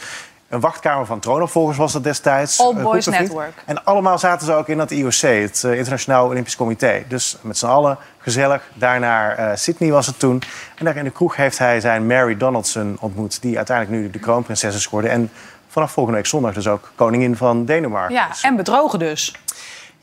een 0.49 0.59
wachtkamer 0.59 1.05
van 1.05 1.19
troonopvolgers 1.19 1.77
was 1.77 1.93
dat 1.93 2.03
destijds. 2.03 2.59
All 2.59 2.75
Een 2.75 2.81
Boys. 2.81 3.05
Network. 3.05 3.63
En 3.65 3.83
allemaal 3.83 4.19
zaten 4.19 4.45
ze 4.45 4.53
ook 4.53 4.67
in 4.67 4.77
dat 4.77 4.91
IOC, 4.91 5.21
het 5.21 5.63
eh, 5.63 5.77
Internationaal 5.77 6.27
Olympisch 6.27 6.55
Comité. 6.55 7.03
Dus 7.07 7.37
met 7.41 7.57
z'n 7.57 7.65
allen 7.65 7.97
gezellig. 8.17 8.61
Daar 8.73 8.99
naar 8.99 9.37
eh, 9.37 9.55
Sydney 9.55 9.91
was 9.91 10.07
het 10.07 10.19
toen. 10.19 10.41
En 10.75 10.85
daar 10.85 10.95
in 10.95 11.03
de 11.03 11.09
kroeg 11.09 11.35
heeft 11.35 11.57
hij 11.57 11.79
zijn 11.79 12.07
Mary 12.07 12.37
Donaldson 12.37 12.97
ontmoet... 12.99 13.41
die 13.41 13.57
uiteindelijk 13.57 14.01
nu 14.01 14.09
de 14.09 14.19
kroonprinses 14.19 14.75
is 14.75 14.85
geworden. 14.85 15.11
En 15.11 15.31
vanaf 15.67 15.91
volgende 15.91 16.17
week 16.17 16.27
zondag 16.27 16.53
dus 16.53 16.67
ook 16.67 16.91
koningin 16.95 17.35
van 17.35 17.65
Denemarken. 17.65 18.15
Ja, 18.15 18.27
en 18.41 18.55
bedrogen 18.55 18.99
dus. 18.99 19.35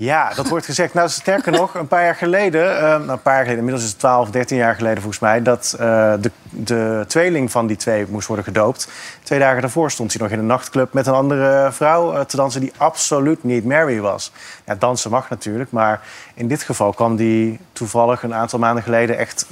Ja, 0.01 0.35
dat 0.35 0.49
wordt 0.49 0.65
gezegd. 0.65 0.95
Nou, 0.95 1.09
sterker 1.09 1.53
nog, 1.53 1.75
een 1.75 1.89
paar 1.89 2.05
jaar 2.05 2.15
geleden, 2.15 2.77
eh, 2.77 2.83
nou, 2.83 3.09
een 3.09 3.23
paar 3.23 3.35
jaar 3.35 3.43
geleden, 3.43 3.59
inmiddels 3.59 3.85
is 3.85 3.91
het 3.91 3.99
12, 3.99 4.31
13 4.31 4.57
jaar 4.57 4.75
geleden 4.75 5.03
volgens 5.03 5.21
mij, 5.21 5.43
dat 5.43 5.77
eh, 5.79 6.13
de, 6.21 6.31
de 6.51 7.05
tweeling 7.09 7.51
van 7.51 7.67
die 7.67 7.77
twee 7.77 8.07
moest 8.09 8.27
worden 8.27 8.45
gedoopt. 8.45 8.89
Twee 9.23 9.39
dagen 9.39 9.61
daarvoor 9.61 9.91
stond 9.91 10.13
hij 10.13 10.23
nog 10.23 10.31
in 10.31 10.39
een 10.39 10.47
nachtclub 10.47 10.93
met 10.93 11.07
een 11.07 11.15
andere 11.15 11.69
vrouw 11.73 12.13
eh, 12.13 12.21
te 12.21 12.37
dansen 12.37 12.61
die 12.61 12.73
absoluut 12.77 13.45
niet 13.45 13.65
Mary 13.65 14.01
was. 14.01 14.33
Ja, 14.67 14.75
dansen 14.75 15.11
mag 15.11 15.31
natuurlijk, 15.31 15.71
maar 15.71 16.01
in 16.35 16.49
dit 16.49 16.63
geval 16.63 16.93
kwam 16.93 17.17
die 17.17 17.61
toevallig 17.73 18.23
een 18.23 18.35
aantal 18.35 18.59
maanden 18.59 18.83
geleden 18.83 19.19
echt 19.19 19.47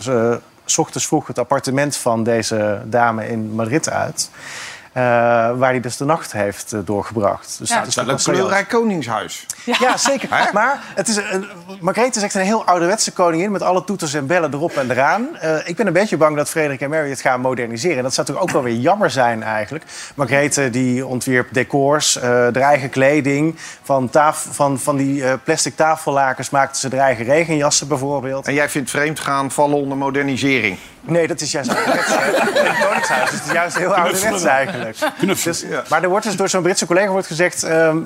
s 0.64 0.78
ochtends 0.78 1.06
vroeg 1.06 1.26
het 1.26 1.38
appartement 1.38 1.96
van 1.96 2.22
deze 2.22 2.82
dame 2.84 3.28
in 3.28 3.54
Madrid 3.54 3.90
uit. 3.90 4.30
Eh, 4.96 5.02
waar 5.58 5.70
hij 5.70 5.80
dus 5.80 5.96
de 5.96 6.04
nacht 6.04 6.32
heeft 6.32 6.72
eh, 6.72 6.80
doorgebracht. 6.84 7.56
Dus 7.58 7.68
Ja. 7.68 7.78
dat 7.80 7.86
is 7.86 7.94
wel 7.94 8.08
een 8.08 8.16
kleurrijk 8.16 8.68
koningshuis. 8.68 9.46
Ja, 9.64 9.96
zeker. 9.96 10.28
Maar 10.52 10.82
het 10.94 11.08
is 11.08 11.16
een, 11.16 11.46
Margrethe 11.80 12.18
is 12.18 12.24
echt 12.24 12.34
een 12.34 12.40
heel 12.40 12.64
ouderwetse 12.64 13.12
koningin... 13.12 13.50
met 13.52 13.62
alle 13.62 13.84
toeters 13.84 14.14
en 14.14 14.26
bellen 14.26 14.54
erop 14.54 14.76
en 14.76 14.90
eraan. 14.90 15.36
Eh, 15.40 15.68
ik 15.68 15.76
ben 15.76 15.86
een 15.86 15.92
beetje 15.92 16.16
bang 16.16 16.36
dat 16.36 16.48
Frederik 16.48 16.80
en 16.80 16.90
Mary 16.90 17.10
het 17.10 17.20
gaan 17.20 17.40
moderniseren. 17.40 17.96
En 17.96 18.02
dat 18.02 18.14
zou 18.14 18.26
toch 18.26 18.38
ook 18.38 18.50
wel 18.50 18.62
weer 18.62 18.76
jammer 18.76 19.10
zijn 19.10 19.42
eigenlijk. 19.42 19.84
Margrethe 20.14 20.70
die 20.70 21.06
ontwierp 21.06 21.48
decors, 21.52 22.16
eh 22.18 22.28
haar 22.28 22.54
eigen 22.56 22.90
kleding. 22.90 23.56
Van, 23.82 24.08
taf, 24.08 24.46
van, 24.50 24.78
van 24.78 24.96
die 24.96 25.24
eh, 25.24 25.32
plastic 25.44 25.76
tafellakens 25.76 26.50
maakten 26.50 26.80
ze 26.80 26.88
haar 26.96 27.06
eigen 27.06 27.24
regenjassen 27.24 27.88
bijvoorbeeld. 27.88 28.46
En 28.46 28.54
jij 28.54 28.68
vindt 28.68 28.90
vreemd 28.90 29.20
gaan 29.20 29.50
vallen 29.50 29.76
onder 29.76 29.98
modernisering. 29.98 30.78
Nee, 31.06 31.26
dat 31.26 31.40
is 31.40 31.52
juist 31.52 31.74
ouderwets. 31.74 32.10
In 32.10 32.64
het 32.64 32.86
Koningshuis 32.86 33.32
is 33.32 33.38
het 33.38 33.52
juist 33.52 33.78
heel 33.78 33.94
ouderwets 33.94 34.44
eigenlijk. 34.44 34.98
Dus, 35.20 35.64
maar 35.88 36.02
er 36.02 36.08
wordt 36.08 36.24
dus 36.24 36.36
door 36.36 36.48
zo'n 36.48 36.62
Britse 36.62 36.86
collega 36.86 37.10
wordt 37.10 37.26
gezegd... 37.26 37.62
ehm 37.62 37.98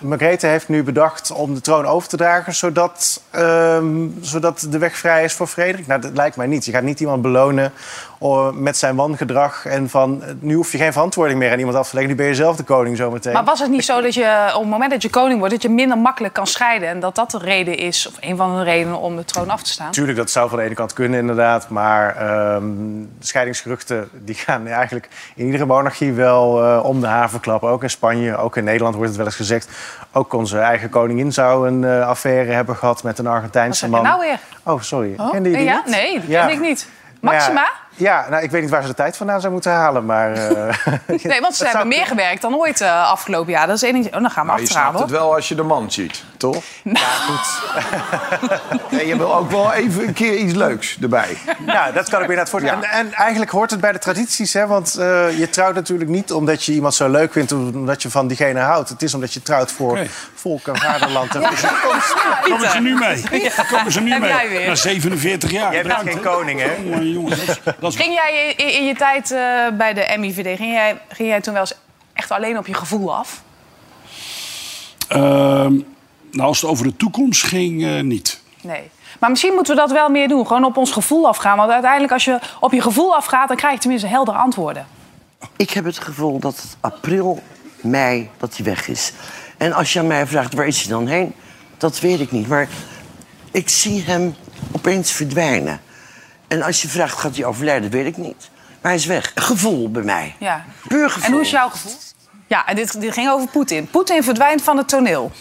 Margrethe 0.00 0.46
heeft 0.46 0.68
nu 0.68 0.82
bedacht 0.82 1.30
om 1.30 1.54
de 1.54 1.60
troon 1.60 1.86
over 1.86 2.08
te 2.08 2.16
dragen... 2.16 2.54
Zodat, 2.54 3.22
ehm, 3.30 4.08
zodat 4.20 4.66
de 4.70 4.78
weg 4.78 4.96
vrij 4.96 5.24
is 5.24 5.32
voor 5.32 5.46
Frederik. 5.46 5.86
Nou, 5.86 6.00
dat 6.00 6.10
lijkt 6.14 6.36
mij 6.36 6.46
niet. 6.46 6.64
Je 6.64 6.72
gaat 6.72 6.82
niet 6.82 7.00
iemand 7.00 7.22
belonen 7.22 7.72
oh, 8.18 8.52
met 8.52 8.76
zijn 8.76 8.96
wangedrag... 8.96 9.66
en 9.66 9.88
van, 9.88 10.22
nu 10.38 10.54
hoef 10.54 10.72
je 10.72 10.78
geen 10.78 10.92
verantwoording 10.92 11.38
meer 11.38 11.52
aan 11.52 11.58
iemand 11.58 11.76
af 11.76 11.88
te 11.88 11.94
leggen. 11.94 12.12
Nu 12.12 12.18
ben 12.18 12.26
je 12.26 12.34
zelf 12.34 12.56
de 12.56 12.62
koning 12.62 12.96
zometeen. 12.96 13.32
Maar 13.32 13.44
was 13.44 13.60
het 13.60 13.70
niet 13.70 13.84
zo 13.84 14.00
dat 14.00 14.14
je 14.14 14.50
op 14.54 14.60
het 14.60 14.70
moment 14.70 14.90
dat 14.90 15.02
je 15.02 15.10
koning 15.10 15.38
wordt... 15.38 15.54
dat 15.54 15.62
je 15.62 15.68
minder 15.68 15.98
makkelijk 15.98 16.34
kan 16.34 16.46
scheiden... 16.46 16.88
en 16.88 17.00
dat 17.00 17.14
dat 17.14 17.30
de 17.30 17.38
reden 17.38 17.76
is, 17.76 18.06
of 18.06 18.14
een 18.20 18.36
van 18.36 18.56
de 18.56 18.62
redenen 18.62 18.98
om 18.98 19.16
de 19.16 19.24
troon 19.24 19.50
af 19.50 19.62
te 19.62 19.70
staan? 19.70 19.90
Tuurlijk, 19.90 20.16
dat 20.16 20.30
zou 20.30 20.48
van 20.48 20.58
de 20.58 20.64
ene 20.64 20.74
kant 20.74 20.92
kunnen 20.92 21.20
inderdaad. 21.20 21.68
Maar 21.68 22.16
ehm, 22.40 23.04
scheidingsgeruchten 23.20 24.08
die 24.24 24.34
gaan 24.34 24.66
eigenlijk 24.66 25.08
in 25.34 25.46
iedere 25.46 25.64
monarchie 25.66 26.12
wel 26.12 26.62
eh, 26.64 26.84
om 26.84 27.00
de 27.00 27.06
haven 27.06 27.40
klappen. 27.40 27.68
Ook 27.68 27.82
in 27.82 27.90
Spanje, 27.90 28.36
ook 28.36 28.56
in 28.56 28.64
Nederland 28.64 28.94
wordt 28.94 29.08
het 29.08 29.18
wel 29.18 29.26
eens 29.26 29.36
gezegd. 29.36 29.68
Ook 30.12 30.32
onze 30.32 30.58
eigen 30.58 30.88
koningin 30.90 31.32
zou 31.32 31.68
een 31.68 31.84
eh, 31.84 32.08
affaire 32.08 32.52
hebben 32.52 32.76
gehad 32.76 33.02
met 33.02 33.18
een 33.18 33.26
Argentijnse 33.26 33.88
man. 33.88 34.02
nou 34.02 34.20
weer? 34.20 34.38
Oh, 34.62 34.80
sorry. 34.80 35.14
Oh, 35.16 35.30
Kende 35.30 35.50
je 35.50 35.56
die 35.56 35.64
ja? 35.64 35.76
niet? 35.84 35.94
Nee, 35.94 36.20
die 36.20 36.30
Ja. 36.30 36.46
ken 36.46 36.54
ik 36.54 36.60
niet. 36.60 36.88
Ja, 37.20 37.30
Maxima? 37.30 37.68
Ja, 38.00 38.26
nou, 38.30 38.42
ik 38.42 38.50
weet 38.50 38.60
niet 38.62 38.70
waar 38.70 38.82
ze 38.82 38.88
de 38.88 38.94
tijd 38.94 39.16
vandaan 39.16 39.40
zou 39.40 39.52
moeten 39.52 39.72
halen, 39.72 40.04
maar... 40.04 40.32
eh, 40.32 40.74
Nee, 41.22 41.40
want 41.40 41.54
ze 41.56 41.64
hebben 41.68 41.88
meer 41.88 42.06
gewerkt 42.06 42.42
dan 42.42 42.54
ooit 42.54 42.80
eh, 42.80 43.10
afgelopen 43.10 43.52
jaar. 43.52 43.66
Dat 43.66 43.76
is 43.76 43.82
één 43.82 43.92
ding. 43.92 44.06
Oh, 44.06 44.12
dan 44.20 44.30
gaan 44.30 44.46
we 44.46 44.52
je 44.52 44.58
achteraan, 44.60 44.82
snapt 44.88 44.98
het 44.98 45.10
wel 45.10 45.34
als 45.34 45.48
je 45.48 45.54
de 45.54 45.62
man 45.62 45.90
ziet, 45.92 46.24
toch? 46.36 46.56
Ja, 46.82 47.00
goed. 47.26 47.60
Je 49.06 49.16
wil 49.16 49.34
ook 49.34 49.50
wel 49.50 49.72
even 49.72 50.06
een 50.08 50.12
keer 50.12 50.36
iets 50.36 50.54
leuks 50.54 50.98
erbij. 51.00 51.36
Ja, 51.66 51.90
dat 51.90 52.08
kan 52.08 52.20
ik 52.20 52.26
me 52.26 52.32
inderdaad 52.34 52.50
voorstellen. 52.50 52.80
Ja. 52.82 52.90
En, 52.90 53.06
en 53.06 53.12
eigenlijk 53.12 53.50
hoort 53.50 53.70
het 53.70 53.80
bij 53.80 53.92
de 53.92 53.98
tradities, 53.98 54.52
hè? 54.52 54.66
want 54.66 54.94
eh, 54.94 55.38
je 55.38 55.50
trouwt 55.50 55.74
natuurlijk 55.74 56.10
niet 56.10 56.32
omdat 56.32 56.64
je 56.64 56.72
iemand 56.72 56.94
zo 56.94 57.08
leuk 57.08 57.32
vindt... 57.32 57.52
of 57.52 57.58
omdat 57.58 58.02
je 58.02 58.10
van 58.10 58.26
diegene 58.28 58.60
houdt. 58.60 58.88
Het 58.88 59.02
is 59.02 59.14
omdat 59.14 59.32
je 59.32 59.42
trouwt 59.42 59.72
voor 59.72 59.98
volk 60.34 60.66
en 60.66 60.76
vaderland. 60.76 61.34
En 61.34 61.42
voor 61.42 61.68
Komen 62.42 62.70
ze 62.70 62.80
nu 62.80 62.94
mee? 62.98 63.22
Komen 63.70 63.92
ze 63.92 64.00
nu 64.00 64.10
Heb 64.12 64.20
mee? 64.20 64.48
weer. 64.48 64.66
Na 64.68 64.74
47 64.74 65.50
jaar. 65.50 65.72
Jij 65.72 65.82
bent 65.82 65.98
Bedankt, 65.98 66.12
geen 66.24 66.32
koning, 66.32 66.60
hè? 66.60 66.72
Jongen, 66.84 67.10
jongen, 67.12 67.38
dat 67.80 67.89
Ging 67.96 68.14
jij 68.14 68.54
in, 68.56 68.74
in 68.74 68.84
je 68.84 68.94
tijd 68.94 69.30
eh, 69.30 69.40
bij 69.72 69.94
de 69.94 70.14
MIVD... 70.18 70.56
Ging 70.56 70.72
jij, 70.72 70.98
ging 71.08 71.28
jij 71.28 71.40
toen 71.40 71.52
wel 71.52 71.62
eens 71.62 71.74
echt 72.12 72.30
alleen 72.30 72.58
op 72.58 72.66
je 72.66 72.74
gevoel 72.74 73.14
af? 73.14 73.42
Ehm, 75.08 75.74
nou, 76.30 76.48
als 76.48 76.60
het 76.60 76.70
over 76.70 76.84
de 76.84 76.96
toekomst 76.96 77.42
ging, 77.42 77.84
eh, 77.84 78.00
niet. 78.00 78.40
Nee. 78.62 78.90
Maar 79.18 79.30
misschien 79.30 79.54
moeten 79.54 79.74
we 79.74 79.80
dat 79.80 79.90
wel 79.90 80.08
meer 80.08 80.28
doen. 80.28 80.46
Gewoon 80.46 80.64
op 80.64 80.76
ons 80.76 80.90
gevoel 80.90 81.28
afgaan. 81.28 81.56
Want 81.56 81.70
uiteindelijk 81.70 82.12
als 82.12 82.24
je 82.24 82.38
op 82.60 82.72
je 82.72 82.82
gevoel 82.82 83.16
afgaat... 83.16 83.48
dan 83.48 83.56
krijg 83.56 83.74
je 83.74 83.80
tenminste 83.80 84.08
heldere 84.08 84.38
antwoorden. 84.38 84.86
Ik 85.56 85.70
heb 85.70 85.84
het 85.84 85.98
gevoel 85.98 86.38
dat 86.38 86.56
het 86.56 86.76
april, 86.80 87.42
mei, 87.80 88.30
dat 88.38 88.56
hij 88.56 88.64
weg 88.64 88.88
is. 88.88 89.12
En 89.56 89.72
als 89.72 89.92
je 89.92 89.98
aan 89.98 90.06
mij 90.06 90.26
vraagt, 90.26 90.54
waar 90.54 90.66
is 90.66 90.80
hij 90.80 90.90
dan 90.90 91.06
heen? 91.06 91.34
Dat 91.78 92.00
weet 92.00 92.20
ik 92.20 92.30
niet. 92.30 92.48
Maar 92.48 92.68
ik 93.50 93.68
zie 93.68 94.02
hem 94.02 94.34
opeens 94.72 95.12
verdwijnen. 95.12 95.80
En 96.50 96.62
als 96.62 96.82
je 96.82 96.88
vraagt, 96.88 97.18
gaat 97.18 97.36
hij 97.36 97.44
overlijden? 97.44 97.82
Dat 97.82 97.92
weet 97.92 98.06
ik 98.06 98.16
niet. 98.16 98.50
Maar 98.80 98.90
hij 98.90 98.94
is 99.00 99.06
weg. 99.06 99.32
Gevoel 99.34 99.90
bij 99.90 100.02
mij. 100.02 100.34
Ja. 100.38 100.64
Puur 100.88 101.10
gevoel. 101.10 101.26
En 101.26 101.32
hoe 101.32 101.40
is 101.40 101.50
jouw 101.50 101.68
gevoel? 101.68 101.92
Ja, 102.46 102.66
en 102.66 102.76
dit, 102.76 103.00
dit 103.00 103.12
ging 103.12 103.30
over 103.30 103.48
Poetin. 103.48 103.86
Poetin 103.90 104.22
verdwijnt 104.22 104.62
van 104.62 104.76
het 104.76 104.88
toneel. 104.88 105.32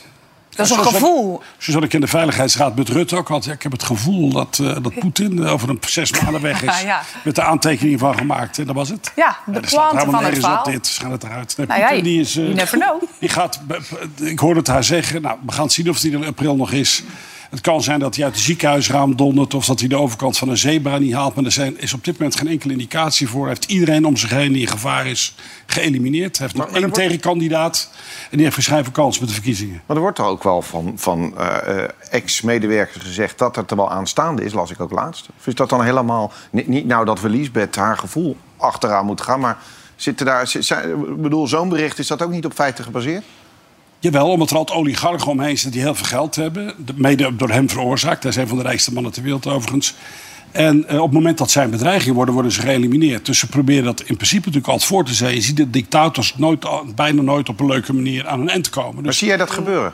Dat 0.49 0.65
is 0.65 0.71
een 0.71 0.77
Zoals- 0.77 0.93
gevoel. 0.93 1.41
Zoals 1.57 1.85
ik 1.85 1.93
in 1.93 2.01
de 2.01 2.07
Veiligheidsraad 2.07 2.75
met 2.75 2.89
Rutte 2.89 3.15
ook 3.15 3.27
had. 3.27 3.45
ja, 3.45 3.51
Ik 3.53 3.63
heb 3.63 3.71
het 3.71 3.83
gevoel 3.83 4.29
dat, 4.31 4.59
eh, 4.61 4.75
dat 4.81 4.99
Poetin 4.99 5.43
eh, 5.43 5.51
over 5.53 5.69
een 5.69 5.79
zes 5.87 6.21
maanden 6.21 6.41
weg 6.41 6.61
is. 6.69 6.79
Ja, 6.81 6.85
ja. 6.87 7.01
Met 7.23 7.35
de 7.35 7.41
aantekening 7.43 7.99
van 7.99 8.17
gemaakt. 8.17 8.57
En 8.59 8.65
dat 8.65 8.75
was 8.75 8.89
het. 8.89 9.11
Ja, 9.15 9.37
de 9.45 9.51
er 9.51 9.59
pointe 9.59 9.77
helemaal 9.97 10.21
van 10.21 10.23
het 10.31 10.39
verhaal. 10.39 10.57
op 10.65 10.71
dit. 10.71 10.87
Ze 10.87 11.01
gaan 11.01 11.11
het 11.11 11.23
eruit. 11.23 11.57
Nee, 11.57 11.67
Nou 11.67 11.79
ja, 11.79 11.85
Poetin, 11.87 12.03
die 12.03 12.19
is... 12.19 12.35
eh, 12.35 12.43
you 12.43 12.53
never 12.55 12.77
know. 12.79 13.01
Die 13.19 13.29
gaat, 13.29 13.59
ik 14.21 14.39
hoorde 14.39 14.59
het 14.59 14.67
haar 14.67 14.83
zeggen. 14.83 15.21
Nou, 15.21 15.37
we 15.45 15.51
gaan 15.51 15.69
zien 15.69 15.89
of 15.89 16.01
hij 16.01 16.11
er 16.11 16.17
in 16.21 16.25
april 16.27 16.55
nog 16.55 16.71
is. 16.71 17.03
Het 17.49 17.62
kan 17.62 17.83
zijn 17.83 17.99
dat 17.99 18.15
hij 18.15 18.25
uit 18.25 18.33
het 18.33 18.43
ziekenhuisraam 18.43 19.15
dondert... 19.15 19.53
of 19.53 19.65
dat 19.65 19.79
hij 19.79 19.89
de 19.89 19.95
overkant 19.97 20.38
van 20.38 20.49
een 20.49 20.57
zebra 20.57 20.97
niet 20.97 21.13
haalt. 21.13 21.35
Maar 21.35 21.43
er 21.45 21.51
zijn, 21.51 21.79
is 21.81 21.93
op 21.93 22.03
dit 22.03 22.17
moment 22.19 22.38
geen 22.38 22.47
enkele 22.47 22.73
indicatie 22.73 23.27
voor. 23.29 23.39
Hij 23.45 23.49
heeft 23.59 23.71
iedereen 23.71 24.05
om 24.05 24.17
zich 24.17 24.29
heen 24.29 24.51
die 24.51 24.62
in 24.62 24.67
gevaar 24.67 25.07
is 25.07 25.35
geëlimineerd. 25.65 26.38
Hij 26.38 26.45
heeft 26.47 26.57
nog 26.57 26.63
Maar- 26.63 26.73
maar 26.73 26.81
één 26.81 26.91
wordt- 26.91 27.07
tegenkandidaat. 27.07 27.89
En 28.21 28.29
die 28.31 28.41
heeft 28.41 28.55
waarschijnlijk 28.55 28.93
kans 28.93 29.19
met 29.19 29.27
de 29.27 29.33
verkiezingen. 29.35 29.81
Maar 29.85 29.95
er 29.95 30.01
wordt 30.01 30.17
er 30.17 30.25
ook 30.25 30.43
wel 30.43 30.62
van, 30.62 30.93
van 30.95 31.38
eh, 31.38 31.83
eh, 31.83 31.89
ex-medewerkers 32.09 33.03
gezegd 33.03 33.38
dat 33.38 33.55
het 33.55 33.71
er 33.71 33.77
wel 33.77 33.91
aanstaande 33.91 34.43
is, 34.43 34.53
las 34.53 34.71
ik 34.71 34.79
ook 34.79 34.91
laatst. 34.91 35.27
Of 35.39 35.47
is 35.47 35.55
dat 35.55 35.69
dan 35.69 35.83
helemaal. 35.83 36.31
Niet, 36.51 36.67
niet 36.67 36.85
nou 36.85 37.05
dat 37.05 37.21
we 37.21 37.29
Liesbeth 37.29 37.75
haar 37.75 37.97
gevoel 37.97 38.38
achteraan 38.57 39.05
moet 39.05 39.21
gaan, 39.21 39.39
maar 39.39 39.57
zitten 39.95 40.25
daar. 40.25 40.47
zijn- 40.47 41.21
bedoel, 41.21 41.47
zo'n 41.47 41.69
bericht 41.69 41.99
is 41.99 42.07
dat 42.07 42.21
ook 42.21 42.31
niet 42.31 42.45
op 42.45 42.53
feiten 42.53 42.83
gebaseerd? 42.83 43.23
Jawel, 43.99 44.29
omdat 44.29 44.49
er 44.49 44.57
altijd 44.57 44.77
oligarchen 44.77 45.31
omheen 45.31 45.53
zitten 45.57 45.71
die 45.71 45.81
heel 45.81 45.95
veel 45.95 46.05
geld 46.05 46.35
hebben. 46.35 46.73
De- 46.85 46.93
Mede 46.95 47.35
door 47.35 47.49
hem 47.49 47.69
veroorzaakt. 47.69 48.23
Hij 48.23 48.31
is 48.31 48.38
een 48.38 48.47
van 48.47 48.57
de 48.57 48.63
rijkste 48.63 48.93
mannen 48.93 49.12
ter 49.12 49.23
wereld 49.23 49.47
overigens. 49.47 49.93
En 50.51 50.88
eh, 50.88 50.97
op 50.97 51.03
het 51.05 51.13
moment 51.13 51.38
dat 51.38 51.51
zij 51.51 51.63
een 51.63 51.69
bedreiging 51.69 52.15
worden, 52.15 52.33
worden 52.33 52.51
ze 52.51 52.62
geëlimineerd. 52.62 53.25
Dus 53.25 53.39
ze 53.39 53.47
proberen 53.47 53.83
dat 53.83 53.99
in 53.99 54.15
principe 54.15 54.35
natuurlijk 54.45 54.67
altijd 54.67 54.89
voor 54.89 55.05
te 55.05 55.13
zijn. 55.13 55.35
Je 55.35 55.41
ziet 55.41 55.57
dat 55.57 55.73
dictators 55.73 56.33
nooit, 56.38 56.65
bijna 56.95 57.21
nooit 57.21 57.49
op 57.49 57.59
een 57.59 57.65
leuke 57.65 57.93
manier 57.93 58.27
aan 58.27 58.39
hun 58.39 58.49
eind 58.49 58.69
komen. 58.69 58.93
Maar 58.95 59.03
Dus 59.03 59.17
zie 59.17 59.27
jij 59.27 59.38
dat 59.38 59.51
gebeuren? 59.51 59.93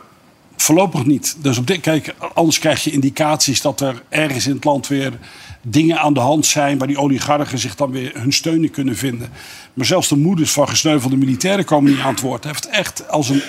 Voorlopig 0.57 1.05
niet. 1.05 1.35
Dus 1.41 1.57
op 1.57 1.67
dit, 1.67 1.79
kijk, 1.81 2.15
anders 2.33 2.59
krijg 2.59 2.83
je 2.83 2.91
indicaties 2.91 3.61
dat 3.61 3.81
er 3.81 4.03
ergens 4.09 4.47
in 4.47 4.53
het 4.55 4.63
land 4.63 4.87
weer 4.87 5.13
dingen 5.61 5.99
aan 5.99 6.13
de 6.13 6.19
hand 6.19 6.45
zijn 6.45 6.77
waar 6.77 6.87
die 6.87 6.97
oligarchen 6.99 7.57
zich 7.59 7.75
dan 7.75 7.91
weer 7.91 8.11
hun 8.13 8.33
steun 8.33 8.63
in 8.63 8.71
kunnen 8.71 8.95
vinden. 8.95 9.29
Maar 9.73 9.85
zelfs 9.85 10.07
de 10.09 10.17
moeders 10.17 10.51
van 10.51 10.67
gesneuvelde 10.69 11.17
militairen 11.17 11.65
komen 11.65 11.91
niet 11.91 11.99
aan 12.01 12.11
het 12.13 12.21
woord. 12.21 12.43
Hij 12.43 12.51
heeft 12.51 12.69
echt 12.69 13.09
als 13.09 13.29
een, 13.29 13.41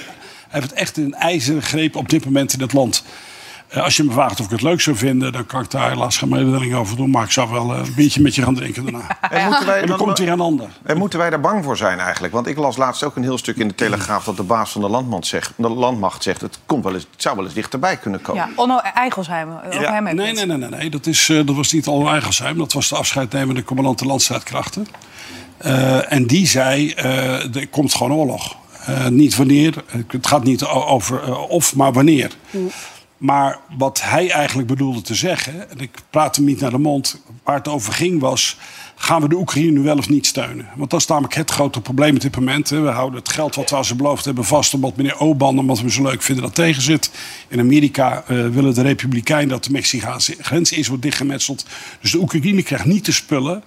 heeft 0.48 0.70
het 0.70 0.78
echt 0.78 0.96
een 0.96 1.14
ijzeren 1.14 1.62
greep 1.62 1.96
op 1.96 2.08
dit 2.08 2.24
moment 2.24 2.52
in 2.52 2.60
het 2.60 2.72
land. 2.72 3.04
Eh, 3.68 3.82
als 3.82 3.96
je 3.96 4.02
me 4.02 4.12
vraagt 4.12 4.40
of 4.40 4.44
ik 4.44 4.50
het 4.50 4.62
leuk 4.62 4.80
zou 4.80 4.96
vinden, 4.96 5.32
dan 5.32 5.46
kan 5.46 5.62
ik 5.62 5.70
daar 5.70 5.90
helaas 5.90 6.16
geen 6.16 6.28
mededeling 6.28 6.74
over 6.74 6.96
doen. 6.96 7.10
Maar 7.10 7.24
ik 7.24 7.30
zou 7.30 7.50
wel 7.50 7.72
eh, 7.72 7.78
een 7.78 7.94
biertje 7.94 8.22
met 8.22 8.34
je 8.34 8.42
gaan 8.42 8.54
drinken 8.54 8.82
daarna. 8.82 9.18
En 9.30 9.46
moeten 9.46 9.66
wij 9.66 9.80
En 9.80 9.86
dan 9.86 9.96
komt 9.96 10.18
weer 10.18 10.28
een 10.28 10.40
ander. 10.40 10.68
En 10.82 10.98
moeten 10.98 11.18
wij 11.18 11.30
daar 11.30 11.40
bang 11.40 11.64
voor 11.64 11.76
zijn 11.76 11.98
eigenlijk? 11.98 12.32
Want 12.32 12.46
ik 12.46 12.56
las 12.56 12.76
laatst 12.76 13.04
ook 13.04 13.16
een 13.16 13.22
heel 13.22 13.38
stuk 13.38 13.56
in 13.56 13.68
de 13.68 13.74
Telegraaf... 13.74 14.24
dat 14.24 14.36
de 14.36 14.42
baas 14.42 14.72
van 14.72 14.80
de, 14.80 14.88
landmacht 14.88 15.26
zegt, 15.26 15.52
de 15.56 15.68
landmacht 15.68 16.22
zegt... 16.22 16.40
Het, 16.40 16.58
komt 16.66 16.84
wel 16.84 16.94
eens, 16.94 17.06
het 17.10 17.22
zou 17.22 17.36
wel 17.36 17.44
eens 17.44 17.54
dichterbij 17.54 17.96
kunnen 17.96 18.22
komen. 18.22 18.42
Ja, 18.42 18.62
Onno 18.62 18.78
Eigelsheim. 18.78 19.48
Ja, 19.70 19.92
hem 19.92 20.04
nee, 20.04 20.14
nee, 20.14 20.46
nee, 20.46 20.56
nee, 20.56 20.68
nee. 20.68 20.90
Dat, 20.90 21.06
is, 21.06 21.28
eh, 21.28 21.46
dat 21.46 21.56
was 21.56 21.72
niet 21.72 21.86
al 21.86 22.08
Eigelsheim. 22.08 22.58
Dat 22.58 22.72
was 22.72 22.88
de 22.88 22.96
afscheidnemende 22.96 23.64
commandant 23.64 23.98
de 23.98 24.06
landstrijdkrachten. 24.06 24.86
Eh, 25.56 26.12
en 26.12 26.26
die 26.26 26.46
zei, 26.46 26.90
eh, 26.90 27.56
er 27.56 27.68
komt 27.68 27.94
gewoon 27.94 28.12
oorlog. 28.12 28.56
Eh, 28.86 29.08
niet 29.08 29.36
wanneer, 29.36 29.84
het 30.06 30.26
gaat 30.26 30.44
niet 30.44 30.64
over 30.64 31.22
eh, 31.22 31.50
of, 31.50 31.74
maar 31.74 31.92
wanneer. 31.92 32.30
Maar 33.18 33.58
wat 33.78 34.02
hij 34.02 34.30
eigenlijk 34.30 34.68
bedoelde 34.68 35.02
te 35.02 35.14
zeggen, 35.14 35.70
en 35.70 35.78
ik 35.78 35.90
praat 36.10 36.36
hem 36.36 36.44
niet 36.44 36.60
naar 36.60 36.70
de 36.70 36.78
mond, 36.78 37.22
waar 37.44 37.56
het 37.56 37.68
over 37.68 37.92
ging 37.92 38.20
was, 38.20 38.56
gaan 38.96 39.22
we 39.22 39.28
de 39.28 39.36
Oekraïne 39.36 39.70
nu 39.70 39.80
wel 39.80 39.96
of 39.96 40.08
niet 40.08 40.26
steunen? 40.26 40.66
Want 40.76 40.90
dat 40.90 41.00
is 41.00 41.06
namelijk 41.06 41.34
het 41.34 41.50
grote 41.50 41.80
probleem 41.80 42.14
op 42.14 42.20
dit 42.20 42.36
moment. 42.36 42.70
hè. 42.70 42.80
We 42.80 42.88
houden 42.88 43.18
het 43.18 43.28
geld 43.28 43.54
wat 43.54 43.70
we 43.70 43.76
aan 43.76 43.84
ze 43.84 43.94
beloofd 43.94 44.24
hebben 44.24 44.44
vast, 44.44 44.74
omdat 44.74 44.96
meneer 44.96 45.20
Oban, 45.20 45.58
omdat 45.58 45.80
we 45.80 45.90
zo 45.90 46.02
leuk 46.02 46.22
vinden, 46.22 46.44
dat 46.44 46.54
tegen 46.54 46.82
zit. 46.82 47.10
In 47.48 47.60
Amerika 47.60 48.24
eh, 48.26 48.48
willen 48.48 48.74
de 48.74 48.82
Republikeinen 48.82 49.48
dat 49.48 49.64
de 49.64 49.70
Mexicaanse 49.70 50.36
grens 50.40 50.72
is 50.72 50.88
wordt 50.88 51.02
dichtgemetseld. 51.02 51.66
Dus 52.00 52.10
de 52.10 52.18
Oekraïne 52.18 52.62
krijgt 52.62 52.84
niet 52.84 53.04
de 53.04 53.12
spullen 53.12 53.62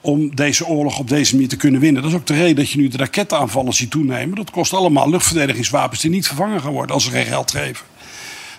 om 0.00 0.34
deze 0.36 0.66
oorlog 0.66 0.98
op 0.98 1.08
deze 1.08 1.34
manier 1.34 1.48
te 1.48 1.56
kunnen 1.56 1.80
winnen. 1.80 2.02
Dat 2.02 2.10
is 2.10 2.16
ook 2.16 2.26
de 2.26 2.34
reden 2.34 2.56
dat 2.56 2.70
je 2.70 2.78
nu 2.78 2.88
de 2.88 2.96
raketaanvallen 2.96 3.72
ziet 3.72 3.90
toenemen. 3.90 4.36
Dat 4.36 4.50
kost 4.50 4.72
allemaal 4.74 5.10
luchtverdedigingswapens 5.10 6.00
die 6.00 6.10
niet 6.10 6.26
vervangen 6.26 6.60
gaan 6.60 6.72
worden 6.72 6.94
als 6.94 7.04
ze 7.04 7.10
geen 7.10 7.26
geld 7.26 7.50
geven. 7.50 7.86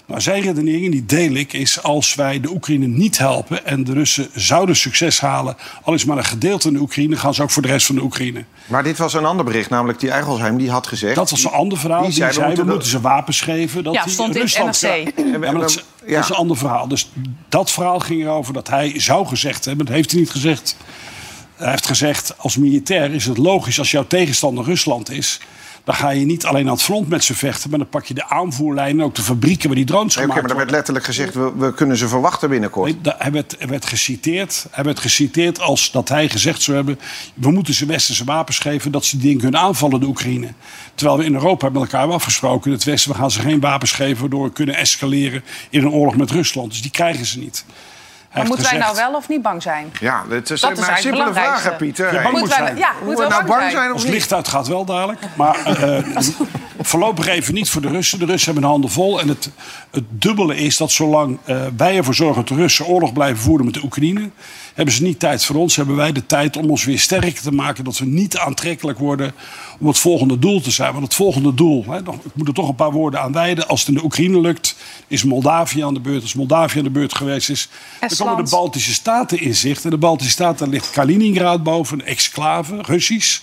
Nou, 0.05 0.21
zijn 0.21 0.41
redenering, 0.41 0.91
die 0.91 1.05
deel 1.05 1.33
ik, 1.33 1.53
is 1.53 1.83
als 1.83 2.15
wij 2.15 2.39
de 2.39 2.49
Oekraïne 2.51 2.87
niet 2.87 3.17
helpen 3.17 3.65
en 3.65 3.83
de 3.83 3.93
Russen 3.93 4.27
zouden 4.33 4.75
succes 4.75 5.19
halen, 5.19 5.55
al 5.83 5.93
is 5.93 6.05
maar 6.05 6.17
een 6.17 6.23
gedeelte 6.25 6.67
in 6.67 6.73
de 6.73 6.79
Oekraïne, 6.79 7.15
gaan 7.15 7.33
ze 7.33 7.41
ook 7.41 7.49
voor 7.51 7.61
de 7.61 7.67
rest 7.67 7.85
van 7.85 7.95
de 7.95 8.01
Oekraïne. 8.01 8.43
Maar 8.65 8.83
dit 8.83 8.97
was 8.97 9.13
een 9.13 9.25
ander 9.25 9.45
bericht, 9.45 9.69
namelijk 9.69 9.99
die 9.99 10.11
Eigelsheim 10.11 10.57
die 10.57 10.69
had 10.69 10.87
gezegd... 10.87 11.15
Dat 11.15 11.29
was 11.29 11.43
een 11.43 11.51
ander 11.51 11.77
verhaal. 11.77 12.01
Die, 12.03 12.11
zei, 12.11 12.37
we 12.37 12.45
moeten, 12.45 12.79
de- 12.79 12.87
ze 12.87 13.01
wapens 13.01 13.41
geven. 13.41 13.83
Dat 13.83 13.93
Ja, 13.93 14.03
die 14.03 14.11
stond 14.11 14.35
in 14.35 14.41
het 14.41 14.53
Rusland- 14.55 14.81
NRC. 14.81 15.13
Ja, 15.31 15.37
maar 15.37 15.53
dat, 15.53 15.69
is, 15.69 15.83
Ja. 16.05 16.13
dat 16.15 16.23
is 16.23 16.29
een 16.29 16.35
ander 16.35 16.57
verhaal. 16.57 16.87
Dus 16.87 17.09
dat 17.49 17.71
verhaal 17.71 17.99
ging 17.99 18.21
erover 18.21 18.53
dat 18.53 18.67
hij 18.69 18.99
zou 18.99 19.27
gezegd 19.27 19.65
hebben, 19.65 19.85
dat 19.85 19.95
heeft 19.95 20.11
hij 20.11 20.19
niet 20.19 20.29
gezegd. 20.29 20.75
Hij 21.59 21.69
heeft 21.69 21.85
gezegd, 21.87 22.33
als 22.37 22.57
militair 22.57 23.13
is 23.13 23.25
het 23.25 23.37
logisch 23.37 23.79
als 23.79 23.91
jouw 23.91 24.07
tegenstander 24.07 24.65
Rusland 24.65 25.11
is... 25.11 25.39
dan 25.83 25.95
ga 25.95 26.09
je 26.09 26.25
niet 26.25 26.45
alleen 26.45 26.65
aan 26.65 26.73
het 26.73 26.81
front 26.81 27.09
met 27.09 27.23
ze 27.23 27.35
vechten... 27.35 27.69
maar 27.69 27.79
dan 27.79 27.89
pak 27.89 28.05
je 28.05 28.13
de 28.13 28.29
aanvoerlijnen, 28.29 29.05
ook 29.05 29.15
de 29.15 29.21
fabrieken 29.21 29.67
waar 29.67 29.75
die 29.77 29.85
drones 29.85 30.15
Nee, 30.15 30.25
gemaakt 30.25 30.41
maar 30.41 30.51
er 30.51 30.57
werd 30.57 30.71
letterlijk 30.71 31.05
gezegd, 31.05 31.33
we, 31.33 31.51
we 31.57 31.73
kunnen 31.73 31.97
ze 31.97 32.07
verwachten 32.07 32.49
binnenkort. 32.49 32.91
Nee, 32.91 33.01
da- 33.01 33.15
hij, 33.17 33.31
werd, 33.67 33.85
geciteerd, 33.85 34.67
hij 34.71 34.83
werd 34.83 34.99
geciteerd 34.99 35.59
als 35.59 35.91
dat 35.91 36.09
hij 36.09 36.29
gezegd 36.29 36.61
zou 36.61 36.77
hebben... 36.77 36.99
we 37.33 37.51
moeten 37.51 37.73
ze 37.73 37.85
westerse 37.85 38.23
wapens 38.23 38.59
geven 38.59 38.91
dat 38.91 39.05
ze 39.05 39.15
die 39.15 39.25
dingen 39.25 39.41
kunnen 39.41 39.59
aanvallen, 39.59 39.99
de 39.99 40.05
Oekraïne. 40.05 40.53
Terwijl 40.95 41.17
we 41.17 41.25
in 41.25 41.33
Europa 41.33 41.69
met 41.69 41.81
elkaar 41.81 41.99
hebben 41.99 42.17
afgesproken... 42.17 42.71
in 42.71 42.77
het 42.77 42.85
Westen, 42.85 43.11
we 43.11 43.17
gaan 43.17 43.31
ze 43.31 43.39
geen 43.39 43.59
wapens 43.59 43.91
geven... 43.91 44.19
waardoor 44.19 44.43
we 44.43 44.51
kunnen 44.51 44.75
escaleren 44.75 45.43
in 45.69 45.81
een 45.83 45.91
oorlog 45.91 46.15
met 46.15 46.31
Rusland. 46.31 46.71
Dus 46.71 46.81
die 46.81 46.91
krijgen 46.91 47.25
ze 47.25 47.39
niet. 47.39 47.65
Maar 48.33 48.45
moeten 48.45 48.69
wij 48.69 48.77
nou 48.77 48.95
wel 48.95 49.15
of 49.15 49.27
niet 49.27 49.41
bang 49.41 49.61
zijn? 49.61 49.91
Ja, 49.99 50.23
het 50.29 50.49
is 50.49 50.61
Dat 50.61 50.71
is 50.71 50.79
maar 50.79 50.89
een 50.89 50.97
simpele 50.97 51.33
vraag. 51.33 51.77
Pieter. 51.77 52.13
Ja, 52.13 52.21
bang 52.21 52.31
moet 52.31 52.39
Moeten 52.39 52.63
wij, 52.63 52.75
ja, 52.75 52.91
moeten 53.03 53.23
we 53.23 53.23
we 53.23 53.29
nou 53.29 53.29
bang 53.29 53.47
bang 53.47 53.61
zijn? 53.61 53.71
zijn 53.71 53.93
of 53.93 54.03
niet? 54.03 54.13
licht 54.13 54.33
uit 54.33 54.47
gaat 54.47 54.67
wel 54.67 54.85
dadelijk. 54.85 55.19
Maar 55.35 55.65
eh, 55.65 56.03
voorlopig 56.79 57.27
even 57.27 57.53
niet 57.53 57.69
voor 57.69 57.81
de 57.81 57.89
Russen. 57.89 58.19
De 58.19 58.25
Russen 58.25 58.45
hebben 58.45 58.63
de 58.63 58.69
handen 58.69 58.91
vol. 58.91 59.19
En 59.19 59.27
het, 59.27 59.49
het 59.91 60.03
dubbele 60.09 60.55
is 60.55 60.77
dat 60.77 60.91
zolang 60.91 61.37
eh, 61.43 61.61
wij 61.77 61.97
ervoor 61.97 62.15
zorgen 62.15 62.35
dat 62.35 62.47
de 62.47 62.55
Russen 62.61 62.85
oorlog 62.85 63.13
blijven 63.13 63.41
voeren 63.41 63.65
met 63.65 63.73
de 63.73 63.83
Oekraïne... 63.83 64.29
hebben 64.79 64.97
ze 64.97 65.03
niet 65.03 65.19
tijd 65.19 65.45
voor 65.45 65.55
ons. 65.55 65.75
Hebben 65.75 65.95
wij 65.95 66.11
de 66.11 66.25
tijd 66.25 66.57
om 66.57 66.69
ons 66.69 66.83
weer 66.83 66.99
sterker 66.99 67.41
te 67.41 67.51
maken. 67.51 67.83
Dat 67.83 67.97
we 67.97 68.05
niet 68.05 68.37
aantrekkelijk 68.37 68.99
worden 68.99 69.33
om 69.79 69.87
het 69.87 69.97
volgende 69.97 70.39
doel 70.39 70.61
te 70.61 70.71
zijn. 70.71 70.91
Want 70.91 71.03
het 71.03 71.13
volgende 71.15 71.53
doel, 71.53 71.85
hè, 71.87 72.01
nog- 72.01 72.15
ik 72.15 72.35
moet 72.35 72.47
er 72.47 72.53
toch 72.53 72.69
een 72.69 72.75
paar 72.75 72.91
woorden 72.91 73.21
aan 73.21 73.31
wijden. 73.31 73.67
Als 73.67 73.79
het 73.79 73.89
in 73.89 73.95
de 73.95 74.03
Oekraïne 74.03 74.41
lukt, 74.41 74.75
is 75.07 75.23
Moldavië 75.23 75.83
aan 75.83 75.93
de 75.93 75.99
beurt. 75.99 76.21
Als 76.21 76.33
Moldavië 76.33 76.77
aan 76.77 76.83
de 76.83 76.89
beurt 76.89 77.15
geweest 77.15 77.49
is, 77.49 77.69
dan 77.99 78.27
komen 78.27 78.43
de. 78.43 78.49
Baltische 78.49 78.93
Staten 78.93 79.39
in 79.41 79.55
zicht. 79.55 79.83
En 79.83 79.89
de 79.89 79.97
Baltische 79.97 80.31
Staten, 80.31 80.57
daar 80.57 80.67
ligt 80.69 80.89
Kaliningrad 80.91 81.63
boven, 81.63 81.99
een 81.99 82.05
exclave, 82.05 82.81
Russisch. 82.81 83.39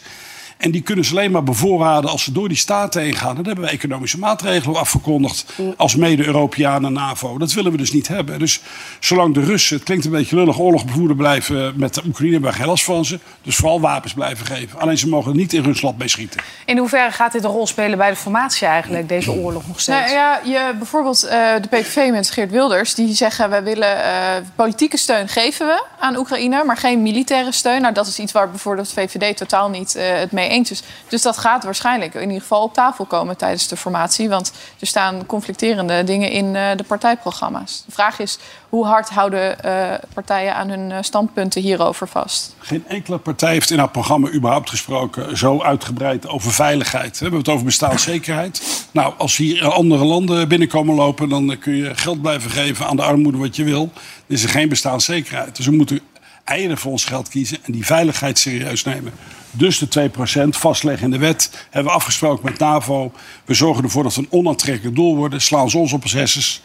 En 0.56 0.70
die 0.70 0.82
kunnen 0.82 1.04
ze 1.04 1.10
alleen 1.10 1.30
maar 1.30 1.42
bevoorraden 1.42 2.10
als 2.10 2.22
ze 2.22 2.32
door 2.32 2.48
die 2.48 2.56
staten 2.56 3.02
heen 3.02 3.14
gaan. 3.14 3.36
Dan 3.36 3.44
hebben 3.44 3.64
we 3.64 3.70
economische 3.70 4.18
maatregelen 4.18 4.80
afgekondigd 4.80 5.52
als 5.76 5.96
mede-Europeanen 5.96 6.84
en 6.84 6.92
NAVO. 6.92 7.38
Dat 7.38 7.52
willen 7.52 7.72
we 7.72 7.78
dus 7.78 7.92
niet 7.92 8.08
hebben. 8.08 8.38
Dus 8.38 8.60
zolang 9.00 9.34
de 9.34 9.44
Russen, 9.44 9.76
het 9.76 9.84
klinkt 9.84 10.04
een 10.04 10.10
beetje 10.10 10.36
lullig, 10.36 10.58
oorlogbevoerder 10.58 11.16
blijven 11.16 11.72
met 11.76 11.94
de 11.94 12.02
Oekraïne, 12.06 12.40
we 12.40 12.52
geen 12.52 12.66
last 12.66 12.84
van 12.84 13.04
ze. 13.04 13.18
Dus 13.42 13.56
vooral 13.56 13.80
wapens 13.80 14.12
blijven 14.12 14.46
geven. 14.46 14.80
Alleen 14.80 14.98
ze 14.98 15.08
mogen 15.08 15.30
er 15.30 15.36
niet 15.36 15.52
in 15.52 15.62
Rusland 15.62 15.98
mee 15.98 16.08
schieten. 16.08 16.40
In 16.64 16.78
hoeverre 16.78 17.10
gaat 17.10 17.32
dit 17.32 17.44
een 17.44 17.50
rol 17.50 17.66
spelen 17.66 17.98
bij 17.98 18.10
de 18.10 18.16
formatie 18.16 18.66
eigenlijk, 18.66 19.08
deze 19.08 19.32
oorlog 19.32 19.66
nog 19.66 19.80
steeds? 19.80 19.98
Nou 19.98 20.12
ja, 20.12 20.40
je, 20.44 20.74
bijvoorbeeld 20.78 21.22
eh, 21.22 21.54
de 21.60 21.68
PVV 21.68 22.10
met 22.10 22.30
Geert 22.30 22.50
Wilders, 22.50 22.94
die 22.94 23.14
zeggen 23.14 23.50
we 23.50 23.62
willen 23.62 24.04
eh, 24.04 24.12
politieke 24.54 24.96
steun 24.96 25.28
geven 25.28 25.66
we 25.66 25.84
aan 25.98 26.16
Oekraïne, 26.16 26.64
maar 26.64 26.76
geen 26.76 27.02
militaire 27.02 27.52
steun. 27.52 27.80
Nou, 27.80 27.94
dat 27.94 28.06
is 28.06 28.18
iets 28.18 28.32
waar 28.32 28.50
bijvoorbeeld 28.50 28.94
de 28.94 29.00
VVD 29.00 29.36
totaal 29.36 29.68
niet 29.68 29.94
eh, 29.94 30.04
het 30.18 30.32
mee 30.32 30.45
eens. 30.48 30.82
Dus 31.08 31.22
dat 31.22 31.38
gaat 31.38 31.64
waarschijnlijk 31.64 32.14
in 32.14 32.22
ieder 32.22 32.40
geval 32.40 32.62
op 32.62 32.74
tafel 32.74 33.04
komen 33.04 33.36
tijdens 33.36 33.68
de 33.68 33.76
formatie, 33.76 34.28
want 34.28 34.52
er 34.80 34.86
staan 34.86 35.26
conflicterende 35.26 36.04
dingen 36.04 36.30
in 36.30 36.56
eh, 36.56 36.76
de 36.76 36.84
partijprogramma's. 36.84 37.82
De 37.86 37.92
vraag 37.92 38.18
is 38.18 38.38
hoe 38.68 38.86
hard 38.86 39.08
houden 39.08 39.62
eh, 39.62 39.94
partijen 40.14 40.54
aan 40.54 40.68
hun 40.68 40.92
eh, 40.92 40.98
standpunten 41.00 41.62
hierover 41.62 42.08
vast? 42.08 42.54
Geen 42.58 42.84
enkele 42.88 43.18
partij 43.18 43.52
heeft 43.52 43.70
in 43.70 43.78
haar 43.78 43.90
programma 43.90 44.30
überhaupt 44.30 44.70
gesproken 44.70 45.36
zo 45.36 45.62
uitgebreid 45.62 46.28
over 46.28 46.52
veiligheid. 46.52 47.12
We 47.18 47.22
hebben 47.22 47.40
het 47.40 47.48
over 47.48 47.64
bestaanszekerheid. 47.64 48.86
Nou, 48.90 49.14
als 49.18 49.36
hier 49.36 49.68
andere 49.68 50.04
landen 50.04 50.48
binnenkomen 50.48 50.94
lopen, 50.94 51.28
dan 51.28 51.56
kun 51.58 51.76
je 51.76 51.94
geld 51.94 52.20
blijven 52.22 52.50
geven 52.50 52.86
aan 52.86 52.96
de 52.96 53.02
armoede 53.02 53.38
wat 53.38 53.56
je 53.56 53.64
wil. 53.64 53.90
Dan 54.26 54.36
is 54.36 54.42
er 54.42 54.48
geen 54.48 54.68
bestaanszekerheid. 54.68 55.56
Dus 55.56 55.66
we 55.66 55.76
moeten 55.76 56.00
eieren 56.46 56.78
voor 56.78 56.92
ons 56.92 57.04
geld 57.04 57.28
kiezen 57.28 57.58
en 57.62 57.72
die 57.72 57.86
veiligheid 57.86 58.38
serieus 58.38 58.84
nemen. 58.84 59.12
Dus 59.50 59.78
de 59.78 60.10
2% 60.44 60.48
vastleggen 60.48 61.04
in 61.04 61.10
de 61.10 61.18
wet. 61.18 61.66
Hebben 61.70 61.92
we 61.92 61.98
afgesproken 61.98 62.44
met 62.44 62.58
NAVO. 62.58 63.12
We 63.44 63.54
zorgen 63.54 63.84
ervoor 63.84 64.02
dat 64.02 64.14
we 64.14 64.20
een 64.20 64.30
onaantrekkelijk 64.30 64.96
doel 64.96 65.16
worden. 65.16 65.40
Slaan 65.40 65.70
ze 65.70 65.78
ons 65.78 65.92
op 65.92 66.02
hessens. 66.02 66.62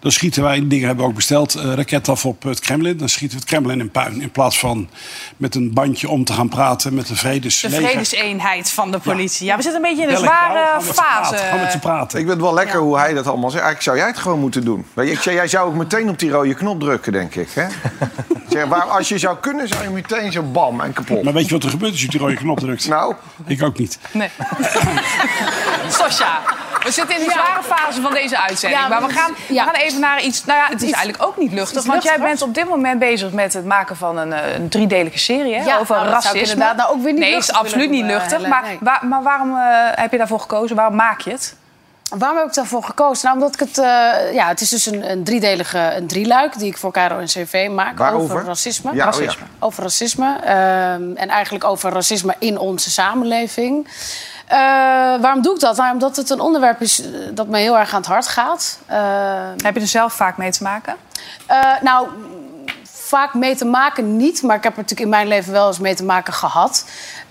Dan 0.00 0.12
schieten 0.12 0.42
wij, 0.42 0.58
die 0.58 0.66
dingen 0.66 0.86
hebben 0.86 1.04
we 1.04 1.10
ook 1.10 1.16
besteld, 1.16 1.54
eh, 1.54 1.72
raket 1.74 2.08
af 2.08 2.24
op 2.24 2.42
het 2.42 2.60
Kremlin. 2.60 2.96
Dan 2.96 3.08
schieten 3.08 3.36
we 3.36 3.42
het 3.42 3.52
Kremlin 3.52 3.80
in 3.80 3.90
puin. 3.90 4.20
In 4.20 4.30
plaats 4.30 4.58
van 4.58 4.88
met 5.36 5.54
een 5.54 5.72
bandje 5.72 6.08
om 6.08 6.24
te 6.24 6.32
gaan 6.32 6.48
praten 6.48 6.94
met 6.94 7.06
de 7.06 7.16
vredes. 7.16 7.60
de 7.60 7.70
vredeseenheid 7.70 8.70
van 8.70 8.90
de 8.90 8.98
politie. 8.98 9.46
Ja, 9.46 9.56
we 9.56 9.62
zitten 9.62 9.82
een 9.84 9.88
beetje 9.90 10.02
in 10.06 10.10
een 10.10 10.16
zware 10.16 10.52
praten, 10.52 10.94
fase. 10.94 11.36
Gaan 11.36 11.60
met 11.60 11.72
ze 11.72 11.78
praten. 11.78 12.18
Ik 12.18 12.26
vind 12.26 12.28
het 12.28 12.40
wel 12.40 12.54
lekker 12.54 12.80
hoe 12.80 12.98
hij 12.98 13.14
dat 13.14 13.26
allemaal 13.26 13.50
zegt. 13.50 13.64
Eigenlijk 13.64 13.82
zou 13.82 13.96
jij 13.96 14.06
het 14.06 14.18
gewoon 14.18 14.40
moeten 14.40 14.64
doen. 14.64 14.86
Weet 14.94 15.08
je, 15.08 15.12
ik 15.12 15.20
zei, 15.20 15.36
jij 15.36 15.48
zou 15.48 15.68
ook 15.68 15.74
meteen 15.74 16.08
op 16.08 16.18
die 16.18 16.30
rode 16.30 16.54
knop 16.54 16.80
drukken, 16.80 17.12
denk 17.12 17.34
ik. 17.34 17.48
Hè? 17.54 17.66
Zeg, 18.48 18.66
waar, 18.66 18.82
als 18.82 19.08
je 19.08 19.18
zou 19.18 19.36
kunnen, 19.36 19.68
zou 19.68 19.82
je 19.82 19.90
meteen 19.90 20.32
zo 20.32 20.42
bam 20.42 20.80
en 20.80 20.92
kapot. 20.92 21.22
Maar 21.22 21.32
weet 21.32 21.46
je 21.46 21.52
wat 21.52 21.64
er 21.64 21.70
gebeurt 21.70 21.90
als 21.92 22.00
je 22.00 22.06
op 22.06 22.12
die 22.12 22.20
rode 22.20 22.34
knop 22.34 22.60
drukt? 22.60 22.88
Nou, 22.88 23.14
Ik 23.46 23.62
ook 23.62 23.78
niet. 23.78 23.98
Nee. 24.12 24.30
Sosja, 25.98 26.42
we 26.84 26.90
zitten 26.90 27.18
in 27.18 27.24
de 27.24 27.30
zware 27.30 27.62
fase 27.62 28.00
van 28.00 28.12
deze 28.12 28.40
uitzending. 28.40 28.82
Ja, 28.82 28.88
maar 28.88 29.08
we 29.08 29.12
gaan, 29.12 29.34
ja. 29.48 29.64
we 29.64 29.70
gaan 29.70 29.80
even 29.80 29.85
naar 29.94 30.22
iets... 30.22 30.44
Nou 30.44 30.58
ja, 30.58 30.66
het 30.68 30.82
is 30.82 30.90
eigenlijk 30.92 31.22
ook 31.24 31.36
niet 31.36 31.52
luchtig. 31.52 31.80
is 31.82 31.86
Want 31.86 32.02
jij 32.02 32.18
bent 32.20 32.42
op 32.42 32.54
dit 32.54 32.68
moment 32.68 32.98
bezig 32.98 33.32
met 33.32 33.52
het 33.52 33.64
maken 33.64 33.96
van 33.96 34.18
een, 34.18 34.32
eh, 34.32 34.54
een 34.54 34.68
driedelige 34.68 35.18
serie 35.18 35.54
hè, 35.54 35.64
Ja, 35.64 35.78
over 35.78 35.96
nou, 35.96 36.10
dat 36.10 36.22
zou 36.22 36.34
ik 36.34 36.40
racisme. 36.40 36.62
inderdaad 36.62 36.76
nou 36.86 36.96
ook 36.98 37.02
weer 37.02 37.12
niet 37.12 37.20
Nee, 37.20 37.28
is 37.30 37.34
luchtig 37.36 37.56
absoluut 37.56 37.90
willen 37.90 37.90
niet 38.06 38.12
doen, 38.12 38.20
eh, 38.20 38.28
luchtig. 38.30 38.48
Maar, 38.48 38.62
nee. 38.62 38.78
waar- 38.80 39.06
maar 39.06 39.22
waarom 39.22 39.56
eh, 39.56 39.64
heb 39.94 40.10
je 40.12 40.18
daarvoor 40.18 40.40
gekozen? 40.40 40.76
Waarom 40.76 40.94
maak 40.96 41.20
je 41.20 41.30
het? 41.30 41.54
Waarom 42.18 42.38
heb 42.38 42.46
ik 42.46 42.54
daarvoor 42.54 42.82
gekozen? 42.84 43.24
Nou, 43.28 43.36
omdat 43.36 43.54
ik 43.54 43.60
het... 43.60 43.78
eh, 43.78 44.34
ja, 44.34 44.48
het 44.48 44.60
is 44.60 44.68
dus 44.68 44.86
een, 44.86 45.10
een 45.10 45.24
driedelige 45.24 45.78
een 45.96 46.06
drieluik 46.06 46.58
die 46.58 46.66
ik 46.68 46.76
voor 46.78 46.92
Caro 46.92 47.18
en 47.18 47.26
CV 47.26 47.68
maak. 47.70 47.98
Waarover? 47.98 48.34
Over 48.34 48.46
racisme. 48.46 48.90
Ja, 48.94 48.98
oh 49.08 49.12
racisme. 49.14 49.46
Over 49.58 49.82
racisme. 49.82 50.36
ehm, 50.44 51.16
en 51.16 51.28
eigenlijk 51.28 51.64
over 51.64 51.92
racisme 51.92 52.34
in 52.38 52.58
onze 52.58 52.90
samenleving. 52.90 53.88
Eh, 54.46 54.58
waarom 55.20 55.42
doe 55.42 55.54
ik 55.54 55.60
dat? 55.60 55.76
Nou, 55.76 55.92
omdat 55.92 56.16
het 56.16 56.30
een 56.30 56.40
onderwerp 56.40 56.80
is 56.80 57.00
eh, 57.02 57.06
dat 57.32 57.46
me 57.46 57.58
heel 57.58 57.78
erg 57.78 57.92
aan 57.92 58.00
het 58.00 58.08
hart 58.08 58.28
gaat. 58.28 58.78
Eh, 58.86 58.98
Heb 59.56 59.74
je 59.74 59.80
er 59.80 59.86
zelf 59.86 60.12
vaak 60.12 60.36
mee 60.36 60.50
te 60.50 60.62
maken? 60.62 60.96
nou, 61.80 62.08
vaak 62.84 63.34
mee 63.34 63.56
te 63.56 63.64
maken 63.64 64.16
niet, 64.16 64.42
maar 64.42 64.56
ik 64.56 64.62
heb 64.62 64.72
er 64.72 64.78
natuurlijk 64.78 65.06
in 65.06 65.14
mijn 65.16 65.28
leven 65.28 65.52
wel 65.52 65.66
eens 65.66 65.78
mee 65.78 65.94
te 65.94 66.04
maken 66.04 66.32
gehad. 66.32 66.84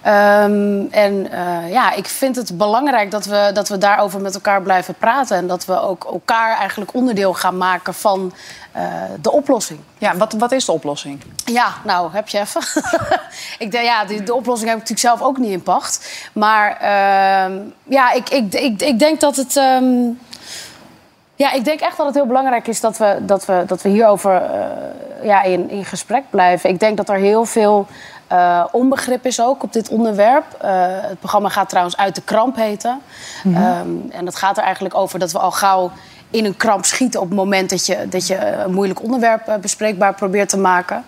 Ehm, 0.05 0.85
en 0.91 1.31
eh, 1.31 1.71
ja, 1.71 1.93
ik 1.93 2.07
vind 2.07 2.35
het 2.35 2.57
belangrijk 2.57 3.11
dat 3.11 3.25
we, 3.25 3.51
dat 3.53 3.69
we 3.69 3.77
daarover 3.77 4.21
met 4.21 4.33
elkaar 4.33 4.61
blijven 4.61 4.93
praten. 4.93 5.37
En 5.37 5.47
dat 5.47 5.65
we 5.65 5.81
ook 5.81 6.03
elkaar 6.03 6.57
eigenlijk 6.57 6.93
onderdeel 6.93 7.33
gaan 7.33 7.57
maken 7.57 7.93
van 7.93 8.33
eh, 8.71 8.83
de 9.21 9.31
oplossing. 9.31 9.79
Ja, 9.97 10.17
wat, 10.17 10.33
wat 10.33 10.51
is 10.51 10.65
de 10.65 10.71
oplossing? 10.71 11.23
Ja, 11.45 11.73
nou, 11.83 12.09
heb 12.11 12.27
je 12.27 12.39
even. 12.39 12.61
ik 13.65 13.71
denk, 13.71 13.85
ja, 13.85 14.05
de, 14.05 14.23
de 14.23 14.33
oplossing 14.33 14.69
heb 14.69 14.79
ik 14.79 14.89
natuurlijk 14.89 15.17
zelf 15.17 15.29
ook 15.29 15.37
niet 15.37 15.51
in 15.51 15.63
pacht. 15.63 16.27
Maar 16.33 16.77
ehm, 16.77 17.59
ja, 17.83 18.11
ik, 18.11 18.29
ik, 18.29 18.53
ik, 18.53 18.81
ik 18.81 18.99
denk 18.99 19.19
dat 19.19 19.35
het. 19.35 19.57
ehm, 19.57 19.85
ja, 21.35 21.51
ik 21.51 21.65
denk 21.65 21.79
echt 21.79 21.97
dat 21.97 22.05
het 22.05 22.15
heel 22.15 22.25
belangrijk 22.25 22.67
is 22.67 22.81
dat 22.81 22.97
we, 22.97 23.17
dat 23.21 23.45
we, 23.45 23.63
dat 23.67 23.81
we 23.81 23.89
hierover 23.89 24.41
eh, 24.41 25.25
ja, 25.25 25.43
in, 25.43 25.69
in 25.69 25.85
gesprek 25.85 26.23
blijven. 26.29 26.69
Ik 26.69 26.79
denk 26.79 26.97
dat 26.97 27.09
er 27.09 27.17
heel 27.17 27.45
veel 27.45 27.87
eh, 28.35 28.65
onbegrip 28.71 29.25
is 29.25 29.41
ook 29.41 29.63
op 29.63 29.73
dit 29.73 29.89
onderwerp. 29.89 30.45
Eh, 30.61 30.71
het 30.87 31.19
programma 31.19 31.49
gaat 31.49 31.69
trouwens 31.69 31.97
uit 31.97 32.15
de 32.15 32.21
kramp 32.21 32.55
heten. 32.55 33.01
Ehm, 33.45 33.89
en 34.11 34.25
dat 34.25 34.35
gaat 34.35 34.57
er 34.57 34.63
eigenlijk 34.63 34.95
over 34.95 35.19
dat 35.19 35.31
we 35.31 35.39
al 35.39 35.51
gauw 35.51 35.91
in 36.29 36.45
een 36.45 36.57
kramp 36.57 36.85
schieten 36.85 37.21
op 37.21 37.27
het 37.27 37.35
moment 37.37 37.69
dat 37.69 37.85
je, 37.85 38.07
dat 38.09 38.27
je 38.27 38.37
een 38.45 38.73
moeilijk 38.73 39.01
onderwerp 39.03 39.47
eh, 39.47 39.55
bespreekbaar 39.55 40.13
probeert 40.13 40.49
te 40.49 40.57
maken. 40.57 41.05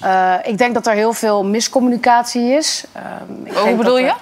Eh, 0.00 0.34
ik 0.42 0.58
denk 0.58 0.74
dat 0.74 0.86
er 0.86 0.92
heel 0.94 1.12
veel 1.12 1.44
miscommunicatie 1.44 2.50
is. 2.50 2.84
Ehm, 2.92 3.46
ik 3.46 3.52
Hoe 3.54 3.64
denk 3.64 3.76
bedoel 3.76 3.98
er- 3.98 4.16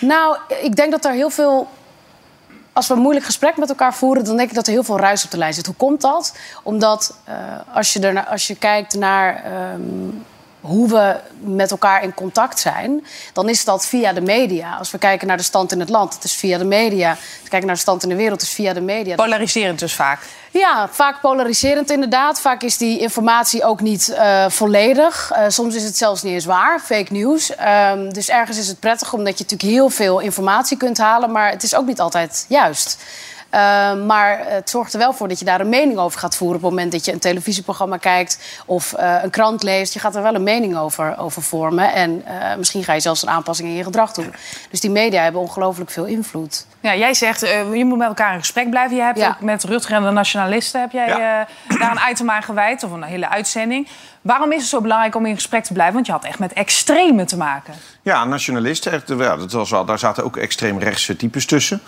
Nou, 0.00 0.36
ik 0.62 0.76
denk 0.76 0.90
dat 0.90 1.04
er 1.04 1.12
heel 1.12 1.30
veel 1.30 1.68
als 2.72 2.86
we 2.88 2.94
een 2.94 3.00
moeilijk 3.00 3.26
gesprek 3.26 3.56
met 3.56 3.68
elkaar 3.68 3.94
voeren, 3.94 4.24
dan 4.24 4.36
denk 4.36 4.48
ik 4.48 4.54
dat 4.54 4.66
er 4.66 4.72
heel 4.72 4.82
veel 4.84 4.98
ruis 4.98 5.24
op 5.24 5.30
de 5.30 5.36
lijn 5.38 5.54
zit. 5.54 5.66
Hoe 5.66 5.74
komt 5.74 6.00
dat? 6.00 6.36
Omdat 6.62 7.16
eh, 7.24 7.34
als, 7.72 7.92
je 7.92 8.00
er, 8.00 8.26
als 8.26 8.46
je 8.46 8.56
kijkt 8.56 8.94
naar 8.94 9.44
ehm, 9.44 9.80
hoe 10.60 10.88
we 10.88 11.16
met 11.40 11.70
elkaar 11.70 12.02
in 12.02 12.14
contact 12.14 12.60
zijn, 12.60 13.06
dan 13.32 13.48
is 13.48 13.64
dat 13.64 13.86
via 13.86 14.12
de 14.12 14.20
media. 14.20 14.76
Als 14.76 14.90
we 14.90 14.98
kijken 14.98 15.26
naar 15.26 15.36
de 15.36 15.42
stand 15.42 15.72
in 15.72 15.80
het 15.80 15.88
land, 15.88 16.14
het 16.14 16.24
is 16.24 16.34
via 16.34 16.58
de 16.58 16.64
media. 16.64 17.10
Als 17.10 17.42
we 17.42 17.48
kijken 17.48 17.66
naar 17.66 17.76
de 17.76 17.82
stand 17.82 18.02
in 18.02 18.08
de 18.08 18.14
wereld, 18.14 18.40
het 18.40 18.48
is 18.48 18.54
via 18.54 18.72
de 18.72 18.80
media. 18.80 19.14
Polariserend 19.14 19.78
dus 19.78 19.94
vaak. 19.94 20.20
Ja, 20.50 20.88
vaak 20.90 21.20
polariserend 21.20 21.90
inderdaad. 21.90 22.40
Vaak 22.40 22.62
is 22.62 22.76
die 22.76 22.98
informatie 22.98 23.64
ook 23.64 23.80
niet 23.80 24.08
eh, 24.08 24.48
volledig. 24.48 25.30
Eh, 25.30 25.44
soms 25.48 25.74
is 25.74 25.84
het 25.84 25.96
zelfs 25.96 26.22
niet 26.22 26.32
eens 26.32 26.44
waar, 26.44 26.80
fake 26.80 27.12
news. 27.12 27.54
Ehm, 27.54 28.10
dus 28.10 28.28
ergens 28.28 28.58
is 28.58 28.68
het 28.68 28.80
prettig 28.80 29.12
omdat 29.12 29.38
je 29.38 29.44
natuurlijk 29.44 29.72
heel 29.72 29.88
veel 29.88 30.18
informatie 30.18 30.76
kunt 30.76 30.98
halen... 30.98 31.32
maar 31.32 31.50
het 31.50 31.62
is 31.62 31.74
ook 31.74 31.86
niet 31.86 32.00
altijd 32.00 32.44
juist. 32.48 32.98
Ehm, 33.50 34.06
maar 34.06 34.40
het 34.46 34.70
zorgt 34.70 34.92
er 34.92 34.98
wel 34.98 35.12
voor 35.12 35.28
dat 35.28 35.38
je 35.38 35.44
daar 35.44 35.60
een 35.60 35.68
mening 35.68 35.98
over 35.98 36.18
gaat 36.18 36.36
voeren... 36.36 36.56
op 36.56 36.62
het 36.62 36.70
moment 36.70 36.92
dat 36.92 37.04
je 37.04 37.12
een 37.12 37.18
televisieprogramma 37.18 37.96
kijkt 37.96 38.60
of 38.66 38.92
eh, 38.92 39.14
een 39.22 39.30
krant 39.30 39.62
leest. 39.62 39.92
Je 39.94 40.00
gaat 40.00 40.16
er 40.16 40.22
wel 40.22 40.34
een 40.34 40.42
mening 40.42 40.76
over, 40.76 41.18
over 41.18 41.42
vormen. 41.42 41.92
En 41.92 42.22
eh, 42.26 42.56
misschien 42.56 42.84
ga 42.84 42.92
je 42.92 43.00
zelfs 43.00 43.22
een 43.22 43.28
aanpassing 43.30 43.68
in 43.68 43.74
je 43.74 43.82
gedrag 43.84 44.12
doen. 44.12 44.34
Dus 44.70 44.80
die 44.80 44.90
media 44.90 45.22
hebben 45.22 45.40
ongelooflijk 45.40 45.90
veel 45.90 46.04
invloed. 46.04 46.66
Ja, 46.80 46.94
jij 46.96 47.14
zegt, 47.14 47.42
eh, 47.42 47.74
je 47.74 47.84
moet 47.84 47.98
met 47.98 48.08
elkaar 48.08 48.32
in 48.32 48.38
gesprek 48.38 48.70
blijven. 48.70 48.96
Je 48.96 49.02
hebt 49.02 49.18
Ja. 49.18 49.28
ook 49.28 49.40
met 49.40 49.64
Rutger 49.64 49.94
en 49.96 50.02
de 50.02 50.10
nationalisten 50.10 50.80
heb 50.80 50.92
jij 50.92 51.06
Ja. 51.08 51.46
eh, 51.68 51.78
daar 51.78 51.90
een 51.90 52.10
item 52.10 52.30
aan 52.30 52.42
gewijd, 52.42 52.82
of 52.82 52.90
een 52.90 53.02
hele 53.02 53.28
uitzending. 53.28 53.88
Waarom 54.22 54.52
is 54.52 54.60
het 54.60 54.68
zo 54.68 54.80
belangrijk 54.80 55.14
om 55.14 55.26
in 55.26 55.34
gesprek 55.34 55.64
te 55.64 55.72
blijven? 55.72 55.94
Want 55.94 56.06
je 56.06 56.12
had 56.12 56.24
echt 56.24 56.38
met 56.38 56.52
extremen 56.52 57.26
te 57.26 57.36
maken. 57.36 57.74
Ja, 58.02 58.24
nationalisten, 58.24 58.92
echt, 58.92 59.08
ja, 59.08 59.36
dat 59.36 59.52
was 59.52 59.70
wel, 59.70 59.84
daar 59.84 59.98
zaten 59.98 60.24
ook 60.24 60.36
extreemrechtse 60.36 61.16
types 61.16 61.46
tussen. 61.46 61.80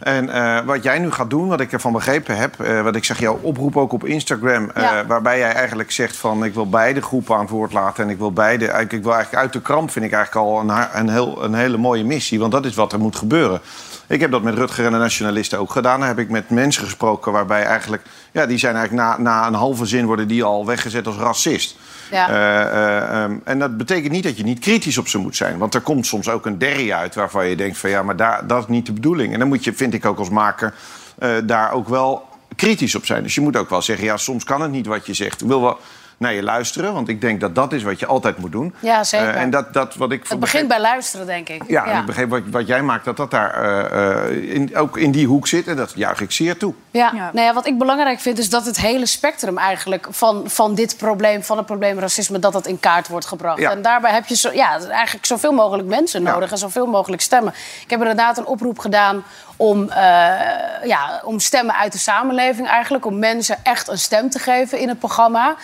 En 0.00 0.28
eh, 0.28 0.64
wat 0.64 0.82
jij 0.82 0.98
nu 0.98 1.10
gaat 1.10 1.30
doen, 1.30 1.48
wat 1.48 1.60
ik 1.60 1.72
ervan 1.72 1.92
begrepen 1.92 2.36
heb... 2.36 2.60
eh, 2.60 2.82
wat 2.82 2.96
ik 2.96 3.04
zeg, 3.04 3.18
jouw 3.20 3.38
oproep 3.42 3.76
ook 3.76 3.92
op 3.92 4.04
Instagram... 4.04 4.70
eh, 4.70 4.90
waarbij 5.06 5.38
jij 5.38 5.52
eigenlijk 5.52 5.90
zegt 5.90 6.16
van... 6.16 6.44
ik 6.44 6.54
wil 6.54 6.68
beide 6.68 7.02
groepen 7.02 7.34
aan 7.34 7.40
het 7.40 7.50
woord 7.50 7.72
laten... 7.72 8.04
en 8.04 8.10
ik 8.10 8.18
wil 8.18 8.32
beide... 8.32 8.64
eigenlijk- 8.64 8.92
Ik 8.92 9.02
wil 9.02 9.12
eigenlijk 9.14 9.42
uit 9.42 9.52
de 9.52 9.60
kramp 9.60 9.90
vind 9.90 10.04
ik 10.04 10.12
eigenlijk 10.12 10.46
al 10.46 10.60
een, 10.60 10.86
een, 10.92 11.08
heel, 11.08 11.44
een 11.44 11.54
hele 11.54 11.76
mooie 11.76 12.04
missie. 12.04 12.38
Want 12.40 12.52
dat 12.52 12.64
is 12.64 12.74
wat 12.74 12.92
er 12.92 12.98
moet 12.98 13.16
gebeuren. 13.16 13.60
Ik 14.06 14.20
heb 14.20 14.30
dat 14.30 14.42
met 14.42 14.54
Rutger 14.54 14.86
en 14.86 14.92
de 14.92 14.98
nationalisten 14.98 15.58
ook 15.58 15.70
gedaan. 15.70 15.98
Dan 15.98 16.08
heb 16.08 16.18
ik 16.18 16.30
met 16.30 16.50
mensen 16.50 16.84
gesproken 16.84 17.32
waarbij 17.32 17.62
eigenlijk... 17.64 18.02
Ja, 18.32 18.46
die 18.46 18.58
zijn 18.58 18.76
eigenlijk 18.76 19.08
na, 19.08 19.18
na 19.18 19.46
een 19.46 19.54
halve 19.54 19.86
zin 19.86 20.06
worden 20.06 20.28
die 20.28 20.44
al 20.44 20.66
weggezet 20.66 21.06
als 21.06 21.16
racist. 21.16 21.76
Ja. 22.10 22.28
Eh, 22.28 22.60
eh, 22.60 23.22
ehm, 23.22 23.34
en 23.44 23.58
dat 23.58 23.76
betekent 23.76 24.12
niet 24.12 24.22
dat 24.22 24.36
je 24.36 24.42
niet 24.42 24.58
kritisch 24.58 24.98
op 24.98 25.08
ze 25.08 25.18
moet 25.18 25.36
zijn. 25.36 25.58
Want 25.58 25.74
er 25.74 25.80
komt 25.80 26.06
soms 26.06 26.28
ook 26.28 26.46
een 26.46 26.58
derry 26.58 26.92
uit 26.92 27.14
waarvan 27.14 27.46
je 27.46 27.56
denkt 27.56 27.78
van 27.78 27.90
ja, 27.90 28.02
maar 28.02 28.16
daar, 28.16 28.46
dat 28.46 28.62
is 28.62 28.68
niet 28.68 28.86
de 28.86 28.92
bedoeling. 28.92 29.32
En 29.32 29.38
dan 29.38 29.48
moet 29.48 29.64
je, 29.64 29.72
vind 29.72 29.94
ik 29.94 30.04
ook 30.04 30.18
als 30.18 30.30
maker, 30.30 30.74
eh, 31.18 31.30
daar 31.44 31.72
ook 31.72 31.88
wel 31.88 32.28
kritisch 32.56 32.94
op 32.94 33.06
zijn. 33.06 33.22
Dus 33.22 33.34
je 33.34 33.40
moet 33.40 33.56
ook 33.56 33.70
wel 33.70 33.82
zeggen, 33.82 34.04
ja, 34.04 34.16
soms 34.16 34.44
kan 34.44 34.62
het 34.62 34.70
niet 34.70 34.86
wat 34.86 35.06
je 35.06 35.14
zegt. 35.14 35.40
Wil 35.40 35.60
wel 35.60 35.78
naar 36.20 36.34
je 36.34 36.42
luisteren, 36.42 36.92
want 36.92 37.08
ik 37.08 37.20
denk 37.20 37.40
dat 37.40 37.54
dat 37.54 37.72
is 37.72 37.82
wat 37.82 37.98
je 37.98 38.06
altijd 38.06 38.38
moet 38.38 38.52
doen. 38.52 38.74
Ja, 38.78 39.04
zeker. 39.04 39.28
Eh, 39.28 39.40
en 39.40 39.50
dat, 39.50 39.72
dat 39.72 39.94
wat 39.94 40.12
ik 40.12 40.28
Het 40.28 40.40
begint 40.40 40.68
bij 40.68 40.80
luisteren, 40.80 41.26
denk 41.26 41.48
ik. 41.48 41.62
ja, 41.66 41.86
en 41.86 41.98
ik 41.98 42.06
begreep 42.06 42.28
wat, 42.30 42.42
wat 42.50 42.66
jij 42.66 42.82
maakt, 42.82 43.04
dat 43.04 43.16
dat 43.16 43.30
daar 43.30 43.54
eh, 43.54 44.26
eh, 44.26 44.54
in, 44.54 44.76
ook 44.76 44.96
in 44.98 45.10
die 45.10 45.26
hoek 45.26 45.46
zit. 45.46 45.66
En 45.66 45.76
dat 45.76 45.92
juich 45.94 46.20
ik 46.20 46.30
zeer 46.32 46.56
toe. 46.56 46.74
Ja. 46.90 47.10
Ja. 47.14 47.30
Nou 47.32 47.46
ja, 47.46 47.54
wat 47.54 47.66
ik 47.66 47.78
belangrijk 47.78 48.20
vind 48.20 48.38
is 48.38 48.50
dat 48.50 48.66
het 48.66 48.76
hele 48.80 49.06
spectrum 49.06 49.58
eigenlijk 49.58 50.06
van, 50.10 50.42
van 50.50 50.74
dit 50.74 50.96
probleem, 50.96 51.42
van 51.42 51.56
het 51.56 51.66
probleem 51.66 51.98
racisme, 51.98 52.38
dat 52.38 52.52
dat 52.52 52.66
in 52.66 52.80
kaart 52.80 53.08
wordt 53.08 53.26
gebracht. 53.26 53.58
Ja. 53.58 53.70
En 53.70 53.82
daarbij 53.82 54.12
heb 54.12 54.26
je 54.26 54.36
zo, 54.36 54.52
ja, 54.52 54.78
eigenlijk 54.88 55.26
zoveel 55.26 55.52
mogelijk 55.52 55.88
mensen 55.88 56.22
Ja. 56.22 56.32
nodig 56.32 56.50
en 56.50 56.58
zoveel 56.58 56.86
mogelijk 56.86 57.22
stemmen. 57.22 57.52
Ik 57.84 57.90
heb 57.90 58.00
inderdaad 58.00 58.38
een 58.38 58.46
oproep 58.46 58.78
gedaan 58.78 59.22
om, 59.60 59.90
eh, 59.90 60.84
ja, 60.84 61.20
om 61.24 61.38
stemmen 61.38 61.74
uit 61.74 61.92
de 61.92 61.98
samenleving 61.98 62.68
eigenlijk, 62.68 63.06
om 63.06 63.18
mensen 63.18 63.56
echt 63.62 63.88
een 63.88 63.98
stem 63.98 64.30
te 64.30 64.38
geven 64.38 64.78
in 64.78 64.88
het 64.88 64.98
programma. 64.98 65.54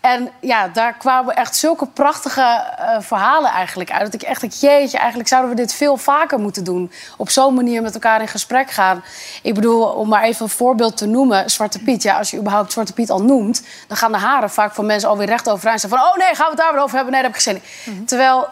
En 0.00 0.30
ja, 0.40 0.68
daar 0.68 0.92
kwamen 0.92 1.36
echt 1.36 1.56
zulke 1.56 1.86
prachtige 1.86 2.40
eh, 2.40 2.96
verhalen 3.00 3.50
eigenlijk 3.50 3.90
uit. 3.90 4.02
Dat 4.02 4.14
ik 4.14 4.22
echt 4.22 4.40
denk, 4.40 4.52
jeetje, 4.52 4.98
eigenlijk 4.98 5.28
zouden 5.28 5.50
we 5.50 5.56
dit 5.56 5.74
veel 5.74 5.96
vaker 5.96 6.38
moeten 6.38 6.64
doen. 6.64 6.92
Op 7.16 7.30
zo'n 7.30 7.54
manier 7.54 7.82
met 7.82 7.94
elkaar 7.94 8.20
in 8.20 8.28
gesprek 8.28 8.70
gaan. 8.70 9.04
Ik 9.42 9.54
bedoel, 9.54 9.84
om 9.84 10.08
maar 10.08 10.22
even 10.22 10.44
een 10.44 10.50
voorbeeld 10.50 10.96
te 10.96 11.06
noemen. 11.06 11.50
Zwarte 11.50 11.78
Piet, 11.78 12.02
ja, 12.02 12.18
als 12.18 12.30
je 12.30 12.38
überhaupt 12.38 12.72
Zwarte 12.72 12.92
Piet 12.92 13.10
al 13.10 13.22
noemt... 13.22 13.62
dan 13.88 13.96
gaan 13.96 14.12
de 14.12 14.18
haren 14.18 14.50
vaak 14.50 14.74
van 14.74 14.86
mensen 14.86 15.08
alweer 15.08 15.26
recht 15.26 15.48
overeind 15.48 15.80
staan. 15.80 15.98
Van, 15.98 16.08
oh 16.08 16.16
nee, 16.16 16.34
gaan 16.34 16.44
we 16.44 16.52
het 16.52 16.60
daar 16.60 16.72
weer 16.72 16.82
over 16.82 16.96
hebben? 16.96 17.12
Nee, 17.12 17.22
heb 17.22 17.34
ik 17.34 17.40
geen 17.40 17.62
zin 17.84 17.94
in. 17.94 18.04
Terwijl 18.04 18.48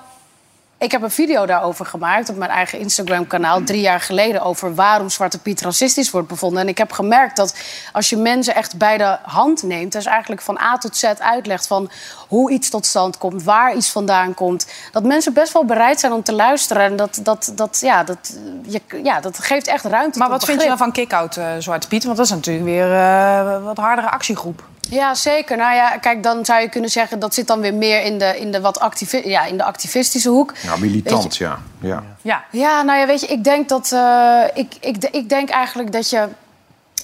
ik 0.83 0.91
heb 0.91 1.03
een 1.03 1.11
video 1.11 1.47
daarover 1.47 1.87
gemaakt 1.87 2.29
op 2.29 2.37
mijn 2.37 2.51
eigen 2.51 2.79
Instagram-kanaal 2.79 3.63
drie 3.65 3.81
jaar 3.81 4.01
geleden 4.01 4.43
over 4.43 4.75
waarom 4.75 5.11
Zwarte 5.11 5.39
Piet 5.39 5.61
racistisch 5.61 6.11
wordt 6.11 6.29
bevonden. 6.29 6.63
En 6.63 6.69
ik 6.69 6.79
heb 6.79 6.93
gemerkt 6.93 7.37
dat 7.37 7.55
als 7.93 8.11
je 8.11 8.17
mensen 8.17 8.55
echt 8.55 8.77
bij 8.77 8.99
de 8.99 9.19
hand 9.23 9.63
neemt, 9.63 9.93
dus 9.93 10.05
eigenlijk 10.05 10.43
van 10.43 10.59
A 10.59 10.79
tot 10.79 10.97
Z 10.97 11.05
uitlegt 11.05 11.67
van 11.67 11.91
hoe 12.29 12.51
iets 12.51 12.71
tot 12.71 12.87
stand 12.87 13.19
komt, 13.19 13.43
waar 13.43 13.75
iets 13.75 13.91
vandaan 13.91 14.35
komt, 14.35 14.67
dat 14.93 15.03
mensen 15.03 15.33
best 15.33 15.53
wel 15.53 15.65
bereid 15.65 16.01
zijn 16.01 16.13
om 16.13 16.23
te 16.23 16.33
luisteren. 16.33 16.83
En 16.83 16.97
dat, 16.97 17.21
dat, 17.23 17.53
dat, 17.55 17.79
ja, 17.81 18.05
dat, 18.05 18.39
je, 18.63 18.81
ja, 19.03 19.21
dat 19.21 19.39
geeft 19.39 19.67
echt 19.67 19.85
ruimte. 19.85 20.19
Maar 20.19 20.29
wat 20.29 20.45
vind 20.45 20.63
je 20.63 20.69
dan 20.69 20.79
van 20.79 20.93
kick-out 20.93 21.37
eh, 21.37 21.47
Zwarte 21.59 21.89
Piet? 21.89 22.05
Want 22.05 22.17
dat 22.17 22.27
is 22.27 22.33
natuurlijk 22.33 22.65
weer 22.65 22.87
een 22.87 23.63
wat 23.63 23.77
hardere 23.77 24.11
actiegroep. 24.11 24.63
Ja, 24.91 25.15
zeker. 25.15 25.57
Nou 25.57 25.75
ja, 25.75 25.99
kijk, 25.99 26.23
dan 26.23 26.45
zou 26.45 26.61
je 26.61 26.69
kunnen 26.69 26.91
zeggen 26.91 27.19
dat 27.19 27.35
zit 27.35 27.47
dan 27.47 27.61
weer 27.61 27.75
meer 27.75 28.03
in 28.03 28.19
de, 28.19 28.39
in 28.39 28.53
de, 28.53 28.61
wat 28.61 28.81
activi 28.81 29.29
ja, 29.29 29.45
in 29.45 29.57
de 29.57 29.65
activistische 29.65 30.29
hoek. 30.29 30.53
Nou, 30.65 30.81
militant, 30.81 31.37
ja. 31.37 31.59
ja. 31.81 32.03
Ja. 32.23 32.45
Ja, 32.51 32.83
nou 32.83 32.99
ja, 32.99 33.07
weet 33.07 33.21
je, 33.21 33.27
ik 33.27 33.45
denk 33.45 33.69
dat. 33.69 33.93
eh, 33.93 34.41
ik, 34.55 34.75
ik, 34.81 34.97
ik 35.11 35.29
denk 35.29 35.49
eigenlijk 35.49 35.93
dat 35.93 36.11
je. 36.11 36.29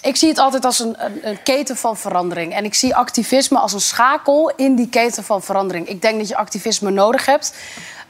Ik 0.03 0.16
zie 0.16 0.29
het 0.29 0.39
altijd 0.39 0.64
als 0.64 0.79
een, 0.79 0.95
een, 1.05 1.18
een 1.22 1.43
keten 1.43 1.76
van 1.76 1.97
verandering. 1.97 2.55
En 2.55 2.64
ik 2.64 2.74
zie 2.74 2.95
activisme 2.97 3.59
als 3.59 3.72
een 3.72 3.81
schakel 3.81 4.53
in 4.57 4.74
die 4.74 4.89
keten 4.89 5.24
van 5.24 5.43
verandering. 5.43 5.89
Ik 5.89 6.03
denk 6.03 6.18
dat 6.18 6.29
je 6.29 6.37
activisme 6.37 6.91
nodig 6.91 7.26
hebt. 7.26 7.55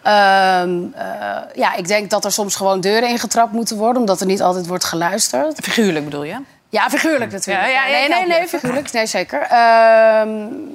Ehm, 0.02 0.78
eh, 0.94 1.36
ja, 1.54 1.74
ik 1.74 1.86
denk 1.86 2.10
dat 2.10 2.24
er 2.24 2.32
soms 2.32 2.56
gewoon 2.56 2.80
deuren 2.80 3.08
ingetrapt 3.08 3.52
moeten 3.52 3.76
worden, 3.76 4.00
omdat 4.00 4.20
er 4.20 4.26
niet 4.26 4.42
altijd 4.42 4.66
wordt 4.66 4.84
geluisterd. 4.84 5.58
Figuurlijk 5.62 6.04
bedoel 6.04 6.24
je? 6.24 6.36
Ja, 6.70 6.90
figuurlijk 6.90 7.32
natuurlijk. 7.32 7.66
Ja, 7.66 7.72
ja, 7.72 7.86
ja, 7.86 8.08
nee, 8.08 8.08
nee, 8.08 8.38
nee, 8.38 8.48
figuurlijk. 8.48 8.92
Nee, 8.92 9.06
zeker. 9.06 9.40
Ehm, 9.40 10.28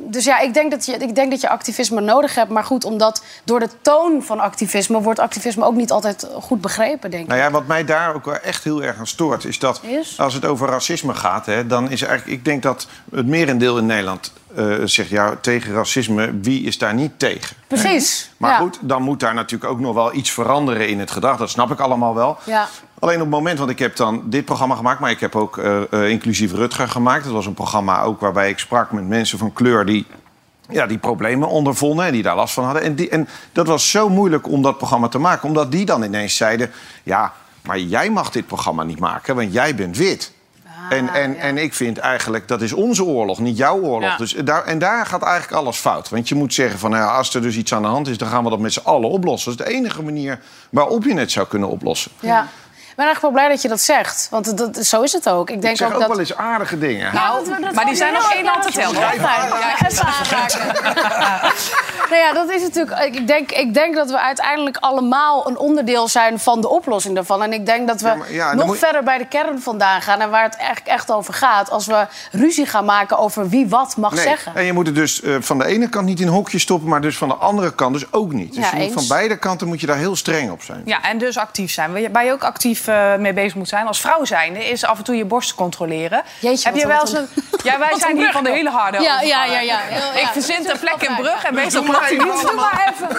dus 0.05 0.25
ja, 0.25 0.39
ik 0.39 0.53
denk, 0.53 0.71
dat 0.71 0.85
je, 0.85 0.93
ik 0.97 1.15
denk 1.15 1.31
dat 1.31 1.41
je 1.41 1.49
activisme 1.49 2.01
nodig 2.01 2.35
hebt. 2.35 2.49
Maar 2.49 2.63
goed, 2.63 2.83
omdat 2.83 3.23
door 3.43 3.59
de 3.59 3.69
toon 3.81 4.23
van 4.23 4.39
activisme... 4.39 5.01
wordt 5.01 5.19
activisme 5.19 5.65
ook 5.65 5.75
niet 5.75 5.91
altijd 5.91 6.27
goed 6.33 6.61
begrepen, 6.61 7.11
denk 7.11 7.23
ik. 7.23 7.29
Nou 7.29 7.41
ja, 7.41 7.51
wat 7.51 7.67
mij 7.67 7.85
daar 7.85 8.15
ook 8.15 8.25
wel 8.25 8.37
echt 8.37 8.63
heel 8.63 8.83
erg 8.83 8.97
aan 8.97 9.07
stoort... 9.07 9.45
is 9.45 9.59
dat 9.59 9.81
Is? 9.83 10.19
als 10.19 10.33
het 10.33 10.45
over 10.45 10.69
racisme 10.69 11.13
gaat... 11.13 11.45
Hè, 11.45 11.67
dan 11.67 11.91
is 11.91 12.01
eigenlijk... 12.01 12.37
Ik 12.37 12.45
denk 12.45 12.63
dat 12.63 12.87
het 13.11 13.27
merendeel 13.27 13.77
in 13.77 13.85
Nederland 13.85 14.33
eh, 14.55 14.75
zegt... 14.83 15.09
ja, 15.09 15.35
tegen 15.41 15.73
racisme, 15.73 16.39
wie 16.41 16.63
is 16.63 16.77
daar 16.77 16.93
niet 16.93 17.11
tegen? 17.17 17.55
Precies. 17.67 18.31
Maar 18.37 18.51
ja. 18.51 18.57
goed, 18.57 18.77
dan 18.81 19.01
moet 19.01 19.19
daar 19.19 19.33
natuurlijk 19.33 19.71
ook 19.71 19.79
nog 19.79 19.93
wel 19.93 20.13
iets 20.13 20.31
veranderen 20.31 20.87
in 20.87 20.99
het 20.99 21.11
gedrag. 21.11 21.37
Dat 21.37 21.49
snap 21.49 21.71
ik 21.71 21.79
allemaal 21.79 22.15
wel. 22.15 22.37
Ja. 22.43 22.67
Alleen 22.99 23.15
op 23.15 23.21
het 23.21 23.29
moment, 23.29 23.59
want 23.59 23.69
ik 23.71 23.79
heb 23.79 23.95
dan 23.95 24.23
dit 24.25 24.45
programma 24.45 24.75
gemaakt... 24.75 24.99
maar 24.99 25.11
ik 25.11 25.19
heb 25.19 25.35
ook 25.35 25.57
eh, 25.57 26.09
inclusief 26.09 26.53
Rutger 26.53 26.89
gemaakt. 26.89 27.23
Dat 27.23 27.33
was 27.33 27.45
een 27.45 27.53
programma 27.53 28.01
ook 28.01 28.19
waarbij 28.19 28.49
ik 28.49 28.59
sprak 28.59 28.91
met 28.91 29.07
mensen 29.07 29.37
van 29.37 29.53
kleur... 29.53 29.85
die 29.85 30.05
ja, 30.69 30.85
die 30.85 30.97
problemen 30.97 31.47
ondervonden 31.47 32.05
en 32.05 32.11
die 32.11 32.23
daar 32.23 32.35
last 32.35 32.53
van 32.53 32.63
hadden. 32.63 32.83
En, 32.83 32.95
die, 32.95 33.09
en 33.09 33.27
dat 33.51 33.67
was 33.67 33.89
zo 33.89 34.09
moeilijk 34.09 34.47
om 34.47 34.61
dat 34.61 34.77
programma 34.77 35.07
te 35.07 35.19
maken. 35.19 35.47
Omdat 35.47 35.71
die 35.71 35.85
dan 35.85 36.03
ineens 36.03 36.37
zeiden... 36.37 36.71
ja, 37.03 37.33
Maar 37.61 37.79
jij 37.79 38.09
mag 38.09 38.29
dit 38.29 38.47
programma 38.47 38.83
niet 38.83 38.99
maken, 38.99 39.35
want 39.35 39.53
jij 39.53 39.75
bent 39.75 39.97
wit. 39.97 40.31
En, 40.89 41.13
en, 41.13 41.37
en 41.39 41.57
ik 41.57 41.73
vind 41.73 41.97
eigenlijk, 41.97 42.47
dat 42.47 42.61
is 42.61 42.73
onze 42.73 43.03
oorlog, 43.03 43.39
niet 43.39 43.57
jouw 43.57 43.79
oorlog. 43.79 44.09
Ja. 44.09 44.17
Dus 44.17 44.33
daar, 44.33 44.63
en 44.63 44.79
daar 44.79 45.05
gaat 45.05 45.23
eigenlijk 45.23 45.61
alles 45.61 45.77
fout. 45.77 46.09
Want 46.09 46.29
je 46.29 46.35
moet 46.35 46.53
zeggen 46.53 46.79
van, 46.79 46.89
nou, 46.91 47.03
ja, 47.03 47.15
als 47.15 47.33
er 47.33 47.41
dus 47.41 47.55
iets 47.55 47.73
aan 47.73 47.81
de 47.81 47.87
hand 47.87 48.07
is... 48.07 48.17
dan 48.17 48.27
gaan 48.27 48.43
we 48.43 48.49
dat 48.49 48.59
met 48.59 48.73
z'n 48.73 48.81
allen 48.83 49.09
oplossen. 49.09 49.57
Dat 49.57 49.67
is 49.67 49.73
de 49.73 49.77
enige 49.77 50.03
manier 50.03 50.39
waarop 50.69 51.03
je 51.03 51.13
het 51.13 51.31
zou 51.31 51.47
kunnen 51.47 51.69
oplossen. 51.69 52.11
Ja. 52.19 52.47
Ik 52.93 52.99
ben 52.99 53.05
eigenlijk 53.07 53.35
wel 53.35 53.43
blij 53.43 53.53
dat 53.55 53.61
je 53.63 53.67
dat 53.67 53.81
zegt. 53.81 54.27
Want 54.29 54.57
dat, 54.57 54.85
zo 54.85 55.01
is 55.01 55.13
het 55.13 55.29
ook. 55.29 55.49
Ik 55.49 55.61
denk 55.61 55.73
Ik 55.73 55.79
zeg 55.79 55.87
ook, 55.87 55.93
ook 55.93 55.99
dat... 55.99 56.09
wel 56.09 56.19
eens 56.19 56.35
aardige 56.35 56.77
dingen. 56.77 57.13
Nou, 57.13 57.49
maar 57.73 57.85
die 57.85 57.95
zijn 57.95 58.13
nog 58.13 58.33
één 58.33 58.45
hand 58.45 58.63
te 58.63 58.71
tellen. 58.71 58.99
Ja, 58.99 59.13
nou 62.09 62.21
ja, 62.21 62.33
dat 62.33 62.49
is 62.49 62.61
natuurlijk. 62.61 62.99
Ik 63.15 63.27
denk, 63.27 63.51
ik 63.51 63.73
denk 63.73 63.95
dat 63.95 64.09
we 64.09 64.19
uiteindelijk 64.19 64.77
allemaal 64.79 65.47
een 65.47 65.57
onderdeel 65.57 66.07
zijn 66.07 66.39
van 66.39 66.61
de 66.61 66.69
oplossing 66.69 67.15
daarvan. 67.15 67.43
En 67.43 67.53
ik 67.53 67.65
denk 67.65 67.87
dat 67.87 68.01
we 68.01 68.07
Ja, 68.07 68.15
maar 68.15 68.33
ja, 68.33 68.55
dan 68.55 68.65
nog 68.67 68.77
verder 68.77 69.03
bij 69.03 69.17
de 69.17 69.27
kern 69.27 69.61
vandaan 69.61 70.01
gaan. 70.01 70.19
En 70.21 70.29
waar 70.29 70.43
het 70.43 70.55
eigenlijk 70.55 70.87
echt 70.87 71.11
over 71.11 71.33
gaat. 71.33 71.69
Als 71.69 71.85
we 71.85 72.07
ruzie 72.31 72.65
gaan 72.65 72.85
maken 72.85 73.17
over 73.17 73.49
wie 73.49 73.67
wat 73.67 73.97
mag 73.97 74.13
Nee. 74.13 74.23
zeggen. 74.23 74.55
En 74.55 74.63
je 74.63 74.73
moet 74.73 74.85
het 74.85 74.95
dus 74.95 75.21
eh, 75.21 75.35
van 75.39 75.57
de 75.57 75.65
ene 75.65 75.89
kant 75.89 76.05
niet 76.05 76.19
in 76.19 76.27
hokjes 76.27 76.61
stoppen... 76.61 76.89
maar 76.89 77.01
dus 77.01 77.17
van 77.17 77.27
de 77.27 77.35
andere 77.35 77.73
kant 77.75 77.93
dus 77.93 78.13
ook 78.13 78.33
niet. 78.33 78.53
Dus 78.53 78.63
Ja, 78.63 78.69
je 78.69 78.75
moet 78.75 78.83
eens. 78.83 78.93
van 78.93 79.07
beide 79.17 79.37
kanten 79.37 79.67
moet 79.67 79.81
je 79.81 79.87
daar 79.87 79.97
heel 79.97 80.15
streng 80.15 80.51
op 80.51 80.61
zijn. 80.63 80.81
Ja, 80.85 81.01
en 81.03 81.17
dus 81.17 81.37
actief 81.37 81.71
zijn. 81.71 82.11
Waar 82.11 82.25
je 82.25 82.31
ook 82.31 82.43
actief 82.43 82.82
eh, 82.87 83.15
mee 83.15 83.33
bezig 83.33 83.55
moet 83.55 83.67
zijn 83.67 83.87
als 83.87 83.99
vrouw 84.01 84.25
zijnde... 84.25 84.69
is 84.69 84.85
af 84.85 84.97
en 84.97 85.03
toe 85.03 85.15
je 85.15 85.25
borst 85.25 85.55
controleren. 85.55 86.21
Jeetje, 86.39 86.67
Heb 86.69 86.77
je 86.77 86.87
wel 86.87 86.99
eens 86.99 87.13
een... 87.13 87.27
Ja, 87.63 87.79
wij 87.79 87.93
zijn 87.99 88.17
hier 88.17 88.31
van 88.31 88.43
de 88.43 88.51
hele 88.51 88.69
harde 88.69 88.99
Ja, 89.01 89.21
ja, 89.21 89.45
ja, 89.45 89.59
ja. 89.59 89.77
Heel- 89.81 90.13
Ik 90.13 90.21
ja. 90.21 90.31
verzint 90.31 90.69
een 90.69 90.79
plek 90.79 91.01
in 91.03 91.15
brug 91.15 91.43
en 91.43 91.53
meestal 91.53 91.83
klopt 91.83 91.99
hij 91.99 92.09
even 92.11 92.25
niet. 92.27 92.41
Doe 92.41 92.53
maar 92.53 92.93
even. 92.93 93.17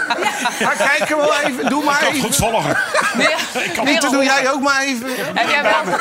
Maar 0.64 0.76
kijk 0.76 1.10
er 1.10 1.16
wel 1.16 1.34
even, 1.44 1.68
doe 1.68 1.84
maar 1.84 1.94
Ik 1.94 1.98
kan 2.00 2.08
het 2.08 2.16
even. 2.16 2.26
goed 2.26 2.36
volgen. 2.36 2.76
Pieter, 3.84 4.10
doe 4.10 4.24
jij 4.24 4.50
ook 4.52 4.60
maar 4.60 4.80
even. 4.82 5.08
Heb 5.34 5.48
jij, 5.48 5.62
wel, 5.62 5.96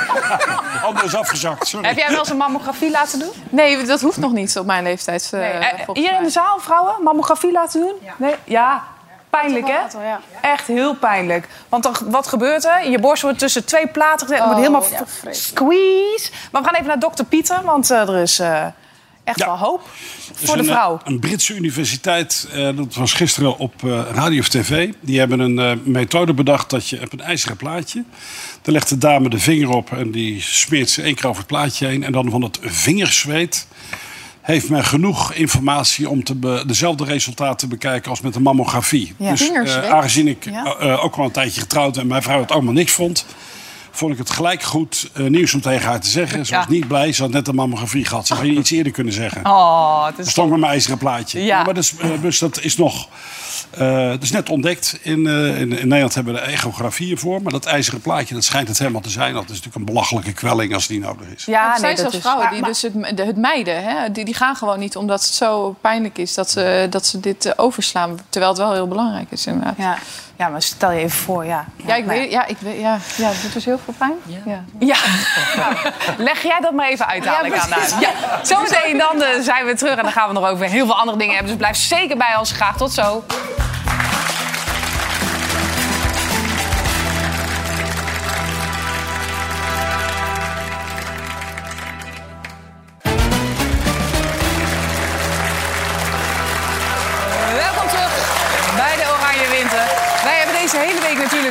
Anders 0.89 1.15
afgezakt, 1.15 1.67
sorry. 1.67 1.87
heb 1.87 1.97
jij 1.97 2.07
wel 2.09 2.19
eens 2.19 2.29
een 2.29 2.37
mammografie 2.37 2.91
laten 2.91 3.19
doen? 3.19 3.31
Nee, 3.49 3.83
dat 3.83 4.01
hoeft 4.01 4.17
nog 4.17 4.31
niet 4.31 4.57
op 4.57 4.65
mijn 4.65 4.83
leeftijd. 4.83 5.29
eh, 5.33 5.39
Nee. 5.39 5.49
Eh, 5.51 5.87
hier 5.93 6.13
in 6.13 6.23
de 6.23 6.29
zaal, 6.29 6.59
vrouwen, 6.59 6.95
mammografie 7.03 7.51
laten 7.51 7.79
doen? 7.81 7.93
Nee? 8.17 8.35
Ja. 8.43 8.83
Pijnlijk, 9.41 9.67
hè? 9.67 10.03
Ja. 10.07 10.21
Echt 10.41 10.67
heel 10.67 10.95
pijnlijk. 10.95 11.47
Want 11.69 11.83
dan, 11.83 11.95
wat 12.05 12.27
gebeurt 12.27 12.65
er? 12.65 12.89
Je 12.89 12.99
borst 12.99 13.21
wordt 13.21 13.39
tussen 13.39 13.65
twee 13.65 13.87
platen 13.87 14.27
gezet. 14.27 14.43
Het 14.43 14.53
wordt 14.53 14.67
Oh, 14.67 14.81
helemaal 14.81 15.05
ja, 15.23 15.31
squeeze. 15.33 16.29
Maar 16.51 16.61
we 16.61 16.67
gaan 16.67 16.75
even 16.75 16.87
naar 16.87 16.99
dokter 16.99 17.25
Pieter, 17.25 17.61
want 17.63 17.91
eh, 17.91 18.09
er 18.09 18.21
is 18.21 18.39
eh, 18.39 18.65
echt 19.23 19.39
Ja. 19.39 19.45
wel 19.45 19.57
hoop 19.57 19.81
voor 20.33 20.53
de 20.55 20.59
een, 20.61 20.67
vrouw. 20.67 20.93
eh, 20.95 20.99
Een 21.11 21.19
Britse 21.19 21.55
universiteit, 21.55 22.47
eh, 22.53 22.69
dat 22.75 22.95
was 22.95 23.13
gisteren 23.13 23.57
op 23.57 23.73
eh, 23.83 24.01
radio 24.13 24.39
of 24.39 24.47
tv. 24.49 24.91
Die 24.99 25.19
hebben 25.19 25.39
een 25.39 25.59
eh, 25.59 25.71
methode 25.83 26.33
bedacht 26.33 26.69
dat 26.69 26.89
je 26.89 27.01
op 27.01 27.13
een 27.13 27.21
ijzeren 27.21 27.57
plaatje... 27.57 28.03
daar 28.61 28.73
legt 28.73 28.89
de 28.89 28.97
dame 28.97 29.29
de 29.29 29.39
vinger 29.39 29.69
op 29.69 29.91
en 29.91 30.11
die 30.11 30.41
smeert 30.41 30.89
ze 30.89 31.01
één 31.01 31.15
keer 31.15 31.25
over 31.27 31.37
het 31.37 31.47
plaatje 31.47 31.87
heen. 31.87 32.03
En 32.03 32.11
dan 32.11 32.29
van 32.29 32.41
het 32.41 32.59
vingerzweet 32.61 33.67
heeft 34.43 34.69
men 34.69 34.83
genoeg 34.85 35.33
informatie 35.33 36.09
om 36.09 36.23
te 36.23 36.35
be- 36.35 36.63
dezelfde 36.67 37.03
resultaten 37.03 37.57
te 37.57 37.67
bekijken 37.67 38.09
als 38.09 38.21
met 38.21 38.33
de 38.33 38.39
mammografie. 38.39 39.13
Ja. 39.17 39.29
Dus 39.29 39.49
eh, 39.49 39.89
aangezien 39.89 40.27
ik 40.27 40.45
Ja. 40.45 40.75
eh, 40.79 40.91
eh, 40.93 41.03
ook 41.03 41.15
al 41.15 41.25
een 41.25 41.31
tijdje 41.31 41.61
getrouwd 41.61 41.93
ben 41.93 42.01
en 42.01 42.07
mijn 42.07 42.21
vrouw 42.23 42.39
het 42.39 42.51
allemaal 42.51 42.73
niks 42.73 42.91
vond... 42.91 43.25
vond 43.91 44.11
ik 44.11 44.17
het 44.17 44.29
gelijk 44.29 44.63
goed 44.63 45.09
nieuws 45.27 45.53
om 45.53 45.61
tegen 45.61 45.87
haar 45.89 45.99
te 45.99 46.09
zeggen. 46.09 46.45
Ze 46.45 46.55
was 46.55 46.63
Ja. 46.65 46.71
niet 46.71 46.87
blij, 46.87 47.11
ze 47.13 47.21
had 47.21 47.31
net 47.31 47.47
een 47.47 47.55
mammografie 47.55 48.05
gehad. 48.05 48.27
Ze 48.27 48.33
had 48.33 48.45
je 48.51 48.51
iets 48.51 48.71
eerder 48.71 48.91
kunnen 48.91 49.13
zeggen. 49.13 49.45
Oh, 49.45 50.05
het 50.05 50.17
is 50.19 50.29
Stond 50.29 50.49
met 50.49 50.59
mijn 50.59 50.71
ijzeren 50.71 50.97
plaatje. 50.97 51.43
Ja. 51.43 51.63
Maar 51.63 51.73
dus, 51.73 51.93
dus 52.21 52.39
dat 52.39 52.61
is 52.61 52.77
nog. 52.77 53.07
Eh 53.77 54.09
het 54.09 54.23
is 54.23 54.31
net 54.31 54.49
ontdekt. 54.49 54.99
In, 55.01 55.27
eh, 55.27 55.33
in, 55.59 55.59
in 55.59 55.87
Nederland 55.87 56.15
hebben 56.15 56.33
we 56.33 56.39
er 56.39 56.47
echografieën 56.53 57.17
voor. 57.17 57.41
Maar 57.41 57.51
dat 57.51 57.65
ijzeren 57.65 58.01
plaatje, 58.01 58.33
dat 58.33 58.43
schijnt 58.43 58.67
het 58.67 58.79
helemaal 58.79 59.01
te 59.01 59.09
zijn. 59.09 59.33
Dat 59.33 59.43
is 59.43 59.49
natuurlijk 59.49 59.75
een 59.75 59.85
belachelijke 59.85 60.33
kwelling 60.33 60.73
als 60.73 60.87
die 60.87 60.99
nodig 60.99 61.27
is. 61.35 61.45
Ja, 61.45 61.73
er 61.73 61.79
zijn 61.79 61.97
zelfs 61.97 62.17
vrouwen 62.17 62.43
maar- 62.45 62.53
die 62.53 62.63
dus 62.63 62.81
het, 62.81 63.17
de- 63.17 63.25
het 63.25 63.37
mijden. 63.37 63.83
Hè? 63.83 64.11
Die, 64.11 64.25
die 64.25 64.33
gaan 64.35 64.55
gewoon 64.55 64.79
niet 64.79 64.95
omdat 64.95 65.21
het 65.21 65.33
zo 65.33 65.75
pijnlijk 65.81 66.17
is 66.17 66.33
dat 66.33 66.49
ze, 66.51 66.87
dat 66.89 67.05
ze 67.05 67.19
dit 67.19 67.45
eh, 67.45 67.51
overslaan. 67.55 68.19
Terwijl 68.29 68.51
het 68.53 68.61
wel 68.61 68.73
heel 68.73 68.87
belangrijk 68.87 69.31
is 69.31 69.45
inderdaad. 69.45 69.73
Ja, 69.77 69.83
Ja. 69.83 69.97
ja, 70.37 70.47
maar 70.49 70.61
stel 70.61 70.91
je 70.91 70.99
even 70.99 71.11
voor, 71.19 71.45
ja. 71.45 71.65
ik 71.95 72.05
weet, 72.05 72.31
ja, 72.31 72.45
ik 72.45 72.57
weet, 72.59 72.79
ja, 72.79 72.97
ja, 73.17 73.27
het 73.29 73.41
doet 73.41 73.53
dus 73.53 73.65
heel 73.65 73.79
veel 73.83 73.93
pijn. 73.97 74.13
Ja. 74.45 74.63
Ja. 74.79 74.95
Leg 76.27 76.41
jij 76.43 76.59
dat 76.61 76.73
maar 76.73 76.89
even 76.89 77.07
uit. 77.07 77.23
Ja, 77.23 77.39
precies. 77.47 77.93
Ja. 77.99 78.09
Zometeen 78.43 78.97
dan 78.97 79.43
zijn 79.43 79.65
we 79.65 79.73
terug 79.75 79.95
en 79.97 80.03
dan 80.03 80.11
gaan 80.11 80.27
we 80.27 80.33
nog 80.33 80.47
over 80.49 80.65
heel 80.65 80.85
veel 80.85 80.97
andere 80.99 81.17
dingen 81.17 81.33
hebben. 81.33 81.51
Dus 81.51 81.61
blijf 81.61 81.77
zeker 81.77 82.17
bij 82.17 82.35
ons. 82.39 82.51
Graag 82.51 82.77
tot 82.77 82.91
zo. 82.93 83.23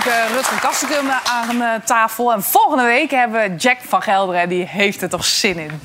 Natuurlijk 0.05 0.31
eh 0.31 0.35
Rutger 0.37 0.61
Kastikum 0.61 1.11
aan 1.25 1.63
eh, 1.63 1.69
tafel. 1.85 2.33
En 2.33 2.43
volgende 2.43 2.85
week 2.85 3.11
hebben 3.11 3.41
we 3.51 3.57
Jack 3.57 3.79
van 3.89 4.03
Gelderen. 4.03 4.41
En 4.41 4.49
die 4.49 4.67
heeft 4.67 5.03
er 5.03 5.09
toch 5.09 5.25
zin 5.25 5.59
in. 5.59 5.81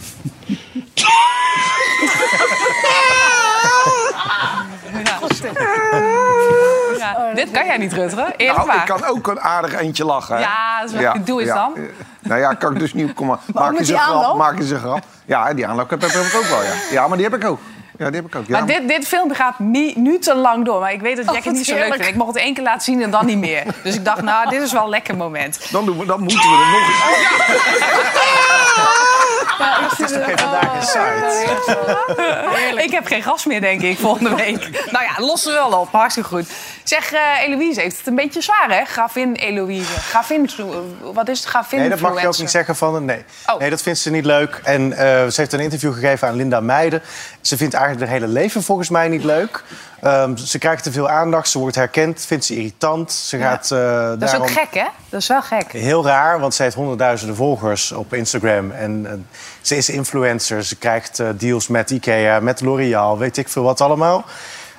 Ja. 0.93 1.15
Ja, 6.97 7.34
dit 7.34 7.51
kan 7.51 7.65
jij 7.65 7.78
niet, 7.78 7.93
Rutger. 7.93 8.34
Eerlijk 8.38 8.57
Nou, 8.57 8.68
waar. 8.68 8.76
ik 8.78 8.86
kan 8.86 9.05
ook 9.05 9.28
een 9.28 9.39
aardig 9.41 9.74
eentje 9.74 10.05
lachen. 10.05 10.36
hè? 10.36 10.41
Ja, 10.41 10.80
dat 10.82 10.89
is 10.93 10.99
wel- 10.99 11.13
doe 11.24 11.41
eens 11.41 11.49
dan. 11.53 11.74
Nou 12.22 12.39
ja, 12.41 12.53
kan 12.53 12.74
ik 12.74 12.80
dus 12.80 12.93
niet. 12.93 13.13
Kom 13.13 13.28
maar. 13.28 13.38
Maak 13.53 13.78
eens 13.80 13.89
een 13.89 13.97
grap. 13.99 14.36
Maak 14.38 14.59
eens 14.59 14.70
een 14.70 14.80
grap. 14.80 15.03
Ja, 15.26 15.53
die 15.53 15.68
aanloop 15.68 15.89
heb, 15.89 16.01
heb 16.01 16.11
ik 16.11 16.36
ook 16.36 16.43
wel. 16.45 16.63
Ja. 16.63 16.72
ja, 16.91 17.07
maar 17.07 17.18
die 17.18 17.26
heb 17.30 17.36
ik 17.41 17.45
ook. 17.47 17.59
Ja, 17.97 18.05
die 18.05 18.15
heb 18.15 18.25
ik 18.25 18.35
ook. 18.35 18.47
Ja, 18.47 18.57
Maar 18.57 18.65
dit, 18.67 18.87
dit 18.87 19.07
filmpje 19.07 19.35
gaat 19.35 19.59
minutenlang 19.59 20.65
door. 20.65 20.79
Maar 20.79 20.93
ik 20.93 21.01
weet 21.01 21.15
dat 21.15 21.25
Jack 21.25 21.35
het 21.35 21.45
wat 21.45 21.53
niet 21.53 21.65
zo 21.65 21.75
leuk 21.75 21.93
vindt. 21.93 22.07
Ik 22.07 22.15
mocht 22.15 22.33
het 22.33 22.43
één 22.43 22.53
keer 22.53 22.63
laten 22.63 22.81
zien 22.81 23.01
en 23.01 23.11
dan 23.11 23.25
niet 23.25 23.37
meer. 23.37 23.63
Dus 23.83 23.95
ik 23.95 24.05
dacht, 24.05 24.21
nou, 24.21 24.49
dit 24.49 24.61
is 24.61 24.71
wel 24.71 24.83
een 24.83 24.89
lekker 24.89 25.17
moment. 25.17 25.71
dan, 25.71 25.85
doen 25.85 25.97
we, 25.97 26.05
dan 26.05 26.19
moeten 26.19 26.39
we 26.39 26.45
er 26.55 26.71
nog 26.71 26.87
eens. 26.87 26.97
Het 29.89 29.99
is 30.09 30.11
toch 30.11 30.25
geen 30.25 30.39
vandaag 30.39 30.75
in 30.75 30.81
site. 30.81 31.45
Ik 32.83 32.91
heb 32.91 33.05
geen 33.05 33.23
gas 33.23 33.45
meer, 33.45 33.61
denk 33.61 33.81
ik, 33.81 33.99
volgende 33.99 34.35
week. 34.35 34.69
nou 34.91 35.05
ja, 35.05 35.11
lossen 35.17 35.51
we 35.53 35.57
wel 35.69 35.79
op. 35.79 35.91
Hartstikke 35.91 36.29
goed. 36.29 36.45
Zeg, 36.83 37.11
eh 37.11 37.19
Eloïse 37.43 37.81
heeft 37.81 37.97
het 37.97 38.07
een 38.07 38.15
beetje 38.15 38.41
zwaar, 38.41 38.67
hè? 38.69 38.85
Gravin 38.85 39.33
Eloïse. 39.33 39.99
Gravin, 39.99 40.49
wat 41.13 41.27
is 41.27 41.39
het? 41.39 41.47
Gravin 41.47 41.79
Nee, 41.79 41.89
dat 41.89 41.99
mag 41.99 42.21
je 42.21 42.27
ook 42.27 42.37
niet 42.37 42.49
zeggen 42.49 42.75
van 42.75 42.95
een 42.95 43.05
nee. 43.05 43.23
Oh. 43.45 43.59
Nee, 43.59 43.69
dat 43.69 43.81
vindt 43.81 43.99
ze 43.99 44.09
niet 44.09 44.25
leuk. 44.25 44.59
En 44.63 44.93
eh, 44.93 44.97
ze 45.27 45.33
heeft 45.35 45.53
een 45.53 45.59
interview 45.59 45.93
gegeven 45.93 46.27
aan 46.27 46.35
Linda 46.35 46.59
Meijden. 46.59 47.01
Ze 47.47 47.57
vindt 47.57 47.73
eigenlijk 47.73 48.05
haar 48.05 48.19
hele 48.19 48.31
leven 48.31 48.63
volgens 48.63 48.89
mij 48.89 49.07
niet 49.07 49.23
leuk. 49.23 49.63
Ehm, 50.01 50.35
ze 50.35 50.57
krijgt 50.57 50.83
te 50.83 50.91
veel 50.91 51.09
aandacht, 51.09 51.49
ze 51.49 51.59
wordt 51.59 51.75
herkend, 51.75 52.25
vindt 52.25 52.45
ze 52.45 52.55
irritant. 52.55 53.11
Ze 53.11 53.37
gaat 53.37 53.71
eh, 53.71 53.79
Dat 53.79 54.21
is 54.21 54.29
daarom... 54.29 54.41
ook 54.41 54.53
gek, 54.53 54.73
hè? 54.73 54.85
Dat 55.09 55.21
is 55.21 55.27
wel 55.27 55.41
gek. 55.41 55.71
Heel 55.71 56.05
raar, 56.05 56.39
want 56.39 56.53
ze 56.53 56.63
heeft 56.63 56.75
honderdduizenden 56.75 57.35
volgers 57.35 57.91
op 57.91 58.13
Instagram. 58.13 58.71
En 58.71 59.25
ze 59.61 59.75
is 59.75 59.89
influencer. 59.89 60.63
Ze 60.63 60.75
krijgt 60.75 61.19
eh, 61.19 61.27
deals 61.35 61.67
met 61.67 61.91
Ikea, 61.91 62.39
met 62.39 62.61
L'Oreal, 62.61 63.17
weet 63.17 63.37
ik 63.37 63.49
veel 63.49 63.63
wat 63.63 63.81
allemaal. 63.81 64.25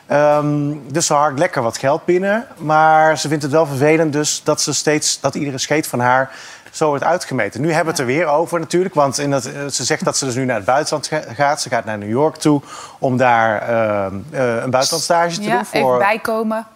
Ehm, 0.07 0.75
dus 0.87 1.07
ze 1.07 1.15
harkt 1.15 1.39
lekker 1.39 1.63
wat 1.63 1.79
geld 1.79 2.05
binnen. 2.05 2.47
Maar 2.57 3.19
ze 3.19 3.29
vindt 3.29 3.43
het 3.43 3.53
wel 3.53 3.67
vervelend 3.67 4.13
dus 4.13 4.41
dat, 4.45 4.61
ze 4.61 4.73
steeds, 4.75 5.21
dat 5.21 5.35
iedere 5.35 5.59
scheet 5.59 5.87
van 5.87 6.01
haar 6.01 6.31
zo 6.79 6.89
wordt 6.89 7.05
uitgemeten. 7.05 7.61
Nu 7.61 7.67
hebben 7.73 7.85
we 7.85 7.91
het 7.91 8.01
er 8.11 8.17
weer 8.17 8.27
over 8.27 8.61
natuurlijk. 8.61 8.95
Want 8.95 9.19
in 9.19 9.31
dat, 9.31 9.45
eh, 9.45 9.53
ze 9.71 9.85
zegt 9.85 10.05
dat 10.05 10.17
ze 10.17 10.25
dus 10.25 10.35
nu 10.35 10.45
naar 10.45 10.57
het 10.57 10.65
buitenland 10.65 11.07
ga- 11.07 11.23
gaat. 11.35 11.61
Ze 11.61 11.69
gaat 11.69 11.85
naar 11.85 11.99
New 11.99 12.11
York 12.11 12.37
toe 12.37 12.61
om 12.99 13.17
daar 13.17 13.63
ehm, 13.63 14.15
eh, 14.31 14.41
een 14.41 14.71
buitenlandstage 14.71 15.35
te 15.35 15.43
Ja, 15.43 15.51
doen. 15.51 15.61
even 15.73 15.99
bijkomen. 15.99 16.67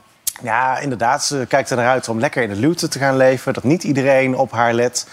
Ja, 0.43 0.79
inderdaad. 0.79 1.25
Ze 1.25 1.45
kijkt 1.49 1.71
er 1.71 1.77
naar 1.77 1.89
uit 1.89 2.09
om 2.09 2.19
lekker 2.21 2.43
in 2.43 2.49
de 2.49 2.57
luwte 2.57 2.89
te 2.89 2.99
gaan 2.99 3.17
leven. 3.17 3.53
Dat 3.53 3.65
niet 3.65 3.85
iedereen 3.85 4.37
op 4.37 4.53
haar 4.53 4.73
let. 4.73 5.07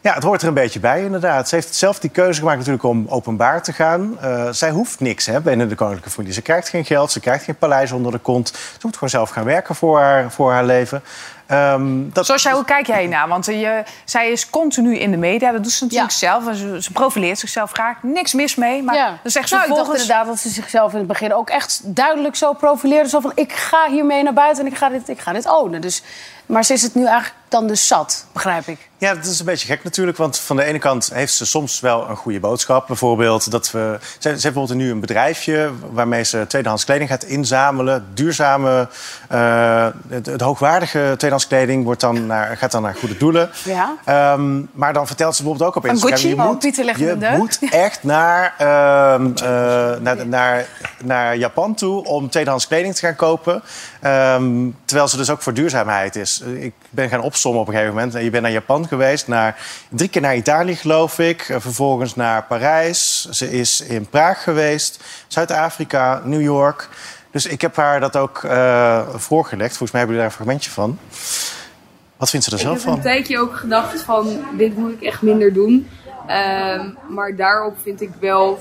Ja, 0.00 0.14
het 0.14 0.22
hoort 0.22 0.42
er 0.42 0.48
een 0.48 0.54
beetje 0.54 0.80
bij, 0.80 1.02
inderdaad. 1.04 1.48
Ze 1.48 1.54
heeft 1.54 1.74
zelf 1.74 1.98
die 1.98 2.10
keuze 2.10 2.38
gemaakt 2.38 2.56
natuurlijk 2.58 2.84
om 2.84 3.06
openbaar 3.08 3.62
te 3.62 3.72
gaan. 3.72 4.18
Eh, 4.20 4.48
zij 4.50 4.70
hoeft 4.70 5.00
niks 5.00 5.26
hè, 5.26 5.40
binnen 5.40 5.68
de 5.68 5.74
koninklijke 5.74 6.10
familie. 6.10 6.34
Ze 6.34 6.42
krijgt 6.42 6.68
geen 6.68 6.84
geld, 6.84 7.12
ze 7.12 7.20
krijgt 7.20 7.44
geen 7.44 7.56
paleis 7.56 7.92
onder 7.92 8.12
de 8.12 8.18
kont. 8.18 8.48
Ze 8.48 8.78
moet 8.82 8.94
gewoon 8.94 9.08
zelf 9.08 9.30
gaan 9.30 9.44
werken 9.44 9.74
voor 9.74 9.98
haar, 10.00 10.30
voor 10.30 10.52
haar 10.52 10.64
leven. 10.64 11.02
Ehm, 11.46 12.08
dat, 12.12 12.26
Zoals 12.26 12.42
jij, 12.42 12.52
hoe 12.52 12.64
kijk 12.64 12.86
jij 12.86 13.06
naar? 13.06 13.28
Want 13.28 13.48
eh, 13.48 13.60
je, 13.60 13.82
zij 14.04 14.30
is 14.30 14.50
continu 14.50 14.98
in 14.98 15.10
de 15.10 15.16
media. 15.16 15.52
Dat 15.52 15.62
doet 15.62 15.72
ze 15.72 15.84
natuurlijk 15.84 16.12
Ja. 16.12 16.18
zelf. 16.18 16.56
Ze, 16.56 16.82
ze 16.82 16.92
profileert 16.92 17.38
zichzelf 17.38 17.70
graag. 17.70 17.96
Niks 18.02 18.32
mis 18.32 18.54
mee. 18.54 18.82
Maar 18.82 18.94
ja. 18.94 19.18
dan 19.22 19.30
zegt 19.30 19.48
ze 19.48 19.54
nou, 19.54 19.66
ik 19.66 19.74
dacht 19.74 19.86
vervolgens... 19.86 20.00
inderdaad 20.00 20.26
dat 20.26 20.38
ze 20.38 20.48
zichzelf 20.48 20.92
in 20.92 20.98
het 20.98 21.06
begin 21.06 21.34
ook 21.34 21.50
echt 21.50 21.80
duidelijk 21.84 22.36
zo 22.36 22.52
profileerde. 22.52 23.08
Zo 23.08 23.20
van, 23.20 23.32
ik 23.34 23.52
ga 23.52 23.88
hiermee 23.90 24.22
naar 24.22 24.32
buiten 24.32 24.64
en 24.66 24.70
ik 24.72 24.78
ga 24.78 24.88
dit, 24.88 25.08
ik 25.08 25.20
ga 25.20 25.32
dit 25.32 25.48
ownen. 25.48 25.80
Dus 25.80 26.02
Maar 26.46 26.64
ze 26.64 26.72
is 26.72 26.82
het 26.82 26.94
nu 26.94 27.06
eigenlijk 27.06 27.34
dan 27.48 27.66
dus 27.66 27.86
zat, 27.86 28.26
begrijp 28.32 28.66
ik. 28.66 28.88
Ja, 28.98 29.14
dat 29.14 29.24
is 29.24 29.38
een 29.38 29.44
beetje 29.44 29.66
gek 29.66 29.84
natuurlijk. 29.84 30.16
Want 30.16 30.38
van 30.38 30.56
de 30.56 30.64
ene 30.64 30.78
kant 30.78 31.10
heeft 31.12 31.32
ze 31.32 31.46
soms 31.46 31.80
wel 31.80 32.08
een 32.08 32.16
goede 32.16 32.40
boodschap. 32.40 32.86
Bijvoorbeeld 32.86 33.50
dat 33.50 33.70
we. 33.70 33.98
Ze, 34.00 34.18
ze 34.18 34.28
heeft 34.28 34.42
bijvoorbeeld 34.42 34.78
nu 34.78 34.90
een 34.90 35.00
bedrijfje 35.00 35.70
waarmee 35.92 36.24
ze 36.24 36.44
tweedehands 36.48 36.84
kleding 36.84 37.10
gaat 37.10 37.24
inzamelen. 37.24 38.06
Duurzame, 38.14 38.88
eh, 39.28 39.86
het, 40.08 40.26
het 40.26 40.40
hoogwaardige 40.40 40.98
tweedehands 40.98 41.46
kleding 41.46 41.84
wordt 41.84 42.00
dan 42.00 42.26
naar, 42.26 42.56
gaat 42.56 42.70
dan 42.70 42.82
naar 42.82 42.94
goede 42.94 43.16
doelen. 43.16 43.50
Ja. 43.64 43.94
Ehm, 44.04 44.62
maar 44.72 44.92
dan 44.92 45.06
vertelt 45.06 45.36
ze 45.36 45.42
bijvoorbeeld 45.42 45.70
ook 45.70 45.76
op 45.76 45.90
Instagram... 45.90 46.18
Gucci? 46.18 46.28
je 46.28 46.42
moet, 46.42 46.58
Pieter 46.58 46.98
je 46.98 47.36
moet 47.36 47.58
echt 47.70 48.02
naar, 48.02 48.54
ehm, 48.58 49.30
eh, 49.34 50.00
naar, 50.00 50.26
naar, 50.26 50.66
naar 51.04 51.36
Japan 51.36 51.74
toe 51.74 52.04
om 52.04 52.30
tweedehands 52.30 52.66
kleding 52.66 52.94
te 52.94 53.00
gaan 53.00 53.16
kopen. 53.16 53.62
Ehm, 54.00 54.70
terwijl 54.84 55.08
ze 55.08 55.16
dus 55.16 55.30
ook 55.30 55.42
voor 55.42 55.54
duurzaamheid 55.54 56.16
is. 56.16 56.35
Ik 56.40 56.72
ben 56.90 57.08
gaan 57.08 57.20
opsommen 57.20 57.60
op 57.60 57.66
een 57.66 57.72
gegeven 57.74 57.94
moment. 57.94 58.12
Je 58.12 58.30
bent 58.30 58.42
naar 58.42 58.52
Japan 58.52 58.88
geweest, 58.88 59.28
naar, 59.28 59.58
drie 59.88 60.08
keer 60.08 60.20
naar 60.22 60.36
Italië 60.36 60.76
geloof 60.76 61.18
ik. 61.18 61.48
Eh, 61.48 61.56
Vervolgens 61.60 62.14
naar 62.14 62.42
Parijs. 62.44 63.28
Ze 63.30 63.50
is 63.50 63.80
in 63.80 64.06
Praag 64.08 64.42
geweest, 64.42 65.04
Zuid-Afrika, 65.26 66.20
New 66.24 66.40
York. 66.42 66.88
Dus 67.30 67.46
ik 67.46 67.60
heb 67.60 67.76
haar 67.76 68.00
dat 68.00 68.16
ook 68.16 68.44
eh, 68.44 69.08
voorgelegd. 69.14 69.76
Volgens 69.76 69.90
mij 69.90 70.00
hebben 70.00 70.16
jullie 70.16 70.16
daar 70.16 70.24
een 70.24 70.30
fragmentje 70.44 70.70
van. 70.70 70.98
Wat 72.16 72.30
vindt 72.30 72.44
ze 72.46 72.52
er 72.52 72.56
Ik 72.58 72.62
zelf 72.64 72.76
heb 72.78 72.86
een 72.86 72.92
van? 72.92 73.02
tijdje 73.02 73.38
ook 73.40 73.56
gedacht 73.56 74.00
van 74.02 74.38
dit 74.56 74.76
moet 74.76 74.92
ik 74.92 75.02
echt 75.02 75.22
minder 75.22 75.52
doen. 75.52 75.88
Ehm, 76.26 76.88
maar 77.08 77.36
daarop 77.36 77.76
vind 77.82 78.00
ik 78.00 78.10
wel, 78.20 78.58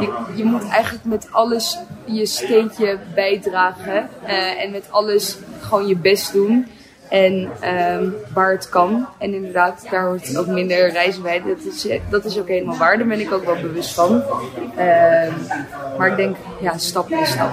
je, 0.00 0.12
je 0.34 0.44
moet 0.44 0.68
eigenlijk 0.68 1.04
met 1.04 1.28
alles 1.30 1.78
je 2.04 2.26
steentje 2.26 2.98
bijdragen. 3.14 4.08
eh, 4.26 4.62
en 4.64 4.70
met 4.70 4.84
alles 4.90 5.36
gewoon 5.60 5.86
je 5.86 5.96
best 5.96 6.32
doen. 6.32 6.66
En 7.08 7.50
ehm, 7.60 8.04
waar 8.34 8.50
het 8.52 8.68
kan. 8.68 9.06
En 9.18 9.34
inderdaad, 9.34 9.86
daar 9.90 10.04
hoort 10.06 10.36
ook 10.36 10.46
minder 10.46 10.90
reizen 10.90 11.22
bij. 11.22 11.42
Dat 11.46 11.72
is, 11.74 11.86
dat 12.10 12.24
is 12.24 12.38
ook 12.38 12.48
helemaal 12.48 12.76
waar. 12.76 12.98
Daar 12.98 13.06
ben 13.06 13.20
ik 13.20 13.32
ook 13.32 13.44
wel 13.44 13.60
bewust 13.60 13.94
van. 13.94 14.22
Ehm, 14.76 15.32
maar 15.98 16.08
ik 16.10 16.16
denk, 16.16 16.36
ja, 16.60 16.78
stap 16.78 17.08
bij 17.08 17.24
stap. 17.26 17.50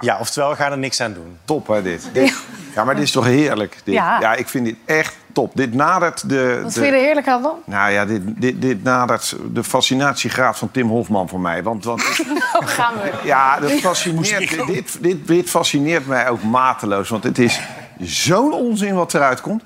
Ja, 0.00 0.18
oftewel, 0.20 0.50
we 0.50 0.56
gaan 0.56 0.72
er 0.72 0.78
niks 0.78 1.00
aan 1.00 1.12
doen. 1.12 1.38
Top, 1.44 1.66
hè, 1.66 1.82
dit. 1.82 2.08
Dit- 2.12 2.34
Ja, 2.74 2.84
maar 2.84 2.94
dit 2.94 3.04
is 3.04 3.10
toch 3.12 3.24
heerlijk? 3.24 3.76
Dit. 3.84 3.94
Ja. 3.94 4.20
Ja. 4.20 4.34
ik 4.34 4.48
vind 4.48 4.64
dit 4.64 4.76
echt 4.84 5.16
top. 5.32 5.52
Dit 5.54 5.74
nadert 5.74 6.28
de... 6.28 6.58
Wat 6.62 6.72
de- 6.74 6.80
vind 6.80 6.92
je 6.92 6.98
er 7.00 7.04
heerlijk 7.04 7.28
aan 7.28 7.42
dan? 7.42 7.56
Nou 7.64 7.90
ja, 7.92 8.04
dit, 8.04 8.22
dit, 8.40 8.62
dit 8.62 8.82
nadert 8.82 9.36
de 9.52 9.64
fascinatiegraad 9.64 10.58
van 10.58 10.70
Tim 10.70 10.88
Hofman 10.88 11.28
voor 11.28 11.40
mij. 11.40 11.62
Want, 11.62 11.84
want 11.84 12.02
Oh, 12.58 12.66
gaan 12.66 12.94
we. 12.94 13.10
ja, 13.24 13.60
dat 13.60 13.70
fascineert, 13.70 14.66
dit, 14.66 14.98
dit, 15.02 15.26
dit 15.26 15.50
fascineert 15.50 16.06
mij 16.06 16.28
ook 16.28 16.42
mateloos. 16.42 17.08
Want 17.08 17.24
het 17.24 17.38
is 17.38 17.60
zo'n 18.02 18.52
onzin 18.52 18.94
wat 18.94 19.14
eruit 19.14 19.40
komt. 19.40 19.62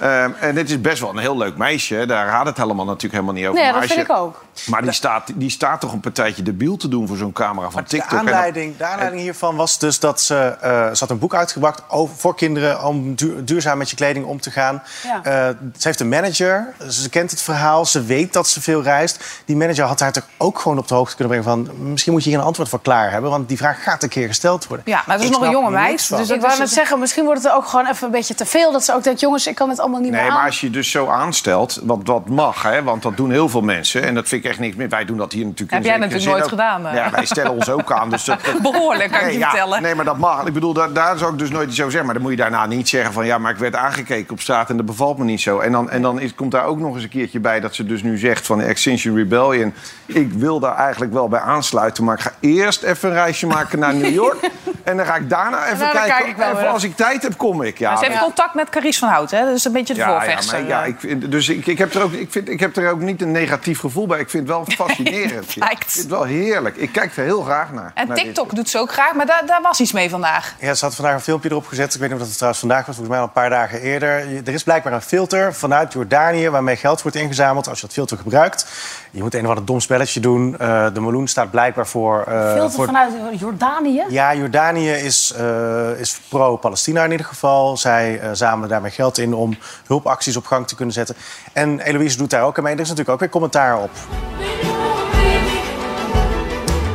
Ehm, 0.00 0.30
en 0.40 0.54
dit 0.54 0.70
is 0.70 0.80
best 0.80 1.00
wel 1.00 1.10
een 1.10 1.18
heel 1.18 1.36
leuk 1.36 1.56
meisje. 1.56 2.06
Daar 2.06 2.28
gaat 2.28 2.46
het 2.46 2.56
helemaal 2.56 2.84
natuurlijk 2.84 3.12
helemaal 3.12 3.34
niet 3.34 3.46
over. 3.46 3.60
Nee, 3.60 3.70
Maar 3.72 3.80
dat 3.80 3.90
vind 3.90 4.06
je- 4.06 4.12
ik 4.12 4.18
ook. 4.18 4.44
Maar 4.66 4.82
die 4.82 4.92
staat, 4.92 5.30
die 5.34 5.50
staat 5.50 5.80
toch 5.80 5.92
een 5.92 6.00
partijtje 6.00 6.42
debiel 6.42 6.76
te 6.76 6.88
doen 6.88 7.06
voor 7.06 7.16
zo'n 7.16 7.32
camera 7.32 7.70
van 7.70 7.82
De 7.82 7.88
TikTok. 7.88 8.10
En 8.10 8.16
dan- 8.24 8.34
aanleiding, 8.34 8.76
de 8.76 8.84
aanleiding 8.84 9.22
hiervan 9.22 9.56
was 9.56 9.78
dus 9.78 9.98
dat 9.98 10.20
ze, 10.20 10.34
eh, 10.60 10.70
ze 10.70 10.96
had 10.98 11.10
een 11.10 11.18
boek 11.18 11.34
uitgebracht 11.34 11.82
over, 11.88 12.16
voor 12.16 12.34
kinderen 12.36 12.84
om 12.84 13.14
duur- 13.14 13.44
duurzaam 13.44 13.78
met 13.78 13.90
je 13.90 13.96
kleding 13.96 14.24
om 14.26 14.40
te 14.40 14.50
gaan. 14.50 14.82
Ja. 15.02 15.20
Eh, 15.22 15.48
ze 15.78 15.86
heeft 15.88 16.00
een 16.00 16.08
manager, 16.08 16.74
ze 16.88 17.08
kent 17.08 17.30
het 17.30 17.42
verhaal, 17.42 17.84
ze 17.84 18.02
weet 18.04 18.32
dat 18.32 18.48
ze 18.48 18.60
veel 18.60 18.82
reist. 18.82 19.24
Die 19.44 19.56
manager 19.56 19.84
had 19.84 20.00
haar 20.00 20.12
toch 20.12 20.26
ook 20.36 20.58
gewoon 20.58 20.78
op 20.78 20.88
de 20.88 20.94
hoogte 20.94 21.16
kunnen 21.16 21.40
brengen 21.42 21.66
van 21.66 21.90
misschien 21.90 22.12
moet 22.12 22.24
je 22.24 22.30
hier 22.30 22.38
een 22.38 22.44
antwoord 22.44 22.68
voor 22.68 22.80
klaar 22.82 23.10
hebben, 23.10 23.30
want 23.30 23.48
die 23.48 23.56
vraag 23.56 23.82
gaat 23.82 24.02
een 24.02 24.08
keer 24.08 24.26
gesteld 24.26 24.66
worden. 24.66 24.86
Ja, 24.88 25.02
maar 25.06 25.14
het 25.16 25.24
is 25.24 25.30
Ik 25.30 25.36
nog 25.38 25.44
een 25.46 25.50
jonge 25.50 25.70
meid. 25.70 26.02
van. 26.02 26.18
Dus 26.18 26.30
ik 26.30 26.40
wou 26.40 26.58
net 26.58 26.70
zeggen, 26.70 26.98
misschien 26.98 27.24
wordt 27.24 27.42
het 27.42 27.52
ook 27.52 27.66
gewoon 27.66 27.86
even 27.86 28.06
een 28.06 28.12
beetje 28.12 28.34
te 28.34 28.46
veel. 28.46 28.72
Dat 28.72 28.84
ze 28.84 28.94
ook 28.94 29.02
denkt, 29.04 29.20
jongens, 29.20 29.46
ik 29.46 29.54
kan 29.54 29.68
het 29.68 29.80
allemaal 29.86 30.00
niet 30.00 30.10
Nee, 30.10 30.22
meer 30.22 30.32
maar 30.32 30.46
als 30.46 30.60
je 30.60 30.70
dus 30.70 30.90
zo 30.90 31.06
aanstelt, 31.08 31.80
wat, 31.82 31.98
wat 32.04 32.28
mag, 32.28 32.62
hè, 32.62 32.82
want 32.82 33.02
dat 33.02 33.16
doen 33.16 33.30
heel 33.30 33.48
veel 33.48 33.60
mensen. 33.60 34.02
En 34.02 34.14
dat 34.14 34.28
vind 34.28 34.44
ik 34.44 34.50
echt 34.50 34.58
niks 34.58 34.76
meer. 34.76 34.88
Wij 34.88 35.04
doen 35.04 35.16
dat 35.16 35.32
hier 35.32 35.44
natuurlijk 35.44 35.70
Heb 35.70 35.80
in 35.80 35.86
jij 35.88 35.98
natuurlijk 35.98 36.24
nooit 36.30 36.42
ook. 36.42 36.48
gedaan. 36.48 36.82
Ja, 36.94 37.10
wij 37.10 37.24
stellen 37.26 37.52
ons 37.52 37.68
ook 37.70 37.92
aan. 37.92 38.10
Dus 38.10 38.24
dat, 38.24 38.44
dat- 38.44 38.62
Behoorlijk, 38.62 39.10
kan 39.10 39.18
ik 39.20 39.24
nee, 39.24 39.32
je 39.32 39.38
ja, 39.38 39.48
vertellen. 39.50 39.82
Nee, 39.82 39.94
maar 39.94 40.04
dat 40.04 40.18
mag. 40.18 40.46
Ik 40.46 40.52
bedoel, 40.52 40.72
daar, 40.72 40.92
daar 40.92 41.18
zou 41.18 41.32
ik 41.32 41.38
dus 41.38 41.50
nooit 41.50 41.68
iets 41.68 41.78
over 41.78 41.90
zeggen. 41.90 42.04
Maar 42.04 42.14
dan 42.14 42.22
moet 42.22 42.30
je 42.32 42.36
daarna 42.50 42.66
niet 42.66 42.88
zeggen 42.88 43.12
van... 43.12 43.26
ja, 43.26 43.38
maar 43.38 43.52
ik 43.52 43.58
werd 43.58 43.74
aangekeken 43.76 44.32
op 44.32 44.40
straat 44.40 44.70
en 44.70 44.76
dat 44.76 44.86
bevalt 44.86 45.18
me 45.18 45.24
niet 45.24 45.40
zo. 45.40 45.58
En 45.58 45.72
dan, 45.72 45.90
en 45.90 46.02
dan 46.02 46.20
is, 46.20 46.34
komt 46.34 46.50
daar 46.52 46.64
ook 46.64 46.78
nog 46.78 46.94
eens 46.94 47.02
een 47.02 47.08
keertje 47.08 47.40
bij... 47.40 47.60
dat 47.60 47.74
ze 47.74 47.84
dus 47.86 48.02
nu 48.02 48.18
zegt 48.18 48.46
van 48.46 48.60
Extinction 48.60 49.16
Rebellion... 49.16 49.74
ik 50.06 50.32
wil 50.32 50.60
daar 50.60 50.76
eigenlijk 50.76 51.12
wel 51.12 51.28
bij 51.28 51.40
aansluiten... 51.40 52.04
maar 52.04 52.14
ik 52.14 52.20
ga 52.20 52.32
eerst 52.40 52.82
even 52.82 53.08
een 53.08 53.14
reisje 53.14 53.46
maken 53.46 53.78
naar 53.78 53.94
New 53.94 54.12
York... 54.14 54.50
en 54.84 54.96
dan 54.96 55.06
ga 55.06 55.14
ik 55.14 55.30
daarna 55.30 55.64
even 55.66 55.78
Nou, 55.78 55.92
kijken. 55.92 56.16
kijk 56.16 56.26
ik 56.28 56.36
wel 56.36 56.46
even 56.48 56.60
weer. 56.60 56.68
als 56.70 56.84
ik 56.84 56.96
tijd 56.96 57.22
heb, 57.22 57.36
kom 57.36 57.62
ik. 57.62 57.78
Ja, 57.78 57.88
Maar 57.92 57.98
ze 58.04 58.04
heeft 58.10 58.20
contact 58.22 58.54
met 58.54 58.68
Carice 58.68 58.98
van 58.98 59.08
Hout, 59.08 59.30
hè? 59.30 59.44
Dat 59.44 59.64
een 59.64 59.72
beetje 59.78 59.94
de 59.94 60.00
ja, 60.00 60.06
ja, 60.08 60.12
voorvechter. 60.12 60.58
maar, 60.60 60.68
ja, 60.68 60.84
ik 60.84 60.96
vind, 60.98 61.30
dus 61.30 61.48
ik, 61.48 61.66
ik, 61.66 61.78
heb 61.78 61.94
er 61.94 62.02
ook, 62.02 62.12
ik, 62.12 62.32
vind, 62.32 62.48
ik 62.48 62.60
heb 62.60 62.76
er 62.76 62.90
ook 62.90 63.00
niet 63.00 63.22
een 63.22 63.32
negatief 63.32 63.80
gevoel 63.80 64.06
bij. 64.06 64.18
Ik 64.20 64.30
vind 64.30 64.48
het 64.48 64.56
wel 64.56 64.64
fascinerend. 64.86 65.50
ik 65.50 65.56
lijkt. 65.56 65.92
vind 65.92 66.02
het 66.04 66.12
wel 66.12 66.22
heerlijk. 66.24 66.76
Ik 66.76 66.92
kijk 66.92 67.16
er 67.16 67.24
heel 67.24 67.42
graag 67.42 67.72
naar. 67.72 67.90
En 67.94 68.06
naar 68.06 68.16
dit. 68.16 68.24
TikTok 68.24 68.54
doet 68.54 68.68
ze 68.68 68.78
ook 68.78 68.92
graag, 68.92 69.14
maar 69.14 69.26
daar, 69.26 69.42
daar 69.46 69.62
was 69.62 69.80
iets 69.80 69.92
mee 69.92 70.10
vandaag. 70.10 70.54
Ja, 70.60 70.74
ze 70.74 70.84
had 70.84 70.94
vandaag 70.94 71.14
een 71.14 71.20
filmpje 71.20 71.50
erop 71.50 71.66
gezet. 71.66 71.94
Ik 71.94 72.00
weet 72.00 72.08
niet 72.10 72.12
of 72.12 72.18
dat 72.18 72.26
het 72.28 72.36
trouwens 72.36 72.60
vandaag 72.60 72.86
was, 72.86 72.96
volgens 72.96 73.08
mij 73.08 73.18
al 73.18 73.24
een 73.24 73.32
paar 73.42 73.50
dagen 73.50 73.80
eerder. 73.80 74.08
Er 74.46 74.54
is 74.54 74.62
blijkbaar 74.62 74.92
een 74.92 75.00
filter 75.02 75.54
vanuit 75.54 75.92
Jordanië 75.92 76.48
waarmee 76.48 76.76
geld 76.76 77.02
wordt 77.02 77.16
ingezameld 77.16 77.68
als 77.68 77.80
je 77.80 77.86
dat 77.86 77.94
filter 77.94 78.16
gebruikt. 78.16 78.66
Je 79.10 79.22
moet 79.22 79.34
een 79.34 79.42
of 79.42 79.48
ander 79.48 79.64
dom 79.64 79.80
spelletje 79.80 80.20
doen. 80.20 80.58
Eh, 80.58 80.86
de 80.94 81.00
meloen 81.00 81.28
staat 81.28 81.50
blijkbaar 81.50 81.86
voor. 81.86 82.24
eh, 82.28 82.52
Filter 82.52 82.70
voor 82.70 82.84
vanuit 82.86 83.12
Jordanië? 83.38 84.04
Ja, 84.08 84.34
Jordanië 84.34 84.90
is, 84.90 85.32
eh, 85.36 85.90
is 86.00 86.20
pro-Palestina 86.28 87.04
in 87.04 87.10
ieder 87.10 87.26
geval. 87.26 87.76
Zij 87.76 88.18
eh, 88.20 88.30
zamelen 88.32 88.68
daarmee 88.68 88.90
geld 88.90 89.18
in 89.18 89.34
om 89.34 89.56
hulpacties 89.86 90.36
op 90.36 90.46
gang 90.46 90.68
te 90.68 90.74
kunnen 90.74 90.94
zetten. 90.94 91.16
En 91.52 91.80
Eloïse 91.80 92.16
doet 92.16 92.30
daar 92.30 92.42
ook 92.42 92.56
aan 92.56 92.64
mee. 92.64 92.74
Er 92.74 92.80
is 92.80 92.88
natuurlijk 92.88 93.14
ook 93.14 93.20
weer 93.20 93.28
commentaar 93.28 93.78
op. 93.78 93.90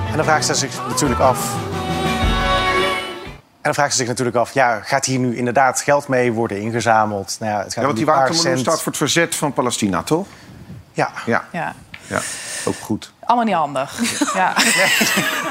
En 0.09 0.15
dan 0.17 0.25
vraagt 0.25 0.45
ze 0.45 0.53
zich 0.53 0.87
natuurlijk 0.87 1.19
af. 1.19 1.53
En 3.61 3.67
dan 3.67 3.73
vraagt 3.73 3.91
ze 3.91 3.97
zich 3.97 4.07
natuurlijk 4.07 4.37
af, 4.37 4.53
ja, 4.53 4.79
gaat 4.79 5.05
hier 5.05 5.19
nu 5.19 5.37
inderdaad 5.37 5.81
geld 5.81 6.07
mee 6.07 6.31
worden 6.31 6.61
ingezameld? 6.61 7.37
Nou 7.39 7.51
ja, 7.51 7.57
het 7.57 7.67
gaat 7.67 7.75
Ja, 7.75 7.81
want 7.81 7.95
die 7.95 8.05
watermeloen 8.05 8.57
staat 8.57 8.77
voor 8.77 8.91
het 8.91 8.97
verzet 8.97 9.35
van 9.35 9.53
Palestina, 9.53 10.03
toch? 10.03 10.27
Ja. 10.93 11.11
Ja, 11.25 11.45
Ja. 11.51 11.75
ja. 12.07 12.19
ook 12.65 12.75
goed. 12.81 13.13
Allemaal 13.19 13.45
niet 13.45 13.55
handig. 13.55 13.99
Ja. 14.33 14.53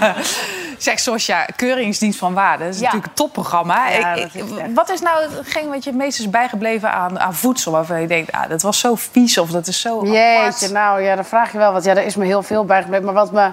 Zeg, 0.82 0.98
Sosja, 1.00 1.46
Keuringsdienst 1.56 2.18
van 2.18 2.34
Waarde. 2.34 2.64
Dat 2.64 2.74
is 2.74 2.78
Ja. 2.80 2.84
natuurlijk 2.84 3.12
een 3.12 3.24
topprogramma. 3.24 3.88
Ja, 3.88 4.14
Ik- 4.14 4.34
is 4.34 4.42
wat 4.74 4.90
is 4.90 5.00
nou 5.00 5.22
hetgeen 5.36 5.68
wat 5.68 5.84
je 5.84 5.90
het 5.90 5.98
meest 5.98 6.18
is 6.18 6.30
bijgebleven 6.30 6.92
aan, 6.92 7.20
aan 7.20 7.34
voedsel? 7.34 7.72
Waarvan 7.72 8.00
je 8.00 8.06
denkt, 8.06 8.32
ah, 8.32 8.48
dat 8.48 8.62
was 8.62 8.78
zo 8.78 8.94
vies 8.94 9.38
of 9.38 9.50
dat 9.50 9.66
is 9.66 9.80
zo 9.80 10.00
Jeetje, 10.04 10.18
apart. 10.38 10.70
nou 10.72 11.02
ja, 11.02 11.14
dan 11.14 11.24
vraag 11.24 11.52
je 11.52 11.58
wel 11.58 11.72
wat. 11.72 11.84
Ja, 11.84 11.90
er 11.96 12.04
is 12.04 12.16
me 12.16 12.24
heel 12.24 12.42
veel 12.42 12.64
bijgebleven. 12.64 13.04
Maar 13.04 13.14
wat 13.14 13.32
me 13.32 13.52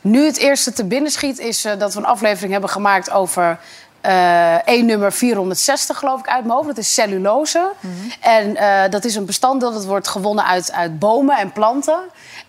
nu 0.00 0.24
het 0.26 0.36
eerste 0.36 0.72
te 0.72 0.84
binnen 0.84 1.10
schiet... 1.10 1.38
is 1.38 1.64
eh, 1.64 1.78
dat 1.78 1.92
we 1.94 1.98
een 1.98 2.06
aflevering 2.06 2.52
hebben 2.52 2.70
gemaakt 2.70 3.10
over... 3.10 3.58
eh 4.00 4.66
één 4.68 4.86
nummer 4.86 5.12
460, 5.12 5.98
geloof 5.98 6.20
ik, 6.20 6.26
uit 6.28 6.44
mijn 6.44 6.54
hoofd. 6.56 6.66
Dat 6.68 6.78
is 6.78 6.94
cellulose. 6.94 7.70
En 8.20 8.56
eh, 8.56 8.90
dat 8.90 9.04
is 9.04 9.14
een 9.14 9.24
bestanddeel 9.26 9.72
dat 9.72 9.84
wordt 9.84 10.08
gewonnen 10.08 10.44
uit, 10.44 10.72
uit 10.72 10.98
bomen 10.98 11.36
en 11.38 11.52
planten. 11.52 11.98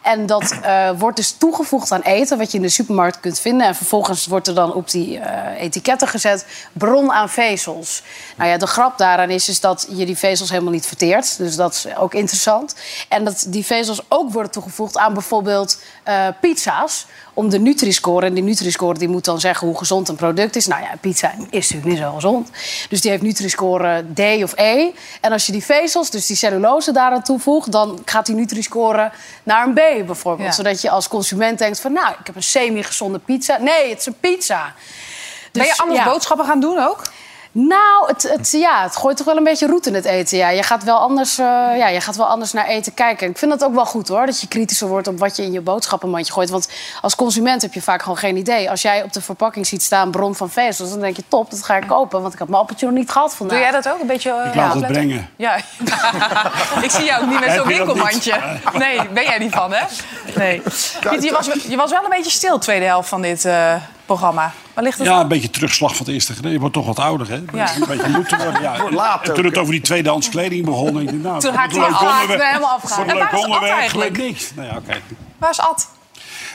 En 0.03 0.25
dat 0.25 0.59
eh, 0.61 0.89
wordt 0.97 1.17
dus 1.17 1.31
toegevoegd 1.31 1.91
aan 1.91 2.01
eten, 2.01 2.37
wat 2.37 2.51
je 2.51 2.57
in 2.57 2.63
de 2.63 2.69
supermarkt 2.69 3.19
kunt 3.19 3.39
vinden. 3.39 3.67
En 3.67 3.75
vervolgens 3.75 4.25
wordt 4.25 4.47
er 4.47 4.55
dan 4.55 4.73
op 4.73 4.91
die 4.91 5.19
eh, 5.19 5.61
etiketten 5.61 6.07
gezet 6.07 6.45
bron 6.73 7.11
aan 7.11 7.29
vezels. 7.29 8.03
Nou 8.37 8.49
ja, 8.49 8.57
de 8.57 8.67
grap 8.67 8.97
daaraan 8.97 9.29
is, 9.29 9.49
is 9.49 9.59
dat 9.59 9.87
je 9.89 10.05
die 10.05 10.17
vezels 10.17 10.49
helemaal 10.49 10.71
niet 10.71 10.85
verteert. 10.85 11.37
Dus 11.37 11.55
dat 11.55 11.73
is 11.73 11.95
ook 11.97 12.13
interessant. 12.13 12.75
En 13.07 13.23
dat 13.23 13.45
die 13.47 13.65
vezels 13.65 14.01
ook 14.07 14.31
worden 14.31 14.51
toegevoegd 14.51 14.97
aan 14.97 15.13
bijvoorbeeld 15.13 15.81
eh, 16.03 16.27
pizza's. 16.41 17.05
Om 17.35 17.49
de 17.49 17.59
Nutri-score. 17.59 18.25
En 18.25 18.33
die 18.33 18.43
Nutri-score 18.43 18.97
die 18.97 19.07
moet 19.07 19.25
dan 19.25 19.39
zeggen 19.39 19.67
hoe 19.67 19.77
gezond 19.77 20.09
een 20.09 20.15
product 20.15 20.55
is. 20.55 20.67
Nou 20.67 20.81
ja, 20.81 20.89
pizza 21.01 21.31
is 21.49 21.69
natuurlijk 21.69 21.85
niet 21.85 21.97
zo 21.97 22.13
gezond. 22.13 22.49
Dus 22.89 23.01
die 23.01 23.11
heeft 23.11 23.23
Nutri-score 23.23 24.05
D 24.13 24.43
of 24.43 24.53
E. 24.55 24.91
En 25.21 25.31
als 25.31 25.45
je 25.45 25.51
die 25.51 25.63
vezels, 25.63 26.09
dus 26.09 26.25
die 26.25 26.35
cellulose 26.35 26.91
daaraan 26.91 27.23
toevoegt... 27.23 27.71
dan 27.71 28.01
gaat 28.05 28.25
die 28.25 28.35
Nutri-score 28.35 29.11
naar 29.43 29.67
een 29.67 29.73
B 29.73 29.79
bijvoorbeeld. 30.03 30.47
Ja. 30.49 30.55
Zodat 30.55 30.81
je 30.81 30.89
als 30.89 31.07
consument 31.07 31.57
denkt 31.57 31.79
van... 31.79 31.93
nou, 31.93 32.09
ik 32.19 32.25
heb 32.25 32.35
een 32.35 32.43
semi-gezonde 32.43 33.19
pizza. 33.19 33.57
Nee, 33.57 33.89
het 33.89 33.99
is 33.99 34.05
een 34.05 34.19
pizza. 34.19 34.73
ben 35.51 35.63
je 35.63 35.69
Dus, 35.69 35.79
anders 35.79 35.99
ja. 35.99 36.05
boodschappen 36.05 36.45
gaan 36.45 36.59
doen 36.59 36.79
ook? 36.79 37.01
Nou, 37.55 38.07
het, 38.07 38.23
het, 38.23 38.51
ja, 38.51 38.83
het 38.83 38.95
gooit 38.95 39.17
toch 39.17 39.25
wel 39.25 39.37
een 39.37 39.43
beetje 39.43 39.67
roet 39.67 39.85
in 39.85 39.93
het 39.93 40.05
eten. 40.05 40.37
Ja. 40.37 40.49
Je, 40.49 40.63
gaat 40.63 40.83
wel 40.83 40.97
anders, 40.97 41.37
eh, 41.37 41.45
ja, 41.77 41.87
je 41.87 42.01
gaat 42.01 42.15
wel 42.15 42.25
anders 42.25 42.51
naar 42.51 42.65
eten 42.65 42.93
kijken. 42.93 43.29
Ik 43.29 43.37
vind 43.37 43.51
dat 43.51 43.63
ook 43.63 43.73
wel 43.73 43.85
goed 43.85 44.07
hoor, 44.07 44.25
dat 44.25 44.41
je 44.41 44.47
kritischer 44.47 44.87
wordt 44.87 45.07
op 45.07 45.19
wat 45.19 45.35
je 45.35 45.43
in 45.43 45.51
je 45.51 45.61
boodschappenmandje 45.61 46.33
gooit. 46.33 46.49
Want 46.49 46.69
als 47.01 47.15
consument 47.15 47.61
heb 47.61 47.73
je 47.73 47.81
vaak 47.81 48.01
gewoon 48.01 48.17
geen 48.17 48.37
idee. 48.37 48.69
Als 48.69 48.81
jij 48.81 49.03
op 49.03 49.13
de 49.13 49.21
verpakking 49.21 49.67
ziet 49.67 49.83
staan 49.83 50.11
bron 50.11 50.35
van 50.35 50.49
vezels, 50.49 50.89
dan 50.89 50.99
denk 50.99 51.15
je 51.15 51.23
top, 51.27 51.51
dat 51.51 51.63
ga 51.63 51.75
ik 51.75 51.87
kopen. 51.87 52.21
Want 52.21 52.33
ik 52.33 52.39
heb 52.39 52.47
mijn 52.47 52.61
appeltje 52.61 52.85
nog 52.85 52.95
niet 52.95 53.09
gehad 53.11 53.35
vandaag. 53.35 53.57
Doe 53.57 53.67
jij 53.67 53.81
dat 53.81 53.93
ook 53.93 53.99
een 54.01 54.07
beetje? 54.07 54.31
eh, 54.31 54.47
Ik 54.49 54.55
laat 54.55 54.73
het 54.73 54.87
brengen. 54.87 55.29
Ja. 55.35 55.55
ik 56.81 56.91
zie 56.91 57.03
jou 57.03 57.23
ook 57.23 57.29
niet 57.29 57.39
met 57.39 57.51
zo'n 57.51 57.69
je 57.69 57.75
winkelmandje. 57.75 58.33
Nee, 58.73 59.09
ben 59.09 59.23
jij 59.23 59.37
niet 59.37 59.53
van, 59.53 59.73
hè? 59.73 59.83
Nee. 60.35 60.61
Piet, 61.09 61.23
je, 61.23 61.31
was, 61.31 61.45
je 61.67 61.75
was 61.75 61.91
wel 61.91 62.03
een 62.03 62.09
beetje 62.09 62.31
stil, 62.31 62.57
tweede 62.57 62.85
helft 62.85 63.09
van 63.09 63.21
dit, 63.21 63.45
eh, 63.45 63.75
programma? 64.05 64.51
Waar 64.73 64.83
ligt 64.83 64.97
het 64.97 65.07
Ja, 65.07 65.19
een 65.19 65.27
beetje 65.27 65.49
terugslag 65.49 65.95
van 65.95 66.05
het 66.05 66.13
eerste 66.13 66.33
gedeelte. 66.33 66.53
Je 66.53 66.59
wordt 66.59 66.75
toch 66.75 66.85
wat 66.85 66.99
ouder, 66.99 67.29
hè? 67.29 67.41
Ja. 67.53 67.75
Een 67.75 67.83
beetje 67.87 68.09
moeten 68.09 68.37
worden. 68.37 68.61
Ja. 68.61 68.75
En 69.23 69.33
toen 69.33 69.45
het 69.45 69.57
over 69.57 69.71
die 69.71 69.81
tweedehands 69.81 70.29
kleding 70.29 70.65
begon, 70.65 71.01
ik, 71.01 71.11
nou, 71.11 71.39
Toen 71.39 71.53
haakte 71.53 71.79
hij 71.79 72.37
ben 72.37 72.47
helemaal 72.47 72.69
afgehaakt. 72.69 72.93
Voor 72.93 73.03
een 73.03 73.09
En 73.09 73.17
waar 73.17 73.31
leuk 73.31 73.33
is 73.33 73.39
Ad 73.39 73.45
onderwerp 73.45 73.77
eigenlijk? 73.77 74.15
gelijk 74.15 74.31
niks. 74.31 74.53
Nou 74.55 74.67
ja, 74.67 74.77
oké. 74.77 75.01
Waar 75.37 75.49
is 75.49 75.59
Ad? 75.59 75.89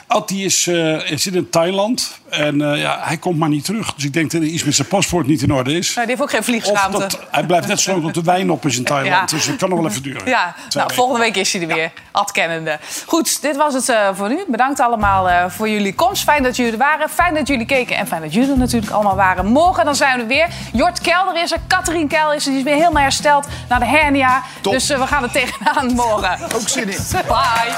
Ad 0.08 0.28
die 0.28 0.44
is, 0.44 0.66
eh, 0.66 0.98
zit 1.14 1.34
in 1.34 1.50
Thailand 1.50 2.18
en 2.28 2.72
eh, 2.72 2.80
ja, 2.80 2.98
hij 3.02 3.16
komt 3.16 3.38
maar 3.38 3.48
niet 3.48 3.64
terug. 3.64 3.94
Dus 3.94 4.04
ik 4.04 4.12
denk 4.12 4.30
dat 4.30 4.40
er 4.40 4.46
iets 4.46 4.64
met 4.64 4.74
zijn 4.74 4.88
paspoort 4.88 5.26
niet 5.26 5.42
in 5.42 5.52
orde 5.52 5.72
is. 5.72 5.94
Nee, 5.94 6.06
die 6.06 6.14
heeft 6.16 6.22
ook 6.22 6.30
geen 6.30 6.38
Of 6.38 6.44
vliegschaamte. 6.44 6.98
dat, 6.98 7.18
hij 7.30 7.44
blijft 7.44 7.66
net 7.68 7.80
zo 7.80 7.90
lang 7.90 8.02
tot 8.02 8.14
de 8.14 8.22
wijn 8.22 8.50
op 8.50 8.66
is 8.66 8.76
in 8.76 8.84
Thailand. 8.94 9.30
Ja. 9.30 9.36
Dus 9.36 9.46
dat 9.46 9.56
kan 9.56 9.68
nog 9.68 9.78
wel 9.78 9.88
even 9.88 10.02
duren. 10.02 10.28
Ja, 10.28 10.44
nou, 10.44 10.54
weken. 10.72 10.94
volgende 10.94 11.20
week 11.20 11.36
is 11.36 11.52
hij 11.52 11.62
er 11.62 11.74
weer. 11.74 11.92
Ad 12.12 12.32
kennende. 12.32 12.78
Goed, 13.06 13.42
dit 13.42 13.56
was 13.56 13.74
het 13.74 13.88
eh, 13.88 14.08
voor 14.14 14.28
nu. 14.28 14.44
Bedankt 14.48 14.80
allemaal 14.80 15.50
voor 15.50 15.68
jullie 15.68 15.94
komst. 15.94 16.22
Fijn 16.22 16.42
dat 16.42 16.56
jullie 16.56 16.72
er 16.72 16.78
waren. 16.78 17.08
Fijn 17.08 17.34
dat 17.34 17.46
jullie 17.48 17.66
keken. 17.66 17.96
En 17.96 18.06
fijn 18.06 18.22
dat 18.22 18.32
jullie 18.34 18.50
er 18.50 18.58
natuurlijk 18.58 18.92
allemaal 18.92 19.16
waren. 19.16 19.46
Morgen 19.46 19.84
dan 19.84 19.96
zijn 19.96 20.16
we 20.16 20.22
er 20.22 20.28
weer. 20.28 20.46
Jort 20.72 21.00
Kelder 21.00 21.42
is 21.42 21.52
er. 21.52 21.58
Katrien 21.66 22.08
Kelder 22.08 22.34
is 22.36 22.44
er. 22.44 22.50
Die 22.50 22.58
is 22.58 22.64
weer 22.64 22.74
helemaal 22.74 23.02
hersteld 23.02 23.46
na 23.68 23.78
de 23.78 23.86
hernia. 23.86 24.42
Top. 24.60 24.72
Dus 24.72 24.88
we 24.88 25.06
gaan 25.06 25.22
er 25.22 25.30
tegenaan 25.30 25.92
morgen. 25.94 26.38
Ook 26.54 26.68
zin 26.68 26.88
in. 26.88 26.98
Bye. 27.28 27.74